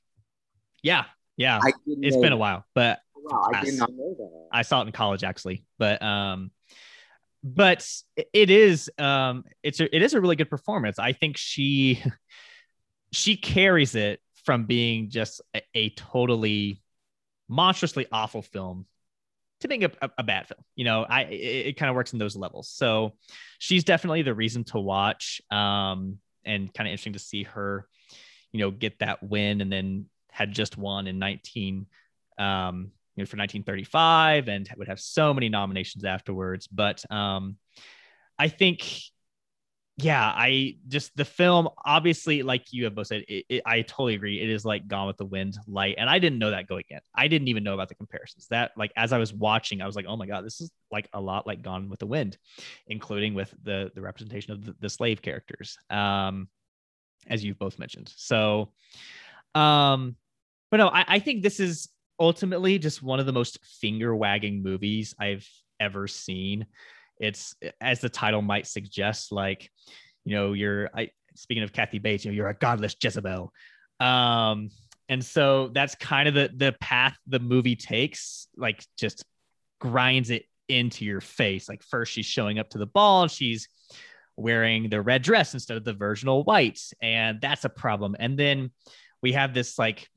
[0.83, 1.05] yeah,
[1.35, 1.59] yeah.
[1.87, 4.87] It's know been a while, but wow i did not know that I saw it
[4.87, 6.51] in college actually, but um,
[7.43, 7.87] but
[8.33, 10.99] it is um, it's a, it is a really good performance.
[10.99, 12.03] I think she
[13.11, 16.81] she carries it from being just a, a totally
[17.49, 18.85] monstrously awful film
[19.61, 20.59] to being a, a, a bad film.
[20.75, 22.69] You know, I it, it kind of works in those levels.
[22.69, 23.13] So
[23.59, 25.41] she's definitely the reason to watch.
[25.51, 27.85] Um, and kind of interesting to see her,
[28.51, 31.85] you know, get that win and then had just won in 19
[32.39, 36.67] um, you know, for 1935 and would have so many nominations afterwards.
[36.67, 37.57] But um,
[38.37, 38.83] I think
[39.99, 44.13] yeah, I just the film obviously, like you have both said, it, it, I totally
[44.13, 44.39] agree.
[44.39, 46.99] It is like Gone with the Wind light, and I didn't know that going in.
[47.15, 48.45] I didn't even know about the comparisons.
[48.51, 51.09] That like as I was watching, I was like, oh my god, this is like
[51.13, 52.37] a lot like Gone with the Wind,
[52.85, 56.47] including with the the representation of the, the slave characters, um,
[57.27, 58.13] as you've both mentioned.
[58.15, 58.69] So,
[59.55, 60.15] um,
[60.69, 61.89] but no, I, I think this is
[62.19, 65.47] ultimately just one of the most finger wagging movies I've
[65.79, 66.65] ever seen
[67.19, 69.71] it's as the title might suggest, like,
[70.25, 73.51] you know, you're I speaking of Kathy Bates, you know, you're a godless Jezebel.
[73.99, 74.69] Um,
[75.09, 79.23] and so that's kind of the the path the movie takes, like just
[79.79, 81.69] grinds it into your face.
[81.69, 83.69] Like first she's showing up to the ball and she's
[84.35, 88.15] wearing the red dress instead of the virginal white, and that's a problem.
[88.19, 88.71] And then
[89.21, 90.07] we have this like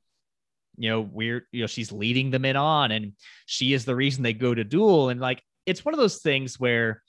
[0.81, 3.13] you know weird you know she's leading the men on and
[3.47, 6.59] she is the reason they go to duel and like it's one of those things
[6.59, 7.03] where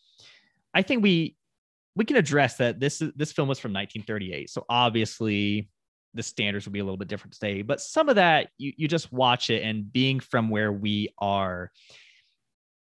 [0.73, 1.35] I think we
[1.95, 5.69] we can address that this this film was from 1938, so obviously
[6.13, 7.61] the standards would be a little bit different today.
[7.61, 11.71] But some of that you you just watch it, and being from where we are,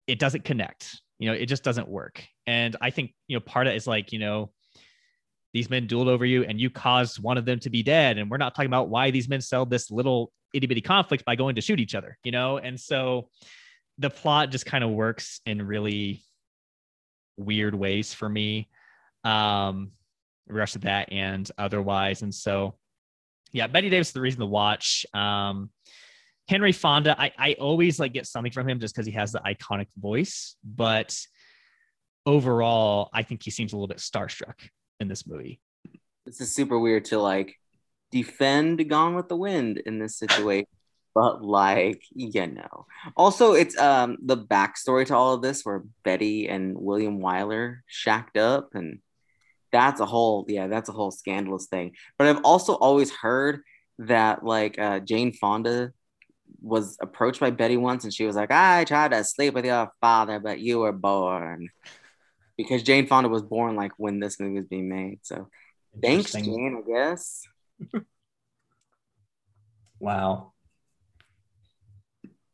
[0.07, 1.01] it doesn't connect.
[1.19, 2.23] You know, it just doesn't work.
[2.47, 4.51] And I think you know part of it is like you know
[5.53, 8.19] these men dueled over you and you caused one of them to be dead.
[8.19, 11.37] And we're not talking about why these men settled this little itty bitty conflict by
[11.37, 12.59] going to shoot each other you know?
[12.59, 13.29] And so
[13.99, 16.23] the plot just kind of works in really
[17.37, 18.69] weird ways for me.
[19.25, 19.93] Um
[20.49, 22.23] rest of that and otherwise.
[22.23, 22.75] And so
[23.53, 25.07] yeah Bette davis is the reason to watch.
[25.15, 25.71] Um
[26.49, 29.41] henry fonda i i always like get something from him just because he has the
[29.41, 31.15] iconic voice but
[32.25, 34.55] overall i think he seems a little bit starstruck
[35.01, 35.61] in this movie.
[36.27, 37.55] This is super weird to like
[38.11, 40.67] defend gone with the wind in this situation
[41.19, 42.87] but like you know.
[43.17, 48.37] Also it's um the backstory to all of this where betty and william wyler shacked
[48.37, 49.01] up and
[49.73, 51.97] that's a whole yeah that's a whole scandalous thing.
[52.19, 53.63] But i've also always heard
[53.99, 55.93] that like uh, jane fonda
[56.63, 59.91] was approached by betty once and she was like i tried to sleep with your
[60.01, 61.69] father but you were born
[62.59, 65.49] because jane fonda was born like when this movie was being made so
[66.03, 67.45] thanks jane i guess
[69.99, 70.53] wow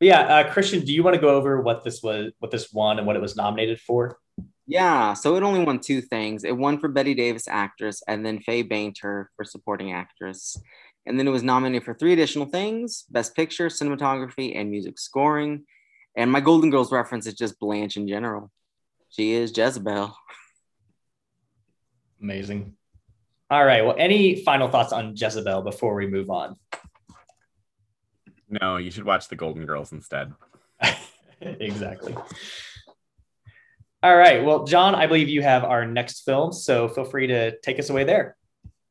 [0.04, 2.72] but yeah, uh, Christian, do you want to go over what this was, what this
[2.72, 4.18] won, and what it was nominated for?
[4.66, 6.44] Yeah, so it only won two things.
[6.44, 10.56] It won for Bette Davis actress, and then Fay Bainter for supporting actress.
[11.06, 15.64] And then it was nominated for three additional things: Best Picture, Cinematography, and Music Scoring.
[16.16, 18.50] And my Golden Girls reference is just Blanche in general.
[19.14, 20.12] She is Jezebel.
[22.20, 22.74] Amazing.
[23.48, 23.84] All right.
[23.84, 26.56] Well, any final thoughts on Jezebel before we move on?
[28.48, 30.32] No, you should watch The Golden Girls instead.
[31.40, 32.16] exactly.
[34.02, 34.44] All right.
[34.44, 37.90] Well, John, I believe you have our next film, so feel free to take us
[37.90, 38.36] away there.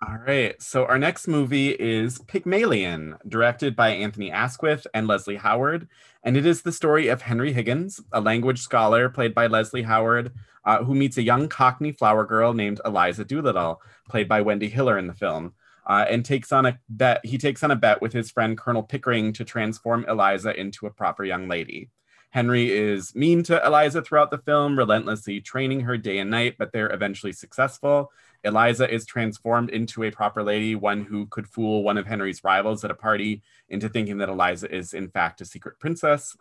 [0.05, 0.61] All right.
[0.61, 5.87] So our next movie is Pygmalion, directed by Anthony Asquith and Leslie Howard.
[6.23, 10.33] And it is the story of Henry Higgins, a language scholar played by Leslie Howard,
[10.65, 14.97] uh, who meets a young Cockney flower girl named Eliza Doolittle, played by Wendy Hiller
[14.97, 15.53] in the film
[15.85, 17.25] uh, and takes on a bet.
[17.25, 20.91] He takes on a bet with his friend Colonel Pickering to transform Eliza into a
[20.91, 21.91] proper young lady.
[22.33, 26.71] Henry is mean to Eliza throughout the film, relentlessly training her day and night, but
[26.73, 28.11] they're eventually successful.
[28.43, 32.83] Eliza is transformed into a proper lady, one who could fool one of Henry's rivals
[32.83, 36.35] at a party into thinking that Eliza is, in fact, a secret princess.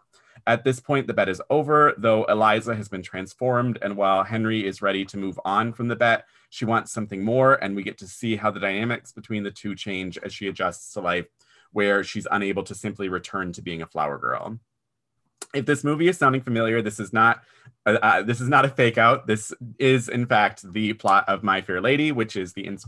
[0.46, 4.66] At this point, the bet is over, though Eliza has been transformed, and while Henry
[4.66, 7.98] is ready to move on from the bet, she wants something more, and we get
[7.98, 11.26] to see how the dynamics between the two change as she adjusts to life,
[11.72, 14.58] where she's unable to simply return to being a flower girl.
[15.54, 17.42] If this movie is sounding familiar, this is not
[17.84, 19.26] uh, uh, this is not a fake out.
[19.26, 22.78] This is in fact the plot of My Fair Lady, which is the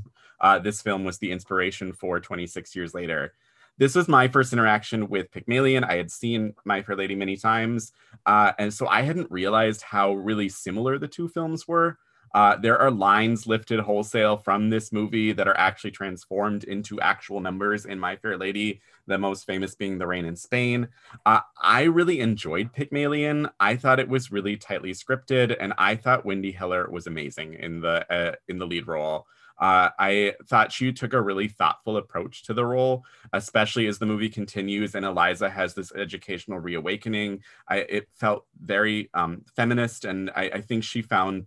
[0.41, 3.33] uh, this film was the inspiration for 26 years later.
[3.77, 5.83] This was my first interaction with Pygmalion.
[5.83, 7.93] I had seen My Fair Lady many times,
[8.25, 11.99] uh, and so I hadn't realized how really similar the two films were.
[12.35, 17.41] Uh, there are lines lifted wholesale from this movie that are actually transformed into actual
[17.41, 20.89] numbers in My Fair Lady, the most famous being The Rain in Spain.
[21.27, 23.49] Uh, I really enjoyed Pygmalion.
[23.61, 27.81] I thought it was really tightly scripted, and I thought Wendy Hiller was amazing in
[27.81, 29.27] the uh, in the lead role.
[29.59, 34.07] Uh, I thought she took a really thoughtful approach to the role, especially as the
[34.07, 37.43] movie continues and Eliza has this educational reawakening.
[37.69, 41.47] I, it felt very um, feminist, and I, I think she found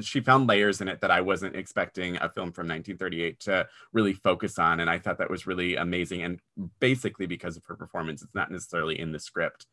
[0.00, 4.12] she found layers in it that I wasn't expecting a film from 1938 to really
[4.12, 4.80] focus on.
[4.80, 6.22] And I thought that was really amazing.
[6.22, 6.40] And
[6.80, 9.66] basically because of her performance, it's not necessarily in the script.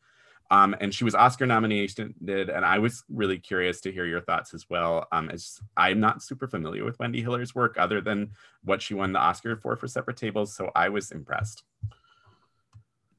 [0.50, 4.52] Um, and she was Oscar nominated, and I was really curious to hear your thoughts
[4.52, 5.06] as well.
[5.10, 8.32] Um, as I'm not super familiar with Wendy Hiller's work, other than
[8.62, 11.64] what she won the Oscar for for Separate Tables, so I was impressed.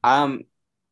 [0.04, 0.44] Um,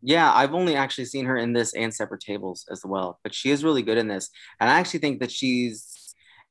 [0.03, 3.51] yeah, I've only actually seen her in this and Separate Tables as well, but she
[3.51, 4.29] is really good in this,
[4.61, 5.93] and I actually think that she's.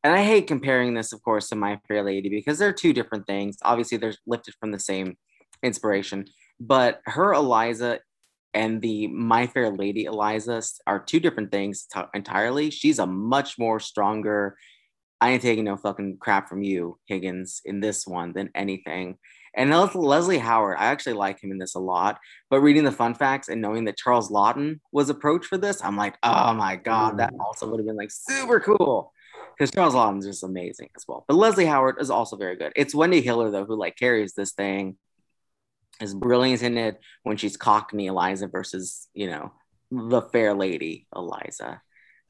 [0.03, 3.25] And I hate comparing this, of course, to My Fair Lady because they're two different
[3.25, 3.57] things.
[3.63, 5.17] Obviously, they're lifted from the same
[5.61, 6.25] inspiration,
[6.59, 7.99] but her Eliza
[8.53, 12.69] and the My Fair Lady Eliza are two different things t- entirely.
[12.69, 14.57] She's a much more stronger,
[15.23, 19.17] I ain't taking no fucking crap from you, Higgins, in this one than anything.
[19.55, 22.19] And Leslie Howard, I actually like him in this a lot.
[22.49, 25.95] But reading the fun facts and knowing that Charles Laughton was approached for this, I'm
[25.95, 29.12] like, oh my God, that also would have been like super cool.
[29.57, 31.25] Because Charles Laughton's just amazing as well.
[31.27, 32.73] But Leslie Howard is also very good.
[32.75, 34.97] It's Wendy Hiller, though, who like carries this thing
[36.01, 39.51] is brilliant in it when she's Cockney Eliza versus, you know,
[39.91, 41.81] the fair lady Eliza.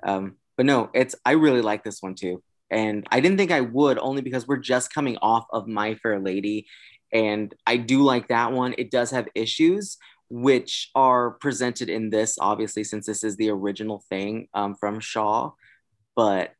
[0.04, 2.44] Um, but no, it's I really like this one too.
[2.70, 6.20] And I didn't think I would only because we're just coming off of My Fair
[6.20, 6.66] Lady.
[7.12, 8.74] And I do like that one.
[8.78, 9.98] It does have issues,
[10.30, 15.52] which are presented in this, obviously, since this is the original thing um, from Shaw.
[16.16, 16.54] But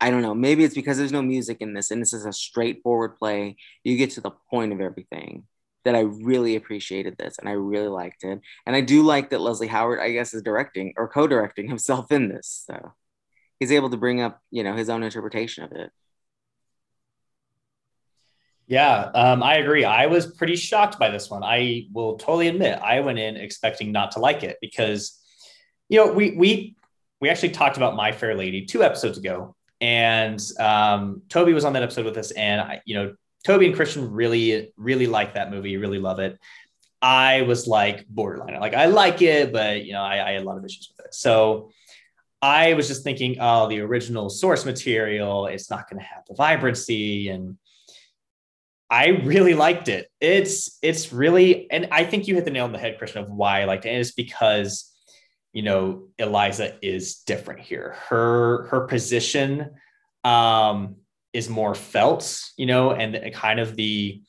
[0.00, 0.34] I don't know.
[0.34, 3.56] Maybe it's because there's no music in this and this is a straightforward play.
[3.84, 5.44] You get to the point of everything
[5.84, 8.40] that I really appreciated this and I really liked it.
[8.66, 12.28] And I do like that Leslie Howard, I guess, is directing or co-directing himself in
[12.28, 12.64] this.
[12.66, 12.92] So
[13.58, 15.90] he's able to bring up, you know, his own interpretation of it.
[18.66, 19.84] Yeah, um, I agree.
[19.84, 21.42] I was pretty shocked by this one.
[21.42, 25.18] I will totally admit I went in expecting not to like it because,
[25.88, 26.76] you know, we we
[27.20, 31.72] we actually talked about My Fair Lady two episodes ago, and um, Toby was on
[31.72, 35.50] that episode with us, and I, you know, Toby and Christian really, really like that
[35.50, 36.38] movie, really love it.
[37.02, 40.44] I was like borderline, like I like it, but you know, I, I had a
[40.44, 41.14] lot of issues with it.
[41.14, 41.70] So
[42.42, 46.34] I was just thinking, oh, the original source material, it's not going to have the
[46.34, 47.56] vibrancy, and
[48.90, 50.10] I really liked it.
[50.20, 53.30] It's it's really, and I think you hit the nail on the head, Christian, of
[53.30, 53.90] why I liked it.
[53.90, 54.89] And it's because
[55.52, 57.96] you know Eliza is different here.
[58.08, 59.70] Her her position
[60.24, 60.96] um,
[61.32, 64.22] is more felt, you know, and kind of the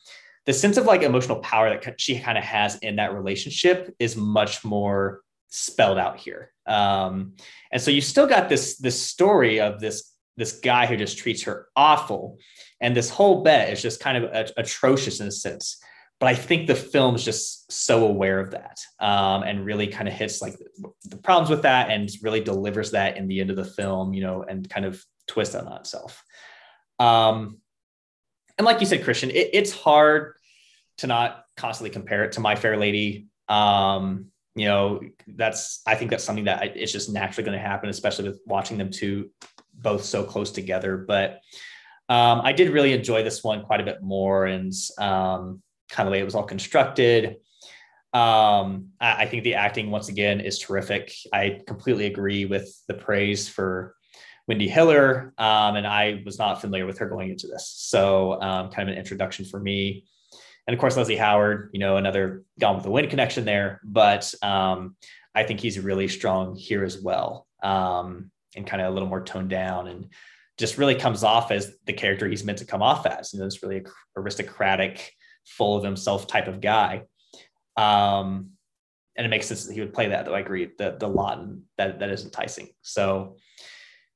[0.45, 4.15] the sense of like emotional power that she kind of has in that relationship is
[4.15, 6.51] much more spelled out here.
[6.65, 7.33] Um,
[7.71, 11.43] and so you still got this this story of this this guy who just treats
[11.43, 12.39] her awful,
[12.79, 15.77] and this whole bet is just kind of a- atrocious in a sense.
[16.21, 20.13] But I think the film's just so aware of that um, and really kind of
[20.13, 20.55] hits like
[21.05, 24.21] the, problems with that and really delivers that in the end of the film, you
[24.21, 26.23] know, and kind of twist on itself.
[26.99, 27.57] Um,
[28.55, 30.35] and like you said, Christian, it, it's hard
[30.99, 33.25] to not constantly compare it to My Fair Lady.
[33.49, 37.89] Um, you know, that's I think that's something that it's just naturally going to happen,
[37.89, 39.31] especially with watching them two
[39.73, 40.97] both so close together.
[40.97, 41.39] But
[42.09, 46.11] um, I did really enjoy this one quite a bit more, and um, kind of
[46.11, 47.37] the way it was all constructed.
[48.13, 51.13] Um, I, I think the acting once again is terrific.
[51.31, 53.95] I completely agree with the praise for
[54.47, 57.71] Wendy Hiller, um, and I was not familiar with her going into this.
[57.77, 60.05] So, um, kind of an introduction for me.
[60.67, 63.81] And of course, Leslie Howard, you know, another Gone with the Wind connection there.
[63.83, 64.95] But um,
[65.33, 69.23] I think he's really strong here as well, um, and kind of a little more
[69.23, 70.07] toned down, and
[70.57, 73.33] just really comes off as the character he's meant to come off as.
[73.33, 73.83] You know, this really
[74.17, 75.13] aristocratic,
[75.45, 77.03] full of himself type of guy.
[77.77, 78.51] Um,
[79.15, 80.25] and it makes sense that he would play that.
[80.25, 82.69] Though I agree, the the Laughton that that is enticing.
[82.81, 83.37] So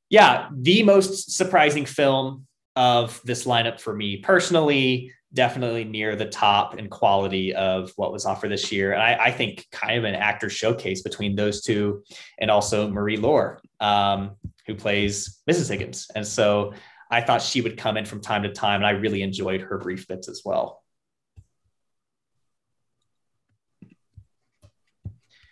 [0.09, 6.77] yeah, the most surprising film of this lineup for me personally, definitely near the top
[6.77, 8.93] in quality of what was offered this year.
[8.93, 12.03] And I, I think kind of an actor showcase between those two
[12.39, 14.35] and also Marie Lohr, um,
[14.65, 15.69] who plays Mrs.
[15.69, 16.07] Higgins.
[16.15, 16.73] And so
[17.11, 19.77] I thought she would come in from time to time, and I really enjoyed her
[19.77, 20.81] brief bits as well.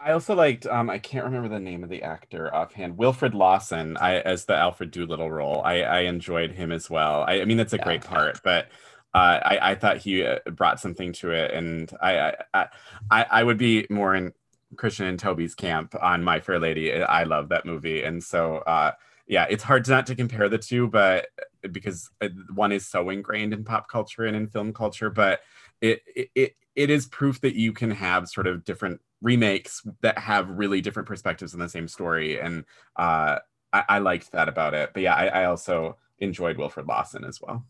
[0.03, 2.97] I also liked um, I can't remember the name of the actor offhand.
[2.97, 5.61] Wilfred Lawson, I as the Alfred Doolittle role.
[5.63, 7.23] I, I enjoyed him as well.
[7.25, 7.83] I, I mean, it's a yeah.
[7.83, 8.65] great part, but
[9.13, 12.67] uh, I, I thought he uh, brought something to it, and I, I
[13.09, 14.33] I I would be more in
[14.75, 17.01] Christian and Toby's camp on My Fair Lady.
[17.01, 18.91] I love that movie, and so uh,
[19.27, 21.27] yeah, it's hard not to compare the two, but
[21.71, 25.39] because uh, one is so ingrained in pop culture and in film culture, but
[25.79, 26.01] it
[26.35, 30.81] it it is proof that you can have sort of different remakes that have really
[30.81, 33.39] different perspectives on the same story, and uh,
[33.71, 34.91] I, I liked that about it.
[34.93, 37.65] But yeah, I, I also enjoyed Wilfred Lawson as well.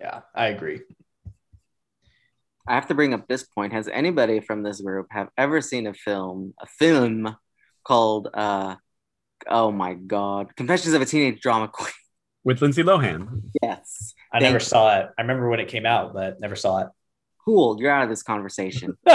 [0.00, 0.80] Yeah, I agree.
[2.68, 3.72] I have to bring up this point.
[3.72, 7.36] Has anybody from this group have ever seen a film, a film
[7.84, 8.74] called uh
[9.48, 11.92] oh my god, Confessions of a Teenage Drama Queen?
[12.44, 13.42] With Lindsay Lohan.
[13.62, 14.14] Yes.
[14.32, 14.60] I never you.
[14.60, 15.08] saw it.
[15.16, 16.88] I remember when it came out, but never saw it.
[17.44, 18.96] Cool, you're out of this conversation.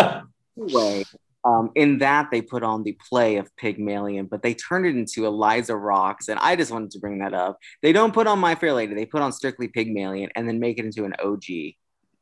[0.59, 1.05] Anyway,
[1.43, 5.25] um, in that they put on the play of Pygmalion, but they turned it into
[5.25, 7.57] Eliza Rocks, and I just wanted to bring that up.
[7.81, 10.77] They don't put on My Fair Lady; they put on strictly Pygmalion, and then make
[10.77, 11.73] it into an OG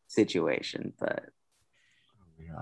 [0.07, 0.93] situation.
[0.99, 1.29] But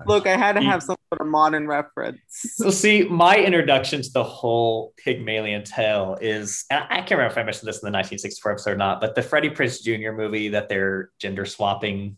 [0.05, 2.19] look, I had to have some sort of modern reference.
[2.57, 7.37] So see, my introduction to the whole Pygmalion tale is and I can't remember if
[7.37, 10.11] I mentioned this in the 1964 episode or not, but the Freddie Prinze Jr.
[10.11, 12.17] movie that they're gender swapping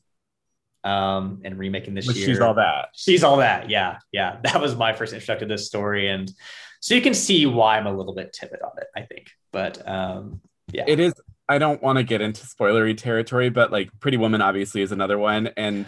[0.83, 2.25] um and remaking this But year.
[2.27, 2.89] she's all that.
[2.95, 3.69] She's all that.
[3.69, 3.97] Yeah.
[4.11, 4.37] Yeah.
[4.43, 6.07] That was my first introduction to this story.
[6.09, 6.31] And
[6.79, 9.27] so you can see why I'm a little bit timid on it, I think.
[9.51, 10.41] But um
[10.71, 10.85] yeah.
[10.87, 11.13] It is.
[11.49, 15.17] I don't want to get into spoilery territory, but like Pretty Woman obviously is another
[15.17, 15.87] one, and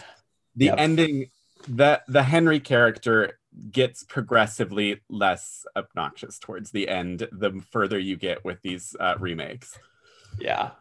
[0.55, 0.75] the Yep.
[0.79, 1.29] ending,
[1.67, 3.37] that the Henry character
[3.71, 7.27] gets progressively less obnoxious towards the end.
[7.31, 9.77] The further you get with these uh, remakes.
[10.39, 10.71] Yeah.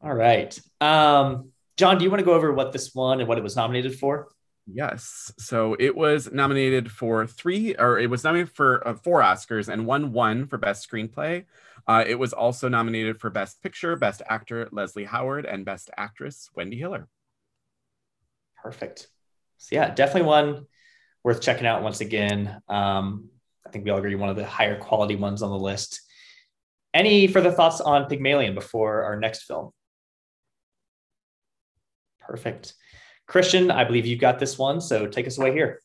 [0.00, 0.58] All right.
[0.80, 3.56] Um, John, do you want to go over what this won and what it was
[3.56, 4.28] nominated for?
[4.66, 5.32] Yes.
[5.38, 9.86] So it was nominated for three, or it was nominated for uh, four Oscars and
[9.86, 11.44] won one for Best Screenplay.
[11.86, 16.48] Uh, it was also nominated for Best Picture, Best Actor Leslie Howard, and Best Actress
[16.54, 17.08] Wendy Hiller.
[18.62, 19.08] Perfect.
[19.58, 20.66] So yeah, definitely one
[21.22, 22.62] worth checking out once again.
[22.68, 23.28] Um,
[23.66, 26.00] I think we all agree one of the higher quality ones on the list.
[26.94, 29.72] Any further thoughts on Pygmalion before our next film?
[32.26, 32.74] Perfect.
[33.26, 35.80] Christian, I believe you've got this one, so take us away here.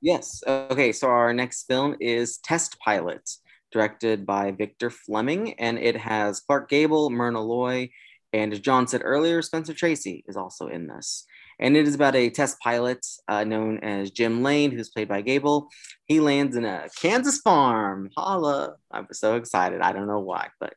[0.00, 0.42] Yes.
[0.46, 0.92] Okay.
[0.92, 3.28] So our next film is Test Pilot,
[3.72, 7.90] directed by Victor Fleming, and it has Clark Gable, Myrna Loy,
[8.32, 11.24] and as John said earlier, Spencer Tracy is also in this.
[11.60, 15.22] And it is about a test pilot uh, known as Jim Lane, who's played by
[15.22, 15.68] Gable.
[16.06, 18.10] He lands in a Kansas farm.
[18.16, 18.76] Holla!
[18.90, 19.80] I'm so excited.
[19.80, 20.74] I don't know why, but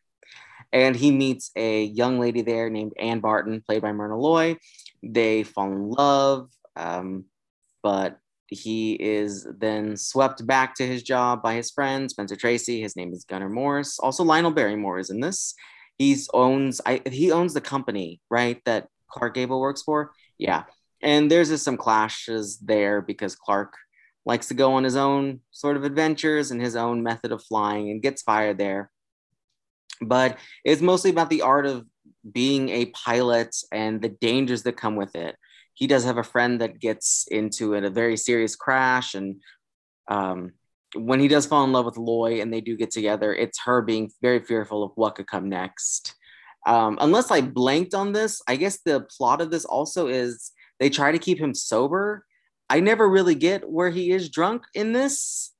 [0.73, 4.57] and he meets a young lady there named Ann Barton, played by Myrna Loy.
[5.03, 7.25] They fall in love, um,
[7.83, 12.81] but he is then swept back to his job by his friend Spencer Tracy.
[12.81, 13.97] His name is Gunnar Morris.
[13.99, 15.55] Also, Lionel Barrymore is in this.
[15.97, 20.11] He owns I, he owns the company right that Clark Gable works for.
[20.37, 20.63] Yeah,
[21.01, 23.73] and there's just some clashes there because Clark
[24.25, 27.89] likes to go on his own sort of adventures and his own method of flying
[27.89, 28.90] and gets fired there.
[30.01, 31.85] But it's mostly about the art of
[32.29, 35.35] being a pilot and the dangers that come with it.
[35.73, 39.15] He does have a friend that gets into it, a very serious crash.
[39.15, 39.41] And
[40.07, 40.53] um,
[40.95, 43.81] when he does fall in love with Loy and they do get together, it's her
[43.81, 46.15] being very fearful of what could come next.
[46.67, 50.89] Um, unless I blanked on this, I guess the plot of this also is they
[50.89, 52.25] try to keep him sober.
[52.69, 55.53] I never really get where he is drunk in this,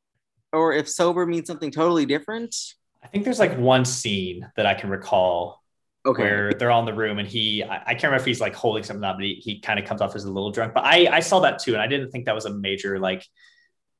[0.54, 2.56] or if sober means something totally different.
[3.04, 5.60] I think there's like one scene that I can recall
[6.04, 6.24] Okay.
[6.24, 8.56] where they're all in the room and he I, I can't remember if he's like
[8.56, 10.74] holding something up, but he, he kind of comes off as a little drunk.
[10.74, 13.24] But I I saw that too, and I didn't think that was a major like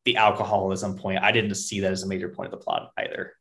[0.06, 1.20] the alcoholism point.
[1.22, 3.34] I didn't see that as a major point of the plot either.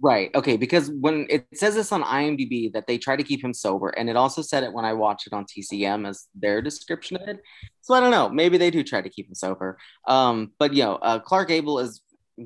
[0.00, 0.34] Right.
[0.34, 0.56] Okay.
[0.56, 4.10] Because when it says this on IMDb that they try to keep him sober, and
[4.10, 7.38] it also said it when I watched it on TCM as their description of it.
[7.82, 8.28] So I don't know.
[8.28, 9.78] Maybe they do try to keep him sober.
[10.08, 12.00] Um, but you know, uh, Clark Gable is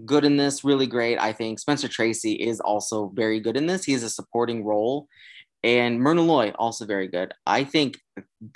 [0.05, 1.19] good in this, really great.
[1.19, 3.85] I think Spencer Tracy is also very good in this.
[3.85, 5.09] He has a supporting role,
[5.63, 7.33] and Myrna Loy also very good.
[7.47, 7.99] I think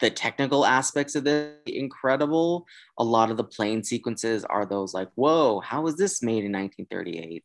[0.00, 2.66] the technical aspects of this incredible.
[2.98, 6.52] A lot of the plane sequences are those like, whoa, how was this made in
[6.52, 7.44] 1938?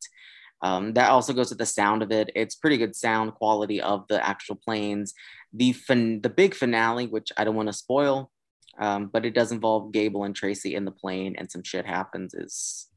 [0.62, 2.30] Um, that also goes with the sound of it.
[2.36, 5.14] It's pretty good sound quality of the actual planes.
[5.54, 8.32] The fin- the big finale, which I don't want to spoil,
[8.80, 12.34] um, but it does involve Gable and Tracy in the plane, and some shit happens.
[12.34, 12.88] Is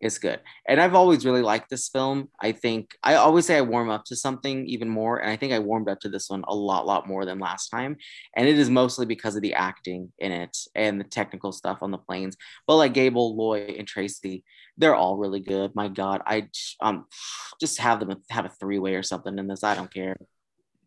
[0.00, 0.40] is good.
[0.68, 2.28] And I've always really liked this film.
[2.40, 5.52] I think I always say I warm up to something even more, and I think
[5.52, 7.96] I warmed up to this one a lot, lot more than last time.
[8.36, 11.90] And it is mostly because of the acting in it and the technical stuff on
[11.90, 12.36] the planes.
[12.66, 14.44] But like Gable, Loy, and Tracy,
[14.76, 15.74] they're all really good.
[15.74, 16.48] My God, I
[16.80, 17.06] um
[17.60, 19.64] just have them have a three way or something in this.
[19.64, 20.16] I don't care.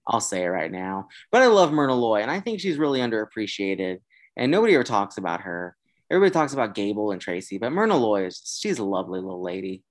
[0.08, 1.08] I'll say it right now.
[1.32, 3.98] But I love Myrna Loy, and I think she's really underappreciated,
[4.38, 5.76] and nobody ever talks about her.
[6.10, 9.84] Everybody talks about Gable and Tracy, but Myrna Loy is she's a lovely little lady.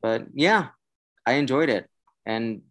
[0.00, 0.68] But yeah,
[1.24, 1.88] I enjoyed it,
[2.24, 2.62] and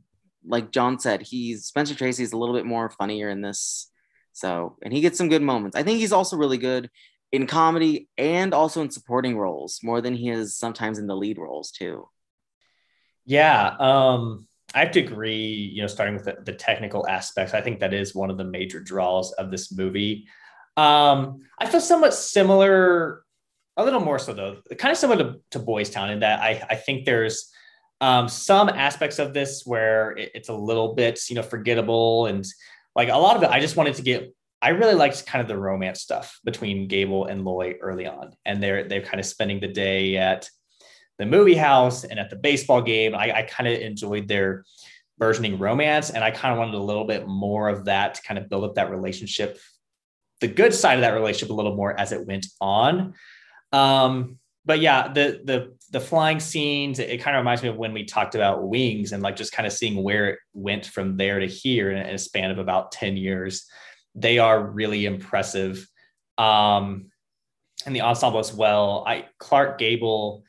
[0.47, 3.91] like John said, he's Spencer Tracy's a little bit more funnier in this.
[4.33, 5.75] So, and he gets some good moments.
[5.75, 6.89] I think he's also really good
[7.31, 11.37] in comedy and also in supporting roles more than he is sometimes in the lead
[11.37, 12.07] roles too.
[13.25, 15.71] Yeah, um, I have to agree.
[15.73, 18.43] You know, starting with the, the, technical aspects, I think that is one of the
[18.43, 20.27] major draws of this movie.
[20.77, 23.23] Um, I feel somewhat similar,
[23.77, 26.65] a little more so though, kind of similar to, to Boys Town in that I,
[26.69, 27.51] I think there's
[28.01, 32.45] um, some aspects of this where it, it's a little bit, you know, forgettable and
[32.95, 33.49] like a lot of it.
[33.49, 34.33] I just wanted to get.
[34.61, 38.63] I really liked kind of the romance stuff between Gable and Loy early on, and
[38.63, 40.49] they're they're kind of spending the day at
[41.19, 43.15] the movie house and at the baseball game.
[43.15, 44.65] I, I kind of enjoyed their
[45.17, 48.37] burgeoning romance, and I kind of wanted a little bit more of that to kind
[48.37, 49.59] of build up that relationship,
[50.41, 53.13] the good side of that relationship a little more as it went on.
[53.71, 57.93] Um, but yeah, the the the flying scenes, it, kind of reminds me of when
[57.93, 61.39] we talked about wings and like just kind of seeing where it went from there
[61.39, 63.65] to here in a span of about 10 years.
[64.15, 65.87] They are really impressive.
[66.37, 67.11] Um,
[67.85, 69.03] and the ensemble as well.
[69.07, 70.43] I Clark Gable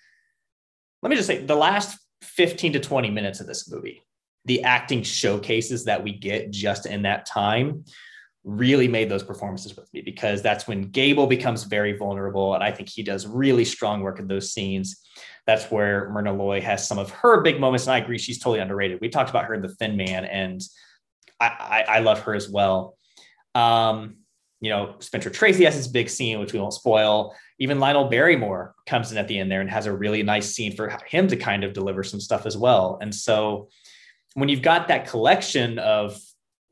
[1.02, 4.02] let me just say the last 15 to 20 minutes of this movie,
[4.44, 7.84] the acting showcases that we get just in that time
[8.46, 12.54] really made those performances with me because that's when Gable becomes very vulnerable.
[12.54, 15.02] And I think he does really strong work in those scenes.
[15.46, 17.86] That's where Myrna Loy has some of her big moments.
[17.86, 19.00] And I agree, she's totally underrated.
[19.00, 20.62] We talked about her in The Thin Man, and
[21.40, 21.46] I,
[21.88, 22.96] I, I love her as well.
[23.56, 24.18] Um,
[24.60, 27.34] you know, Spencer Tracy has his big scene, which we won't spoil.
[27.58, 30.74] Even Lionel Barrymore comes in at the end there and has a really nice scene
[30.74, 32.98] for him to kind of deliver some stuff as well.
[33.02, 33.68] And so
[34.34, 36.18] when you've got that collection of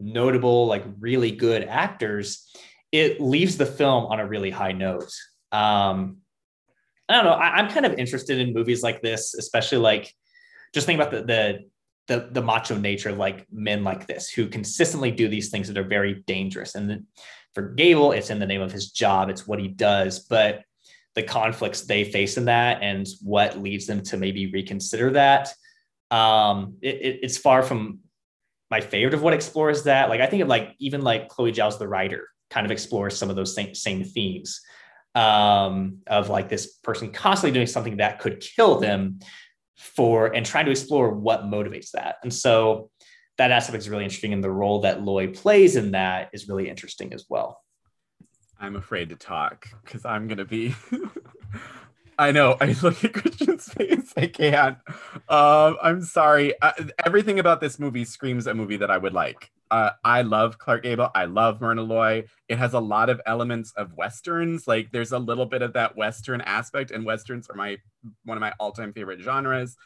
[0.01, 2.51] notable, like really good actors,
[2.93, 5.11] it leaves the film on a really high note.
[5.53, 6.19] Um,
[7.09, 7.33] I don't know.
[7.33, 10.13] I, am kind of interested in movies like this, especially like
[10.73, 11.59] just think about the, the
[12.07, 15.79] the the macho nature of like men like this who consistently do these things that
[15.79, 16.75] are very dangerous.
[16.75, 17.07] And
[17.55, 20.21] for Gable, it's in the name of his job, it's what he does.
[20.21, 20.63] But
[21.15, 25.53] the conflicts they face in that and what leads them to maybe reconsider that,
[26.11, 28.01] um, it, it, it's far from
[28.71, 30.09] my favorite of what explores that.
[30.09, 33.31] Like I think of like even like Chloe Zhao's The Rider kind of explores some
[33.31, 34.61] of those same, same themes
[35.15, 39.21] um, of like this person constantly doing something that could kill them
[39.77, 42.17] for and trying to explore what motivates that.
[42.23, 42.91] And so
[43.39, 44.33] that aspect is really interesting.
[44.33, 47.61] And the role that Loy plays in that is really interesting as well.
[48.59, 50.75] I'm afraid to talk because I'm going to be.
[52.19, 52.57] I know.
[52.61, 54.13] I look at Christian's face.
[54.17, 54.79] I can't.
[55.29, 56.55] Um, I'm sorry.
[56.61, 56.73] Uh,
[57.05, 59.51] everything about this movie screams a movie that I would like.
[59.71, 61.11] Uh, I love Clark Gable.
[61.15, 62.25] I love Myrna Loy.
[62.49, 64.69] It has a lot of elements of westerns.
[64.69, 67.79] Like there's a little bit of that western aspect, and westerns are my
[68.25, 69.77] one of my all-time favorite genres.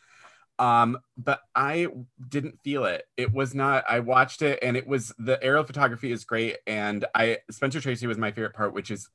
[0.58, 1.86] Um, but I
[2.28, 3.04] didn't feel it.
[3.16, 3.84] It was not.
[3.88, 8.06] I watched it, and it was the aerial photography is great, and I Spencer Tracy
[8.06, 9.08] was my favorite part, which is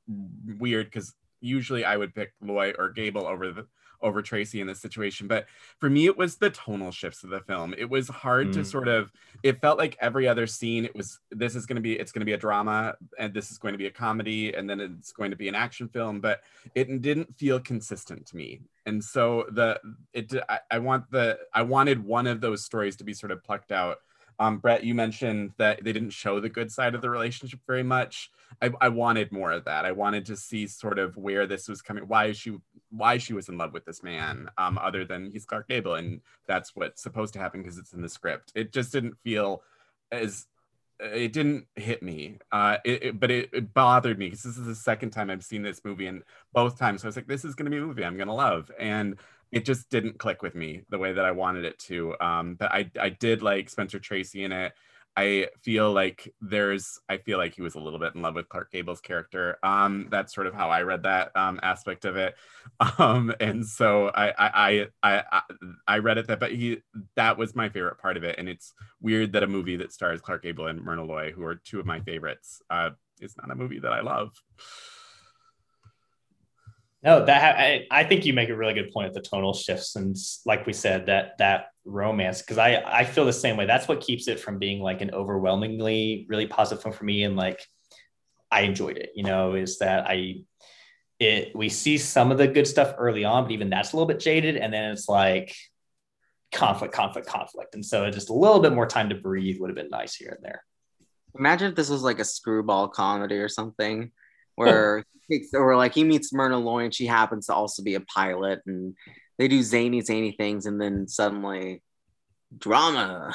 [0.58, 1.14] weird because
[1.44, 3.68] usually I would pick Loy or Gable over the
[4.04, 5.28] over Tracy in this situation.
[5.28, 5.46] But
[5.80, 7.74] for me, it was the tonal shifts of the film.
[7.78, 8.54] It was hard mm.
[8.54, 9.12] to sort of,
[9.42, 12.20] it felt like every other scene, it was, this is going to be, it's going
[12.20, 15.14] to be a drama and this is going to be a comedy and then it's
[15.14, 16.42] going to be an action film, but
[16.76, 18.60] it didn't feel consistent to me.
[18.86, 19.80] And so the,
[20.14, 23.44] it, I, I want the, I wanted one of those stories to be sort of
[23.44, 24.00] plucked out
[24.40, 27.84] um, Brett, you mentioned that they didn't show the good side of the relationship very
[27.84, 28.32] much.
[28.62, 29.86] I, I, wanted more of that.
[29.86, 32.58] I wanted to see sort of where this was coming, why she,
[32.92, 36.22] why she was in love with this man, um, other than he's Clark Gable, and
[36.48, 38.52] that's what's supposed to happen because it's in the script.
[38.56, 39.64] It just didn't feel
[40.12, 40.48] as,
[41.00, 44.68] it didn't hit me, uh, it, it, but it, it, bothered me because this is
[44.68, 46.24] the second time I've seen this movie, and
[46.54, 48.34] both times I was like, this is going to be a movie I'm going to
[48.34, 49.18] love, and
[49.54, 52.16] it just didn't click with me the way that I wanted it to.
[52.20, 54.74] Um, but I I did like Spencer Tracy in it.
[55.16, 58.50] I feel like there's I feel like he was a little bit in love with
[58.50, 59.60] Clark Gable's character.
[59.62, 62.36] Um, that's sort of how I read that um, aspect of it.
[62.98, 65.42] Um, and so I, I I I
[65.88, 66.82] I read it that, but he
[67.16, 68.36] that was my favorite part of it.
[68.40, 71.56] And it's weird that a movie that stars Clark Gable and Myrna Loy, who are
[71.56, 74.32] two of my favorites, uh, is not a movie that I love.
[77.04, 79.98] No, that I, I, think you make a really good point at the tonal shifts
[79.98, 80.16] and
[80.46, 83.66] like we said that that romance because I I feel the same way.
[83.66, 87.36] That's what keeps it from being like an overwhelmingly really positive film for me and
[87.36, 87.62] like
[88.50, 89.12] I enjoyed it.
[89.16, 90.44] You know, is that I
[91.20, 94.08] it we see some of the good stuff early on, but even that's a little
[94.08, 95.54] bit jaded, and then it's like
[96.54, 99.76] conflict, conflict, conflict, and so just a little bit more time to breathe would have
[99.76, 100.64] been nice here and there.
[101.38, 104.12] Imagine if this was like a screwball comedy or something
[104.56, 105.04] where
[105.54, 108.96] or like he meets Myrna Loy and she happens to also be a pilot and
[109.38, 111.82] they do zany zany things and then suddenly
[112.58, 113.34] drama.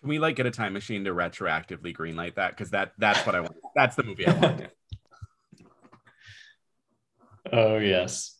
[0.00, 2.50] Can we like get a time machine to retroactively greenlight that?
[2.50, 3.56] Because that that's what I want.
[3.74, 4.66] That's the movie I want.
[7.52, 8.38] oh yes.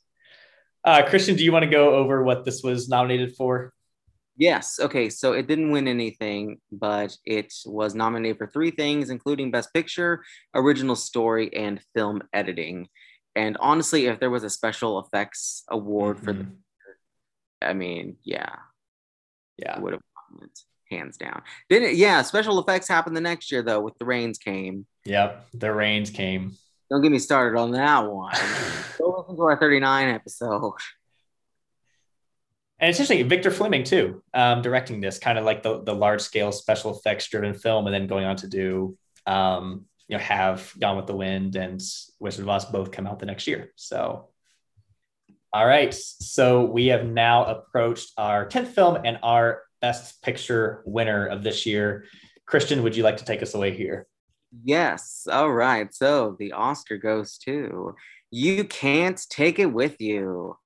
[0.84, 3.72] Uh, Christian, do you want to go over what this was nominated for?
[4.36, 4.78] Yes.
[4.80, 5.10] Okay.
[5.10, 10.24] So it didn't win anything, but it was nominated for three things, including Best Picture,
[10.54, 12.88] Original Story, and Film Editing.
[13.36, 16.24] And honestly, if there was a special effects award mm-hmm.
[16.24, 16.54] for the, mm-hmm.
[17.62, 18.56] I mean, yeah,
[19.56, 20.58] yeah, would have won it
[20.90, 21.42] hands down.
[21.68, 21.96] Didn't it?
[21.96, 24.86] Yeah, special effects happened the next year though, with the rains came.
[25.04, 26.52] Yep, the rains came.
[26.90, 28.32] Don't get me started on that one.
[28.98, 30.74] Go listen to our 39 episode.
[32.84, 36.20] And it's interesting, Victor Fleming too, um, directing this kind of like the, the large
[36.20, 40.70] scale special effects driven film, and then going on to do, um, you know, have
[40.78, 41.80] Gone with the Wind and
[42.20, 43.72] Wizard of Oz both come out the next year.
[43.76, 44.28] So,
[45.50, 45.94] all right.
[45.94, 51.64] So we have now approached our 10th film and our best picture winner of this
[51.64, 52.04] year.
[52.44, 54.06] Christian, would you like to take us away here?
[54.62, 55.26] Yes.
[55.32, 55.94] All right.
[55.94, 57.94] So the Oscar goes to
[58.30, 60.58] You Can't Take It With You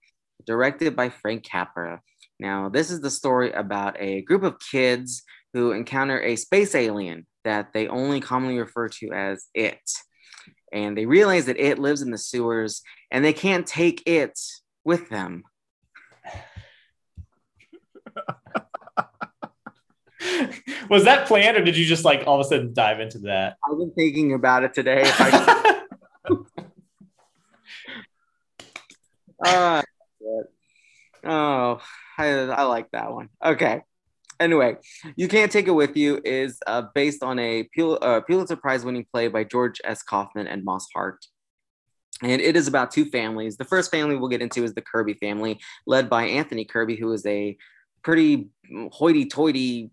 [0.48, 2.00] directed by Frank Capra.
[2.40, 7.26] Now, this is the story about a group of kids who encounter a space alien
[7.44, 9.80] that they only commonly refer to as it.
[10.72, 14.38] And they realize that it lives in the sewers and they can't take it
[14.84, 15.42] with them.
[20.90, 23.56] Was that planned or did you just like all of a sudden dive into that?
[23.64, 25.10] I've been thinking about it today.
[29.44, 29.82] uh,
[31.24, 31.80] Oh,
[32.18, 33.28] I, I like that one.
[33.44, 33.82] Okay.
[34.40, 34.76] Anyway,
[35.16, 38.84] You Can't Take It With You is uh, based on a Pul- uh, Pulitzer Prize
[38.84, 40.02] winning play by George S.
[40.02, 41.24] Kaufman and Moss Hart.
[42.22, 43.56] And it is about two families.
[43.56, 47.12] The first family we'll get into is the Kirby family, led by Anthony Kirby, who
[47.12, 47.56] is a
[48.02, 48.48] pretty
[48.92, 49.90] hoity toity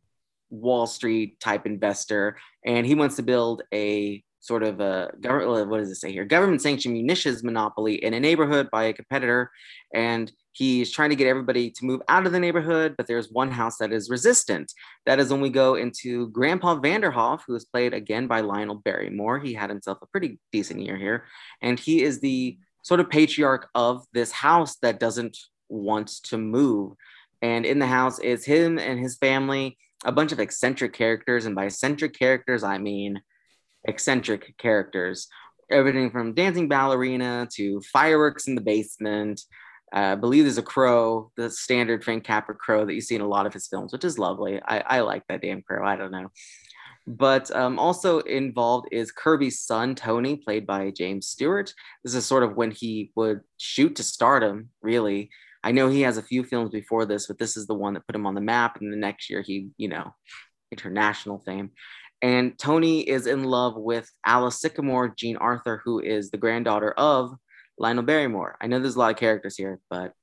[0.50, 2.38] Wall Street type investor.
[2.66, 6.26] And he wants to build a sort of a government, what does it say here?
[6.26, 9.52] Government sanctioned munitions monopoly in a neighborhood by a competitor.
[9.94, 13.52] And he's trying to get everybody to move out of the neighborhood, but there's one
[13.52, 14.72] house that is resistant.
[15.06, 19.38] That is when we go into Grandpa Vanderhof, who is played again by Lionel Barrymore.
[19.38, 21.26] He had himself a pretty decent year here.
[21.62, 25.38] And he is the sort of patriarch of this house that doesn't
[25.68, 26.94] want to move.
[27.42, 31.46] And in the house is him and his family, a bunch of eccentric characters.
[31.46, 33.22] And by eccentric characters, I mean
[33.84, 35.28] eccentric characters.
[35.70, 39.42] Everything from dancing ballerina to fireworks in the basement.
[39.96, 43.28] I believe there's a crow, the standard Frank Capra crow that you see in a
[43.28, 44.62] lot of his films, which is lovely.
[44.62, 45.88] I, I like that damn crow.
[45.88, 46.30] I don't know.
[47.08, 51.74] But um, also involved is Kirby's son, Tony, played by James Stewart.
[52.04, 55.30] This is sort of when he would shoot to stardom, really.
[55.64, 58.06] I know he has a few films before this, but this is the one that
[58.06, 58.82] put him on the map.
[58.82, 60.14] And the next year, he, you know,
[60.72, 61.72] international fame.
[62.22, 67.36] And Tony is in love with Alice Sycamore, Jean Arthur, who is the granddaughter of
[67.78, 68.58] Lionel Barrymore.
[68.62, 70.14] I know there's a lot of characters here, but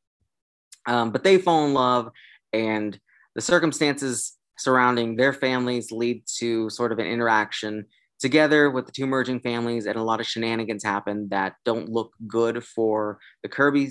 [0.87, 2.11] um, but they fall in love,
[2.53, 2.99] and
[3.35, 7.87] the circumstances surrounding their families lead to sort of an interaction
[8.21, 12.13] together with the two merging families, and a lot of shenanigans happen that don't look
[12.27, 13.91] good for the Kirby.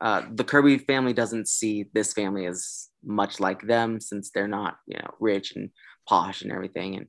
[0.00, 4.76] Uh, the Kirby family doesn't see this family as much like them since they're not,
[4.86, 5.70] you know, rich and
[6.08, 7.06] posh and everything, and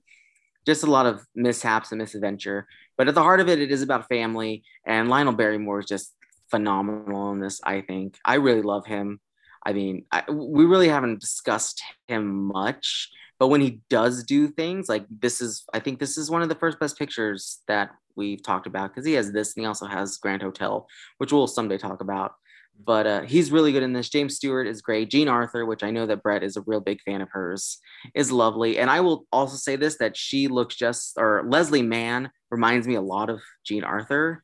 [0.66, 2.68] just a lot of mishaps and misadventure.
[2.98, 4.64] But at the heart of it, it is about family.
[4.86, 6.14] And Lionel Barrymore is just
[6.50, 8.18] phenomenal in this, I think.
[8.24, 9.20] I really love him.
[9.66, 13.10] I mean, I, we really haven't discussed him much,
[13.40, 16.50] but when he does do things like this is, I think this is one of
[16.50, 19.86] the first best pictures that we've talked about because he has this and he also
[19.86, 20.88] has Grand Hotel,
[21.18, 22.34] which we'll someday talk about
[22.86, 24.10] but uh, he's really good in this.
[24.10, 25.10] James Stewart is great.
[25.10, 27.80] Jean Arthur, which I know that Brett is a real big fan of hers,
[28.14, 28.78] is lovely.
[28.78, 32.96] And I will also say this that she looks just, or Leslie Mann reminds me
[32.96, 34.44] a lot of Jean Arthur.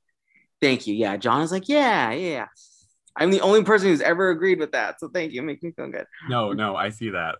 [0.59, 0.95] Thank you.
[0.95, 2.47] Yeah, John is like, yeah, yeah.
[3.15, 4.99] I'm the only person who's ever agreed with that.
[4.99, 5.43] So thank you.
[5.43, 6.05] Make me feel good.
[6.27, 7.35] No, no, I see that.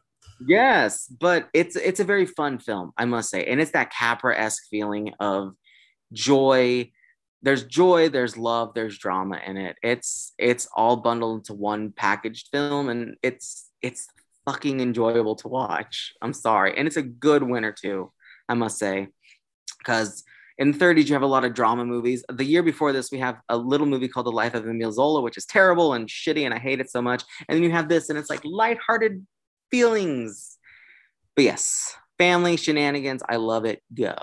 [0.46, 4.64] Yes, but it's it's a very fun film, I must say, and it's that Capra-esque
[4.70, 5.54] feeling of
[6.14, 6.92] joy
[7.42, 12.50] there's joy there's love there's drama in it it's it's all bundled into one packaged
[12.52, 14.08] film and it's it's
[14.46, 18.12] fucking enjoyable to watch i'm sorry and it's a good winner too
[18.50, 19.08] i must say
[19.78, 20.24] because
[20.60, 23.18] in the 30s you have a lot of drama movies the year before this we
[23.18, 26.46] have a little movie called the life of emile zola which is terrible and shitty
[26.46, 29.26] and i hate it so much and then you have this and it's like lighthearted
[29.72, 30.58] feelings
[31.36, 34.16] but yes family shenanigans i love it go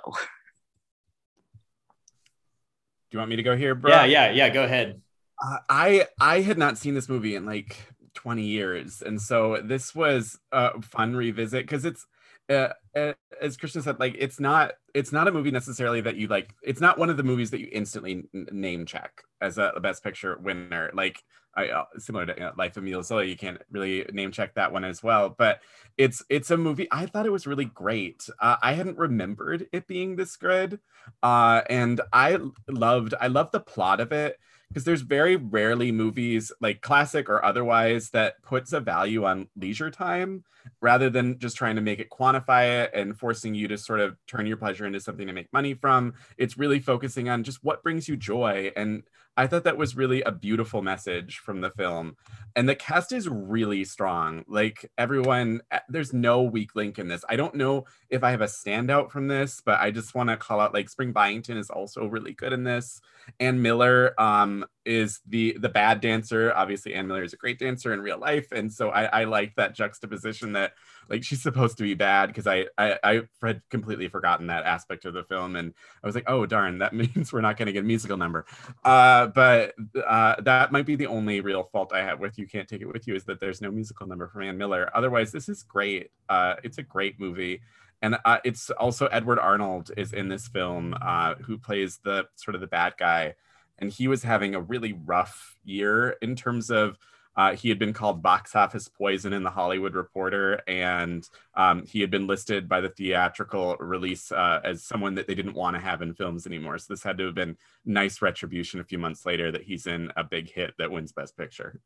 [3.10, 3.92] Do you want me to go here, bro?
[3.92, 4.48] Yeah, yeah, yeah.
[4.48, 5.00] Go ahead.
[5.40, 7.76] Uh, I I had not seen this movie in like
[8.14, 9.00] 20 years.
[9.00, 12.04] And so this was a fun revisit because it's
[12.48, 16.28] uh, uh, as Christian said, like it's not it's not a movie necessarily that you
[16.28, 16.54] like.
[16.62, 19.80] It's not one of the movies that you instantly n- name check as a, a,
[19.80, 20.90] Best Picture winner.
[20.94, 21.22] Like
[21.54, 24.54] I, uh, similar to you know, Life of Emile Zola, you can't really name check
[24.54, 25.34] that one as well.
[25.36, 25.60] But
[25.98, 26.88] it's it's a movie.
[26.90, 28.28] I thought it was really great.
[28.40, 30.80] Uh, I hadn't remembered it being this good,
[31.22, 34.38] uh, and I loved I loved the plot of it
[34.68, 39.90] because there's very rarely movies like classic or otherwise that puts a value on leisure
[39.90, 40.44] time
[40.80, 44.16] rather than just trying to make it quantify it and forcing you to sort of
[44.26, 46.14] turn your pleasure into something to make money from.
[46.36, 49.02] It's really focusing on just what brings you joy and
[49.36, 52.16] i thought that was really a beautiful message from the film.
[52.54, 54.44] And the cast is really strong.
[54.48, 57.24] Like everyone eh, there's no weak link in this.
[57.28, 60.36] I don't know if i have a standout from this but i just want to
[60.36, 63.00] call out like spring byington is also really good in this.
[63.40, 66.52] Ann Miller um, is the the bad dancer.
[66.54, 69.54] Obviously, Ann Miller is a great dancer in real life, and so I, I like
[69.56, 70.72] that juxtaposition that
[71.10, 75.04] like she's supposed to be bad because I, I I had completely forgotten that aspect
[75.04, 77.72] of the film, and I was like, oh darn, that means we're not going to
[77.72, 78.46] get a musical number.
[78.84, 79.74] Uh, but
[80.06, 82.86] uh, that might be the only real fault I have with you can't take it
[82.86, 84.90] with you is that there's no musical number from Ann Miller.
[84.94, 86.10] Otherwise, this is great.
[86.28, 87.60] Uh, it's a great movie
[88.02, 92.54] and uh, it's also Edward Arnold is in this film, uh, who plays the sort
[92.54, 93.34] of the bad guy,
[93.78, 96.98] and he was having a really rough year in terms of.
[97.38, 102.00] Uh, he had been called box office poison in the Hollywood Reporter, and um, he
[102.00, 105.82] had been listed by the theatrical release uh, as someone that they didn't want to
[105.82, 106.78] have in films anymore.
[106.78, 110.10] So this had to have been nice retribution a few months later that he's in
[110.16, 111.78] a big hit that wins Best Picture.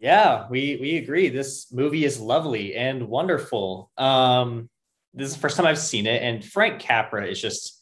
[0.00, 1.28] Yeah, we we agree.
[1.28, 3.92] This movie is lovely and wonderful.
[3.96, 4.68] Um,
[5.14, 7.77] this is the first time I've seen it, and Frank Capra is just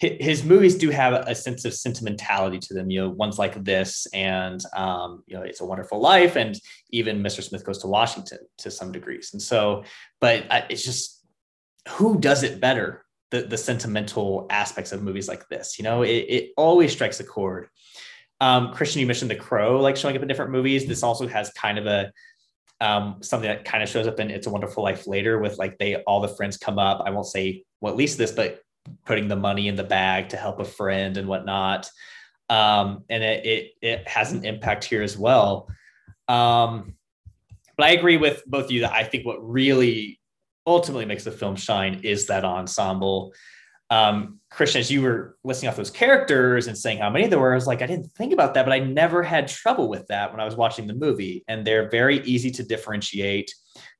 [0.00, 2.90] his movies do have a sense of sentimentality to them.
[2.90, 6.58] You know, ones like this, and um, you know, It's a Wonderful Life, and
[6.88, 7.42] even Mr.
[7.42, 9.30] Smith Goes to Washington to some degrees.
[9.34, 9.84] And so,
[10.18, 11.22] but it's just
[11.90, 13.04] who does it better?
[13.30, 15.78] The the sentimental aspects of movies like this.
[15.78, 17.68] You know, it, it always strikes a chord.
[18.40, 20.86] Um, Christian, you mentioned The Crow, like showing up in different movies.
[20.86, 22.10] This also has kind of a
[22.80, 25.76] um, something that kind of shows up in It's a Wonderful Life later with like
[25.76, 27.02] they all the friends come up.
[27.04, 28.62] I won't say well at least this, but
[29.06, 31.90] putting the money in the bag to help a friend and whatnot.
[32.48, 35.68] Um, and it, it, it has an impact here as well.
[36.28, 36.94] Um,
[37.76, 40.20] but I agree with both of you that I think what really
[40.66, 43.32] ultimately makes the film shine is that ensemble
[43.90, 47.52] um, Christian, as you were listing off those characters and saying how many there were,
[47.52, 50.30] I was like, I didn't think about that, but I never had trouble with that
[50.30, 51.44] when I was watching the movie.
[51.48, 53.52] And they're very easy to differentiate.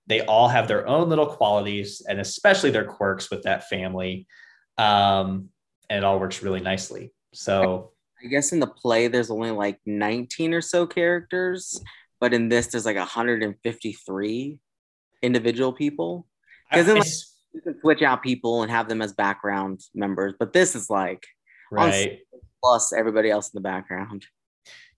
[0.06, 4.26] They all have their own little qualities and especially their quirks with that family.
[4.80, 5.50] Um,
[5.88, 7.12] and it all works really nicely.
[7.32, 7.92] So
[8.22, 11.80] I guess in the play, there's only like 19 or so characters,
[12.20, 14.58] but in this, there's like 153
[15.22, 16.26] individual people.
[16.70, 17.04] Because like,
[17.52, 21.26] you can switch out people and have them as background members, but this is like
[21.70, 22.20] right
[22.62, 24.26] plus everybody else in the background.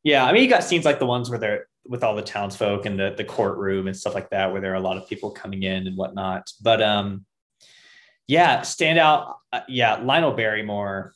[0.02, 2.86] Yeah, I mean, you got scenes like the ones where they're with all the townsfolk
[2.86, 5.30] and the the courtroom and stuff like that, where there are a lot of people
[5.30, 6.50] coming in and whatnot.
[6.60, 7.24] But um,
[8.26, 9.34] yeah, standout.
[9.52, 11.14] Uh, yeah, Lionel Barrymore.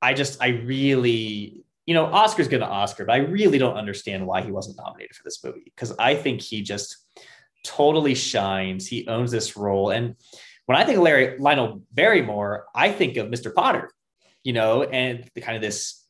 [0.00, 4.26] I just, I really, you know, Oscar's going to Oscar, but I really don't understand
[4.26, 6.96] why he wasn't nominated for this movie because I think he just
[7.64, 8.86] totally shines.
[8.86, 10.16] He owns this role, and
[10.66, 13.54] when I think of Larry Lionel Barrymore, I think of Mr.
[13.54, 13.90] Potter,
[14.42, 16.06] you know, and the kind of this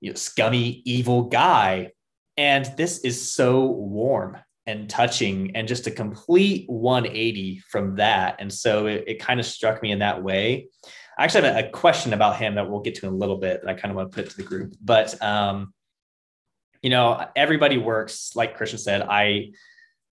[0.00, 1.92] you know, scummy, evil guy.
[2.36, 8.36] And this is so warm and touching and just a complete 180 from that.
[8.38, 10.68] And so it, it kind of struck me in that way.
[11.18, 13.62] I actually have a, question about him that we'll get to in a little bit
[13.62, 14.74] that I kind of want to put to the group.
[14.80, 15.74] But um,
[16.82, 19.52] you know, everybody works, like Christian said, I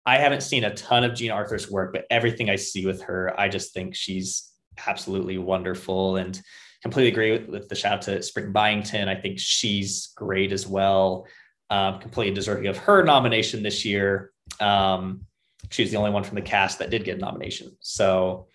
[0.05, 3.37] I haven't seen a ton of Jean Arthur's work, but everything I see with her,
[3.39, 4.51] I just think she's
[4.85, 6.39] absolutely wonderful and
[6.83, 9.09] completely agree with, with the shout out to Spring Byington.
[9.09, 11.25] I think she's great as well.
[11.71, 14.31] Um, completely deserving of her nomination this year.
[14.59, 15.21] Um,
[15.69, 17.75] she was the only one from the cast that did get a nomination.
[17.79, 18.47] So,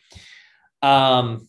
[0.82, 1.48] um,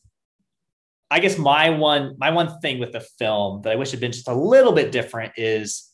[1.10, 4.14] I guess my one my one thing with the film that I wish had been
[4.14, 5.90] just a little bit different is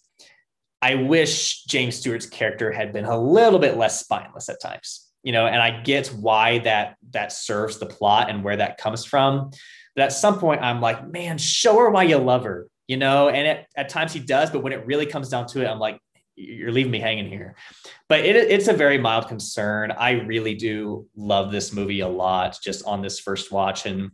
[0.82, 5.32] I wish James Stewart's character had been a little bit less spineless at times, you
[5.32, 9.50] know, and I get why that that serves the plot and where that comes from.
[9.96, 13.30] But at some point, I'm like, man, show her why you love her, you know.
[13.30, 15.80] And at, at times he does, but when it really comes down to it, I'm
[15.80, 16.00] like,
[16.38, 17.55] you're leaving me hanging here.
[18.07, 19.91] But it, it's a very mild concern.
[19.91, 24.11] I really do love this movie a lot, just on this first watch, and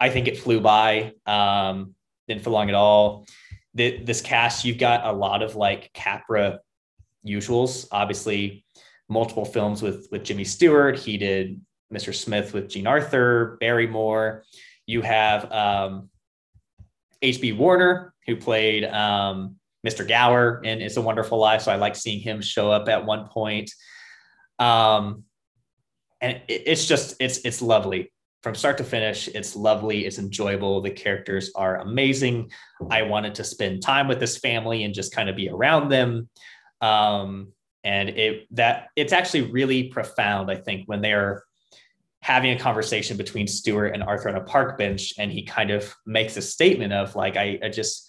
[0.00, 1.12] I think it flew by.
[1.26, 1.94] Um,
[2.28, 3.26] didn't feel long at all
[3.76, 6.60] the, this cast, you've got a lot of like Capra
[7.26, 7.86] usuals.
[7.92, 8.64] Obviously,
[9.08, 10.98] multiple films with with Jimmy Stewart.
[10.98, 11.60] He did
[11.92, 12.14] Mr.
[12.14, 14.44] Smith with Jean Arthur, Barrymore.
[14.86, 16.08] You have um,
[17.20, 17.52] H.B.
[17.52, 19.56] Warner, who played um,
[19.86, 20.06] Mr.
[20.06, 21.62] Gower in It's a Wonderful Life.
[21.62, 23.70] So I like seeing him show up at one point.
[24.58, 25.24] Um,
[26.20, 29.28] and it, it's just it's it's lovely from start to finish.
[29.28, 30.06] It's lovely.
[30.06, 30.80] It's enjoyable.
[30.80, 32.50] The characters are amazing.
[32.90, 36.28] I wanted to spend time with this family and just kind of be around them.
[36.80, 37.52] Um,
[37.84, 40.50] and it that it's actually really profound.
[40.50, 41.44] I think when they're
[42.22, 45.94] having a conversation between Stewart and Arthur on a park bench, and he kind of
[46.06, 48.05] makes a statement of like, I, I just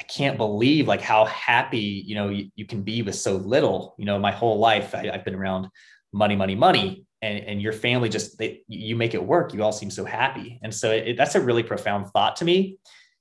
[0.00, 3.94] I can't believe like how happy you know you, you, can be with so little.
[3.98, 5.68] You know, my whole life I, have been around
[6.10, 9.52] money, money, money, and and your family just they, you make it work.
[9.52, 12.78] You all seem so happy, and so it, that's a really profound thought to me,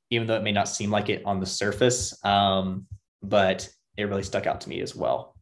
[0.09, 2.17] even though it may not seem like it on the surface.
[2.23, 2.87] Um,
[3.21, 5.35] but it really stuck out to me as well.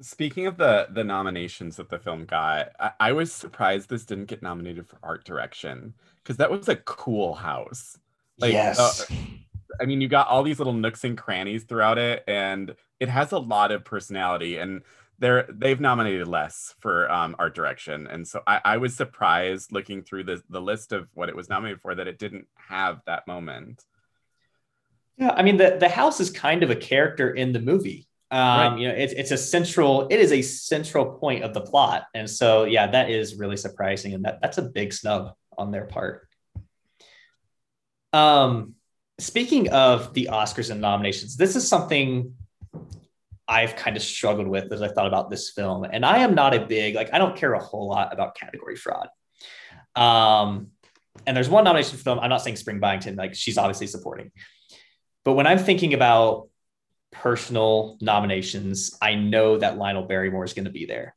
[0.00, 4.26] Speaking of the the nominations that the film got, I, I was surprised this didn't
[4.26, 5.94] get nominated for art direction
[6.24, 7.96] because that was a cool house.
[8.40, 8.80] Like, yes.
[8.80, 9.14] Uh,
[9.80, 13.32] I mean, you got all these little nooks and crannies throughout it, and it has
[13.32, 14.58] a lot of personality.
[14.58, 14.82] And
[15.20, 20.02] they're they've nominated less for um, art direction, and so I, I was surprised looking
[20.02, 23.26] through the the list of what it was nominated for that it didn't have that
[23.26, 23.84] moment.
[25.18, 28.08] Yeah, I mean the the house is kind of a character in the movie.
[28.30, 28.78] Um, right.
[28.78, 30.08] You know, it's it's a central.
[30.08, 34.14] It is a central point of the plot, and so yeah, that is really surprising,
[34.14, 36.28] and that that's a big snub on their part.
[38.14, 38.74] Um,
[39.22, 42.34] speaking of the Oscars and nominations, this is something
[43.46, 45.84] I've kind of struggled with as I thought about this film.
[45.84, 48.76] And I am not a big, like, I don't care a whole lot about category
[48.76, 49.08] fraud.
[49.96, 50.68] Um,
[51.26, 52.20] and there's one nomination for film.
[52.20, 54.30] I'm not saying Spring Byington, like, she's obviously supporting.
[55.24, 56.48] But when I'm thinking about
[57.10, 61.16] personal nominations, I know that Lionel Barrymore is going to be there.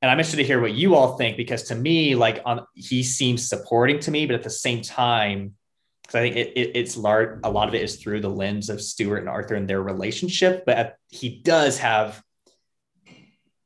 [0.00, 3.02] And I'm interested to hear what you all think because to me, like, on, he
[3.02, 5.54] seems supporting to me, but at the same time,
[6.02, 7.40] because I think it, it, it's large.
[7.44, 10.64] A lot of it is through the lens of Stewart and Arthur and their relationship,
[10.66, 12.22] but he does have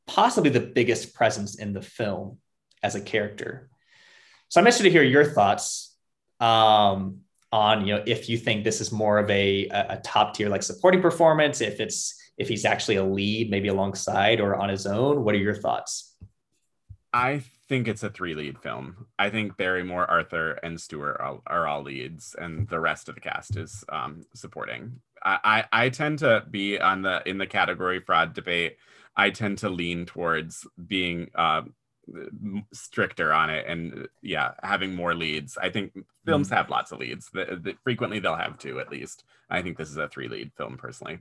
[0.07, 2.39] possibly the biggest presence in the film
[2.83, 3.69] as a character.
[4.49, 5.97] So I'm interested to hear your thoughts
[6.39, 10.49] um, on, you know, if you think this is more of a, a top tier
[10.49, 14.87] like supporting performance, if it's if he's actually a lead, maybe alongside or on his
[14.87, 15.25] own.
[15.25, 16.15] What are your thoughts?
[17.13, 19.07] I think it's a three lead film.
[19.19, 23.21] I think Barrymore, Arthur, and Stewart are, are all leads, and the rest of the
[23.21, 25.01] cast is um, supporting.
[25.25, 25.39] I,
[25.73, 28.77] I, I tend to be on the in the category fraud debate.
[29.17, 31.63] I tend to lean towards being uh,
[32.73, 35.59] stricter on it, and yeah, having more leads.
[35.59, 35.93] I think
[36.25, 36.57] films mm.
[36.57, 37.31] have lots of leads.
[37.33, 39.25] The, the, frequently, they'll have two at least.
[39.51, 41.19] I think this is a three lead film personally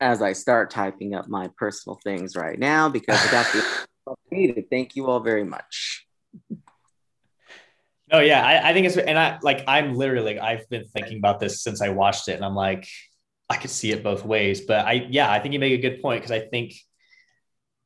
[0.00, 3.64] as I start typing up my personal things right now because I got the
[4.30, 4.70] needed.
[4.70, 6.06] Thank you all very much.
[8.12, 11.40] No, yeah, I, I think it's and I like I'm literally I've been thinking about
[11.40, 12.86] this since I watched it, and I'm like,
[13.48, 14.62] I could see it both ways.
[14.62, 16.74] But I yeah, I think you make a good point because I think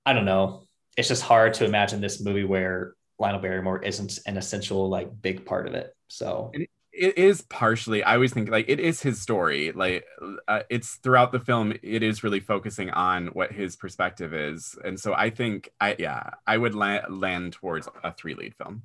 [0.04, 0.66] I don't know.
[0.96, 5.44] It's just hard to imagine this movie where Lionel Barrymore isn't an essential like big
[5.44, 5.94] part of it.
[6.08, 6.52] So
[6.96, 10.04] it is partially i always think like it is his story like
[10.48, 14.98] uh, it's throughout the film it is really focusing on what his perspective is and
[14.98, 18.82] so i think i yeah i would la- land towards a three lead film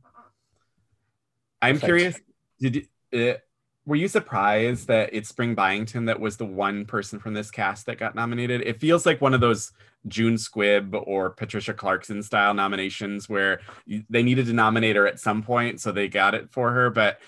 [1.62, 1.86] i'm Perfect.
[1.86, 2.20] curious
[2.60, 3.38] did uh,
[3.86, 7.86] were you surprised that it's spring byington that was the one person from this cast
[7.86, 9.72] that got nominated it feels like one of those
[10.08, 13.62] june squibb or patricia clarkson style nominations where
[14.10, 17.20] they needed to nominate her at some point so they got it for her but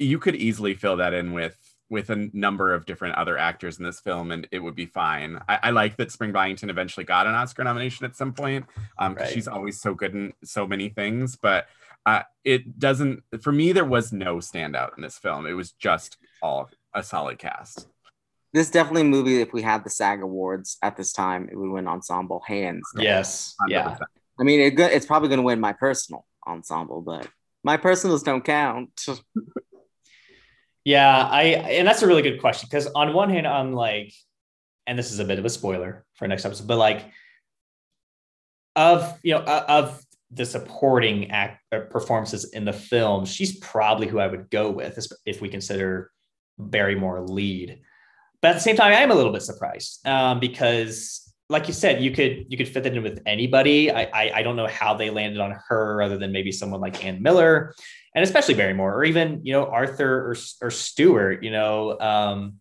[0.00, 1.56] you could easily fill that in with
[1.90, 5.40] with a number of different other actors in this film and it would be fine.
[5.48, 8.64] I, I like that Spring Byington eventually got an Oscar nomination at some point
[8.98, 9.28] um, right.
[9.28, 11.66] she's always so good in so many things, but
[12.06, 15.46] uh, it doesn't, for me, there was no standout in this film.
[15.46, 17.88] It was just all a solid cast.
[18.52, 21.86] This definitely movie, if we had the SAG Awards at this time, it would win
[21.86, 22.82] ensemble hands.
[22.94, 23.04] Down.
[23.04, 23.54] Yes.
[23.68, 23.70] 100%.
[23.70, 23.98] Yeah.
[24.38, 27.28] I mean, it, it's probably going to win my personal ensemble, but
[27.62, 28.90] my personals don't count.
[30.90, 31.42] Yeah, I
[31.78, 34.12] and that's a really good question because on one hand, I'm like,
[34.88, 37.04] and this is a bit of a spoiler for next episode, but like
[38.74, 44.18] of you know of the supporting act uh, performances in the film, she's probably who
[44.18, 46.10] I would go with if we consider
[46.58, 47.82] Barrymore lead.
[48.42, 51.74] But at the same time, I am a little bit surprised um, because like you
[51.74, 53.90] said, you could you could fit that in with anybody.
[53.90, 57.04] I, I, I don't know how they landed on her, other than maybe someone like
[57.04, 57.74] Ann Miller,
[58.14, 61.42] and especially Barrymore, or even you know Arthur or or Stewart.
[61.42, 62.60] You know, um,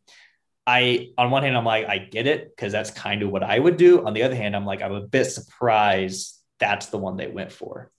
[0.66, 3.60] I on one hand I'm like I get it because that's kind of what I
[3.60, 4.06] would do.
[4.07, 7.52] On the other hand, I'm like I'm a bit surprised that's the one they went
[7.52, 7.91] for.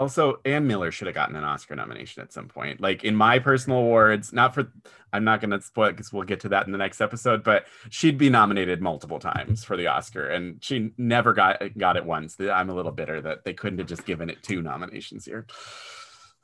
[0.00, 2.80] Also, Ann Miller should have gotten an Oscar nomination at some point.
[2.80, 4.72] Like in my personal awards, not for,
[5.12, 7.66] I'm not going to spoil because we'll get to that in the next episode, but
[7.90, 12.40] she'd be nominated multiple times for the Oscar and she never got got it once.
[12.40, 15.46] I'm a little bitter that they couldn't have just given it two nominations here.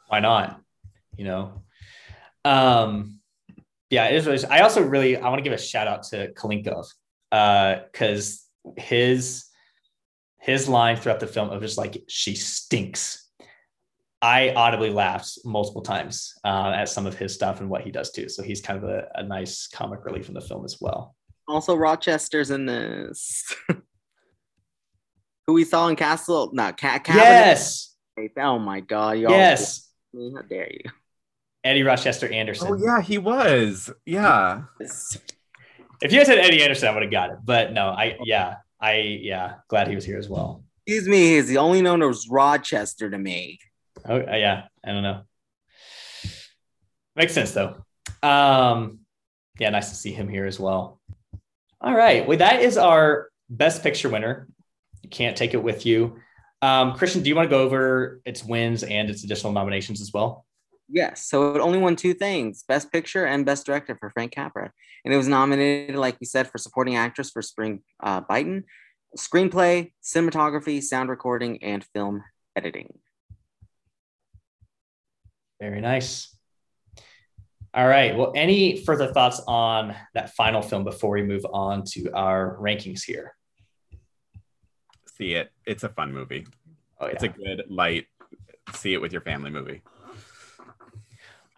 [0.09, 0.61] Why not?
[1.17, 1.63] You know,
[2.45, 3.21] um,
[3.89, 4.45] yeah, it is.
[4.45, 6.89] I also really I want to give a shout out to Kolenkhov
[7.31, 9.47] because uh, his
[10.41, 13.26] his line throughout the film of just like she stinks
[14.23, 18.11] I audibly laughed multiple times uh, at some of his stuff and what he does
[18.11, 18.29] too.
[18.29, 21.15] So he's kind of a, a nice comic relief in the film as well.
[21.49, 23.45] Also, Rochester's in this.
[25.47, 27.25] Who we saw in Castle, not Cat Cabinet.
[27.25, 27.95] Yes.
[28.39, 29.19] Oh my God!
[29.19, 29.93] Y'all yes.
[30.15, 30.91] How dare you?
[31.63, 32.69] Eddie Rochester Anderson.
[32.71, 33.91] Oh yeah, he was.
[34.05, 34.63] Yeah.
[36.01, 37.39] If you had said Eddie Anderson, I would have got it.
[37.45, 40.65] But no, I yeah, I yeah, glad he was here as well.
[40.87, 43.59] Excuse me, he's the only known as Rochester to me.
[44.09, 45.23] Oh uh, yeah, I don't know.
[47.15, 47.85] Makes sense though.
[48.23, 49.01] Um,
[49.59, 51.01] yeah, nice to see him here as well.
[51.81, 54.49] All right, well that is our best picture winner.
[55.03, 56.17] You can't take it with you.
[56.63, 60.13] Um, Christian, do you want to go over its wins and its additional nominations as
[60.13, 60.47] well?
[60.89, 61.29] Yes.
[61.29, 64.73] So it only won two things Best Picture and Best Director for Frank Capra.
[65.05, 68.65] And it was nominated, like we said, for Supporting Actress for Spring uh, Byington,
[69.17, 72.23] Screenplay, Cinematography, Sound Recording, and Film
[72.55, 72.99] Editing.
[75.61, 76.37] Very nice.
[77.75, 78.17] All right.
[78.17, 83.03] Well, any further thoughts on that final film before we move on to our rankings
[83.03, 83.35] here?
[85.17, 85.51] See it.
[85.67, 86.47] It's a fun movie.
[86.99, 87.13] Oh, yeah.
[87.13, 88.07] It's a good, light,
[88.73, 89.83] see it with your family movie.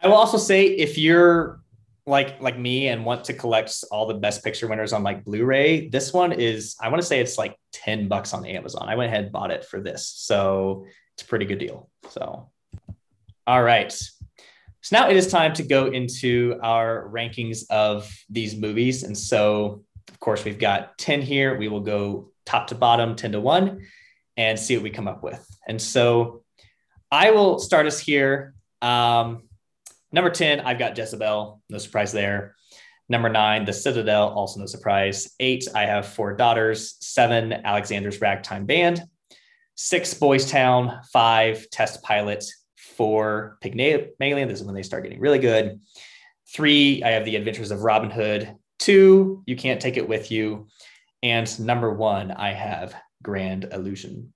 [0.02, 1.60] I will also say if you're
[2.06, 5.88] like like me and want to collect all the best picture winners on like Blu-ray,
[5.88, 8.88] this one is I want to say it's like 10 bucks on Amazon.
[8.88, 10.08] I went ahead and bought it for this.
[10.16, 11.90] So it's a pretty good deal.
[12.10, 12.50] So
[13.48, 13.90] all right.
[13.90, 19.04] So now it is time to go into our rankings of these movies.
[19.04, 21.56] And so, of course, we've got 10 here.
[21.56, 23.80] We will go top to bottom, 10 to 1,
[24.36, 25.42] and see what we come up with.
[25.66, 26.44] And so
[27.10, 28.52] I will start us here.
[28.82, 29.48] Um,
[30.12, 31.62] number 10, I've got Jezebel.
[31.70, 32.54] No surprise there.
[33.08, 35.34] Number nine, The Citadel, also no surprise.
[35.40, 36.96] Eight, I have Four Daughters.
[37.00, 39.02] Seven, Alexander's Ragtime Band.
[39.74, 41.00] Six, Boys Town.
[41.10, 42.44] Five, Test Pilot
[42.98, 44.48] four, Pygmalion.
[44.48, 45.80] This is when they start getting really good.
[46.52, 48.56] Three, I have The Adventures of Robin Hood.
[48.78, 50.66] Two, You Can't Take It With You.
[51.22, 54.34] And number one, I have Grand Illusion.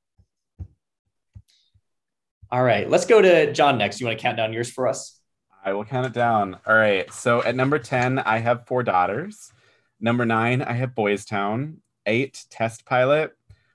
[2.51, 4.01] All right, let's go to John next.
[4.01, 5.19] You want to count down yours for us?
[5.65, 6.57] I will count it down.
[6.67, 7.13] All right.
[7.13, 9.53] So at number 10, I have Four Daughters.
[10.01, 11.79] Number nine, I have Boys Town.
[12.07, 13.33] Eight, Test Pilot.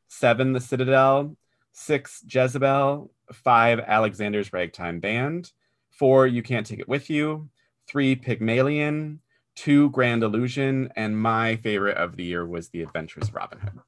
[0.07, 1.35] Seven, The Citadel.
[1.73, 5.51] Six, Jezebel five, Alexander's Ragtime Band,
[5.91, 7.49] four, You Can't Take It With You,
[7.87, 9.19] three, Pygmalion,
[9.55, 13.79] two, Grand Illusion, and my favorite of the year was The Adventures of Robin Hood.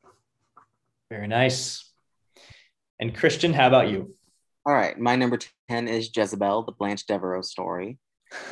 [1.10, 1.92] Very nice.
[3.00, 4.16] And Christian, how about you?
[4.66, 5.40] All right, my number
[5.70, 7.98] 10 is Jezebel, the Blanche Devereaux story.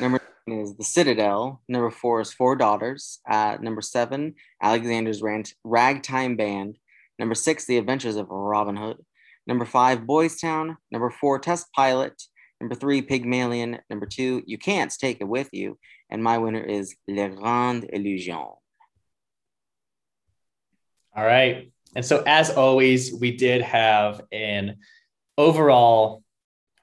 [0.00, 0.20] Number
[0.52, 1.62] is The Citadel.
[1.68, 3.20] Number four is Four Daughters.
[3.28, 5.22] Uh, number seven, Alexander's
[5.64, 6.78] Ragtime Band.
[7.18, 9.04] Number six, The Adventures of Robin Hood.
[9.48, 10.76] Number five, Boys Town.
[10.92, 12.12] Number four, Test Pilot.
[12.60, 13.78] Number three, Pygmalion.
[13.88, 15.78] Number two, You Can't Take It With You.
[16.10, 18.34] And my winner is Le Grand Illusion.
[18.36, 18.60] All
[21.16, 21.72] right.
[21.96, 24.76] And so, as always, we did have an
[25.38, 26.22] overall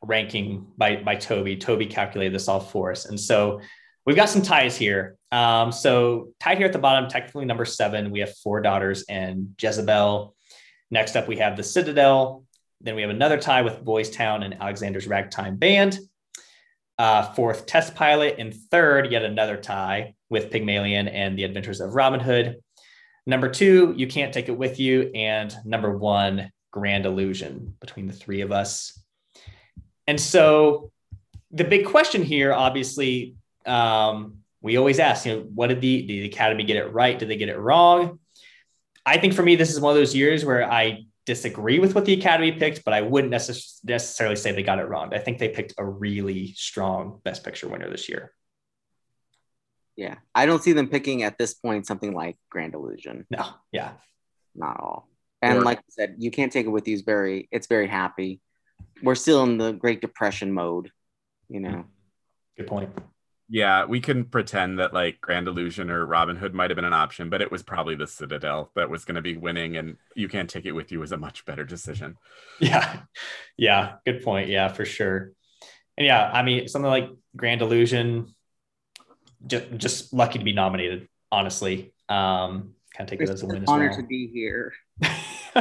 [0.01, 1.57] ranking by, by Toby.
[1.57, 3.05] Toby calculated this all for us.
[3.05, 3.61] And so,
[4.07, 5.17] we've got some ties here.
[5.31, 9.53] Um, so, tied here at the bottom, technically number seven, we have Four Daughters and
[9.61, 10.35] Jezebel.
[10.89, 12.44] Next up, we have the Citadel,
[12.81, 15.99] then we have another tie with Boys Town and Alexander's Ragtime Band.
[16.97, 18.35] Uh, fourth, Test Pilot.
[18.39, 22.57] And third, yet another tie with Pygmalion and The Adventures of Robin Hood.
[23.25, 25.11] Number two, You Can't Take It With You.
[25.15, 29.01] And number one, Grand Illusion between the three of us.
[30.07, 30.91] And so
[31.51, 33.35] the big question here, obviously,
[33.65, 37.17] um, we always ask, you know, what did the, did the Academy get it right?
[37.17, 38.19] Did they get it wrong?
[39.05, 42.05] I think for me, this is one of those years where I disagree with what
[42.05, 45.13] the Academy picked, but I wouldn't necess- necessarily say they got it wrong.
[45.13, 48.31] I think they picked a really strong Best Picture winner this year.
[49.95, 53.25] Yeah, I don't see them picking at this point something like Grand Illusion.
[53.29, 53.93] No, yeah,
[54.53, 55.09] not all.
[55.41, 56.95] And Or- like I said, you can't take it with you.
[56.95, 58.41] Is very, it's very happy.
[59.01, 60.91] We're still in the Great Depression mode,
[61.49, 61.85] you know.
[62.57, 62.89] Good point.
[63.47, 66.93] Yeah, we can pretend that like Grand Illusion or Robin Hood might have been an
[66.93, 70.27] option, but it was probably the Citadel that was going to be winning, and you
[70.27, 72.17] can't take it with you was a much better decision.
[72.59, 73.01] Yeah.
[73.57, 73.95] Yeah.
[74.05, 74.49] Good point.
[74.49, 75.33] Yeah, for sure.
[75.97, 78.33] And yeah, I mean, something like Grand Illusion,
[79.45, 81.93] just, just lucky to be nominated, honestly.
[82.07, 83.97] Um, kind of take it as a win as honor well.
[83.97, 84.73] to be here.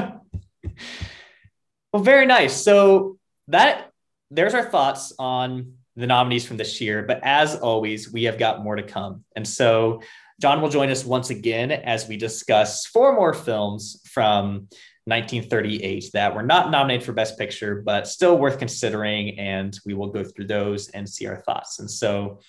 [1.93, 2.63] well, very nice.
[2.63, 3.91] So that
[4.31, 7.03] there's our thoughts on the nominees from this year.
[7.03, 9.25] But as always, we have got more to come.
[9.37, 10.03] And so
[10.41, 14.69] John will join us once again as we discuss four more films from
[15.07, 19.39] 1938 that were not nominated for Best Picture, but still worth considering.
[19.39, 21.79] And we will go through those and see our thoughts.
[21.79, 22.41] And so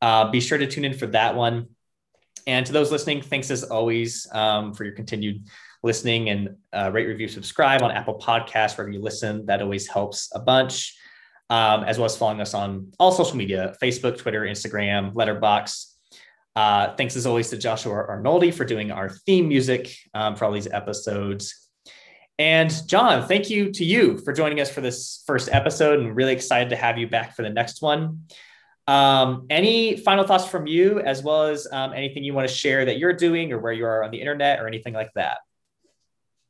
[0.00, 1.68] uh, be sure to tune in for that one.
[2.46, 5.48] And to those listening, thanks as always um, for your continued
[5.82, 9.46] listening and uh, rate, review, subscribe on Apple Podcasts, wherever you listen.
[9.46, 10.96] That always helps a bunch.
[11.48, 15.92] Um, as well as following us on all social media Facebook, Twitter, Instagram, Letterboxd.
[16.56, 20.52] Uh, thanks as always to Joshua Arnoldi for doing our theme music um, for all
[20.52, 21.68] these episodes.
[22.38, 26.32] And John, thank you to you for joining us for this first episode and really
[26.32, 28.24] excited to have you back for the next one.
[28.86, 32.84] Um, any final thoughts from you, as well as um, anything you want to share
[32.84, 35.38] that you're doing or where you are on the internet or anything like that?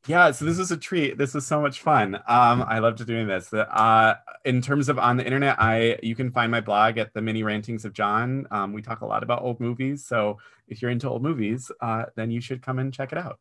[0.06, 1.18] Yeah, so this is a treat.
[1.18, 2.14] This is so much fun.
[2.14, 3.52] Um, I loved doing this.
[3.52, 4.14] Uh,
[4.44, 7.42] in terms of on the internet, I you can find my blog at the Mini
[7.42, 8.46] Rantings of John.
[8.50, 10.38] Um, we talk a lot about old movies, so
[10.68, 13.40] if you're into old movies, uh, then you should come and check it out.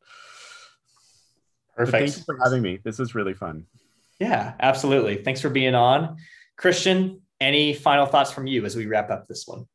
[1.78, 2.14] But Perfect.
[2.14, 2.80] thank you for having me.
[2.84, 3.68] This was really fun.
[4.20, 5.18] Yeah, absolutely.
[5.18, 6.18] Thanks for being on.
[6.58, 9.68] Christian, any final thoughts from you as we wrap up this one?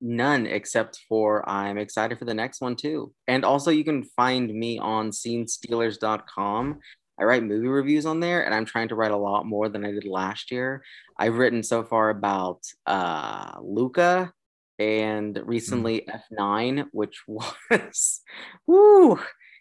[0.00, 3.12] None except for I'm excited for the next one too.
[3.26, 6.80] And also, you can find me on scenestealers.com.
[7.18, 9.86] I write movie reviews on there, and I'm trying to write a lot more than
[9.86, 10.82] I did last year.
[11.18, 14.32] I've written so far about uh, Luca
[14.78, 18.20] and recently F9, which was,
[18.66, 19.18] woo,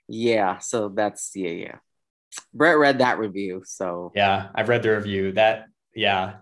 [0.09, 0.57] yeah.
[0.57, 1.75] So that's, yeah, yeah.
[2.53, 3.61] Brett read that review.
[3.65, 5.31] So, Yeah, I've read the review.
[5.31, 6.33] That yeah,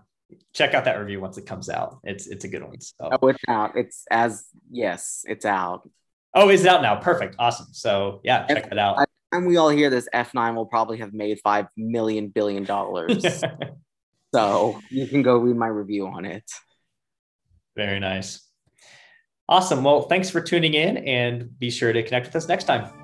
[0.52, 1.98] check out that review once it comes out.
[2.04, 2.80] It's it's a good one.
[2.80, 3.76] So oh, it's out.
[3.76, 5.88] It's as, yes, it's out.
[6.34, 6.96] oh, it's out now.
[6.96, 7.36] Perfect.
[7.38, 7.66] Awesome.
[7.72, 9.06] So yeah, check that out.
[9.32, 13.24] And we all hear this F9 will probably have made $5 million billion dollars.
[14.34, 16.42] So you can go read my review on it.
[17.76, 18.40] Very nice.
[19.48, 19.84] Awesome.
[19.84, 23.03] Well, thanks for tuning in and be sure to connect with us next time.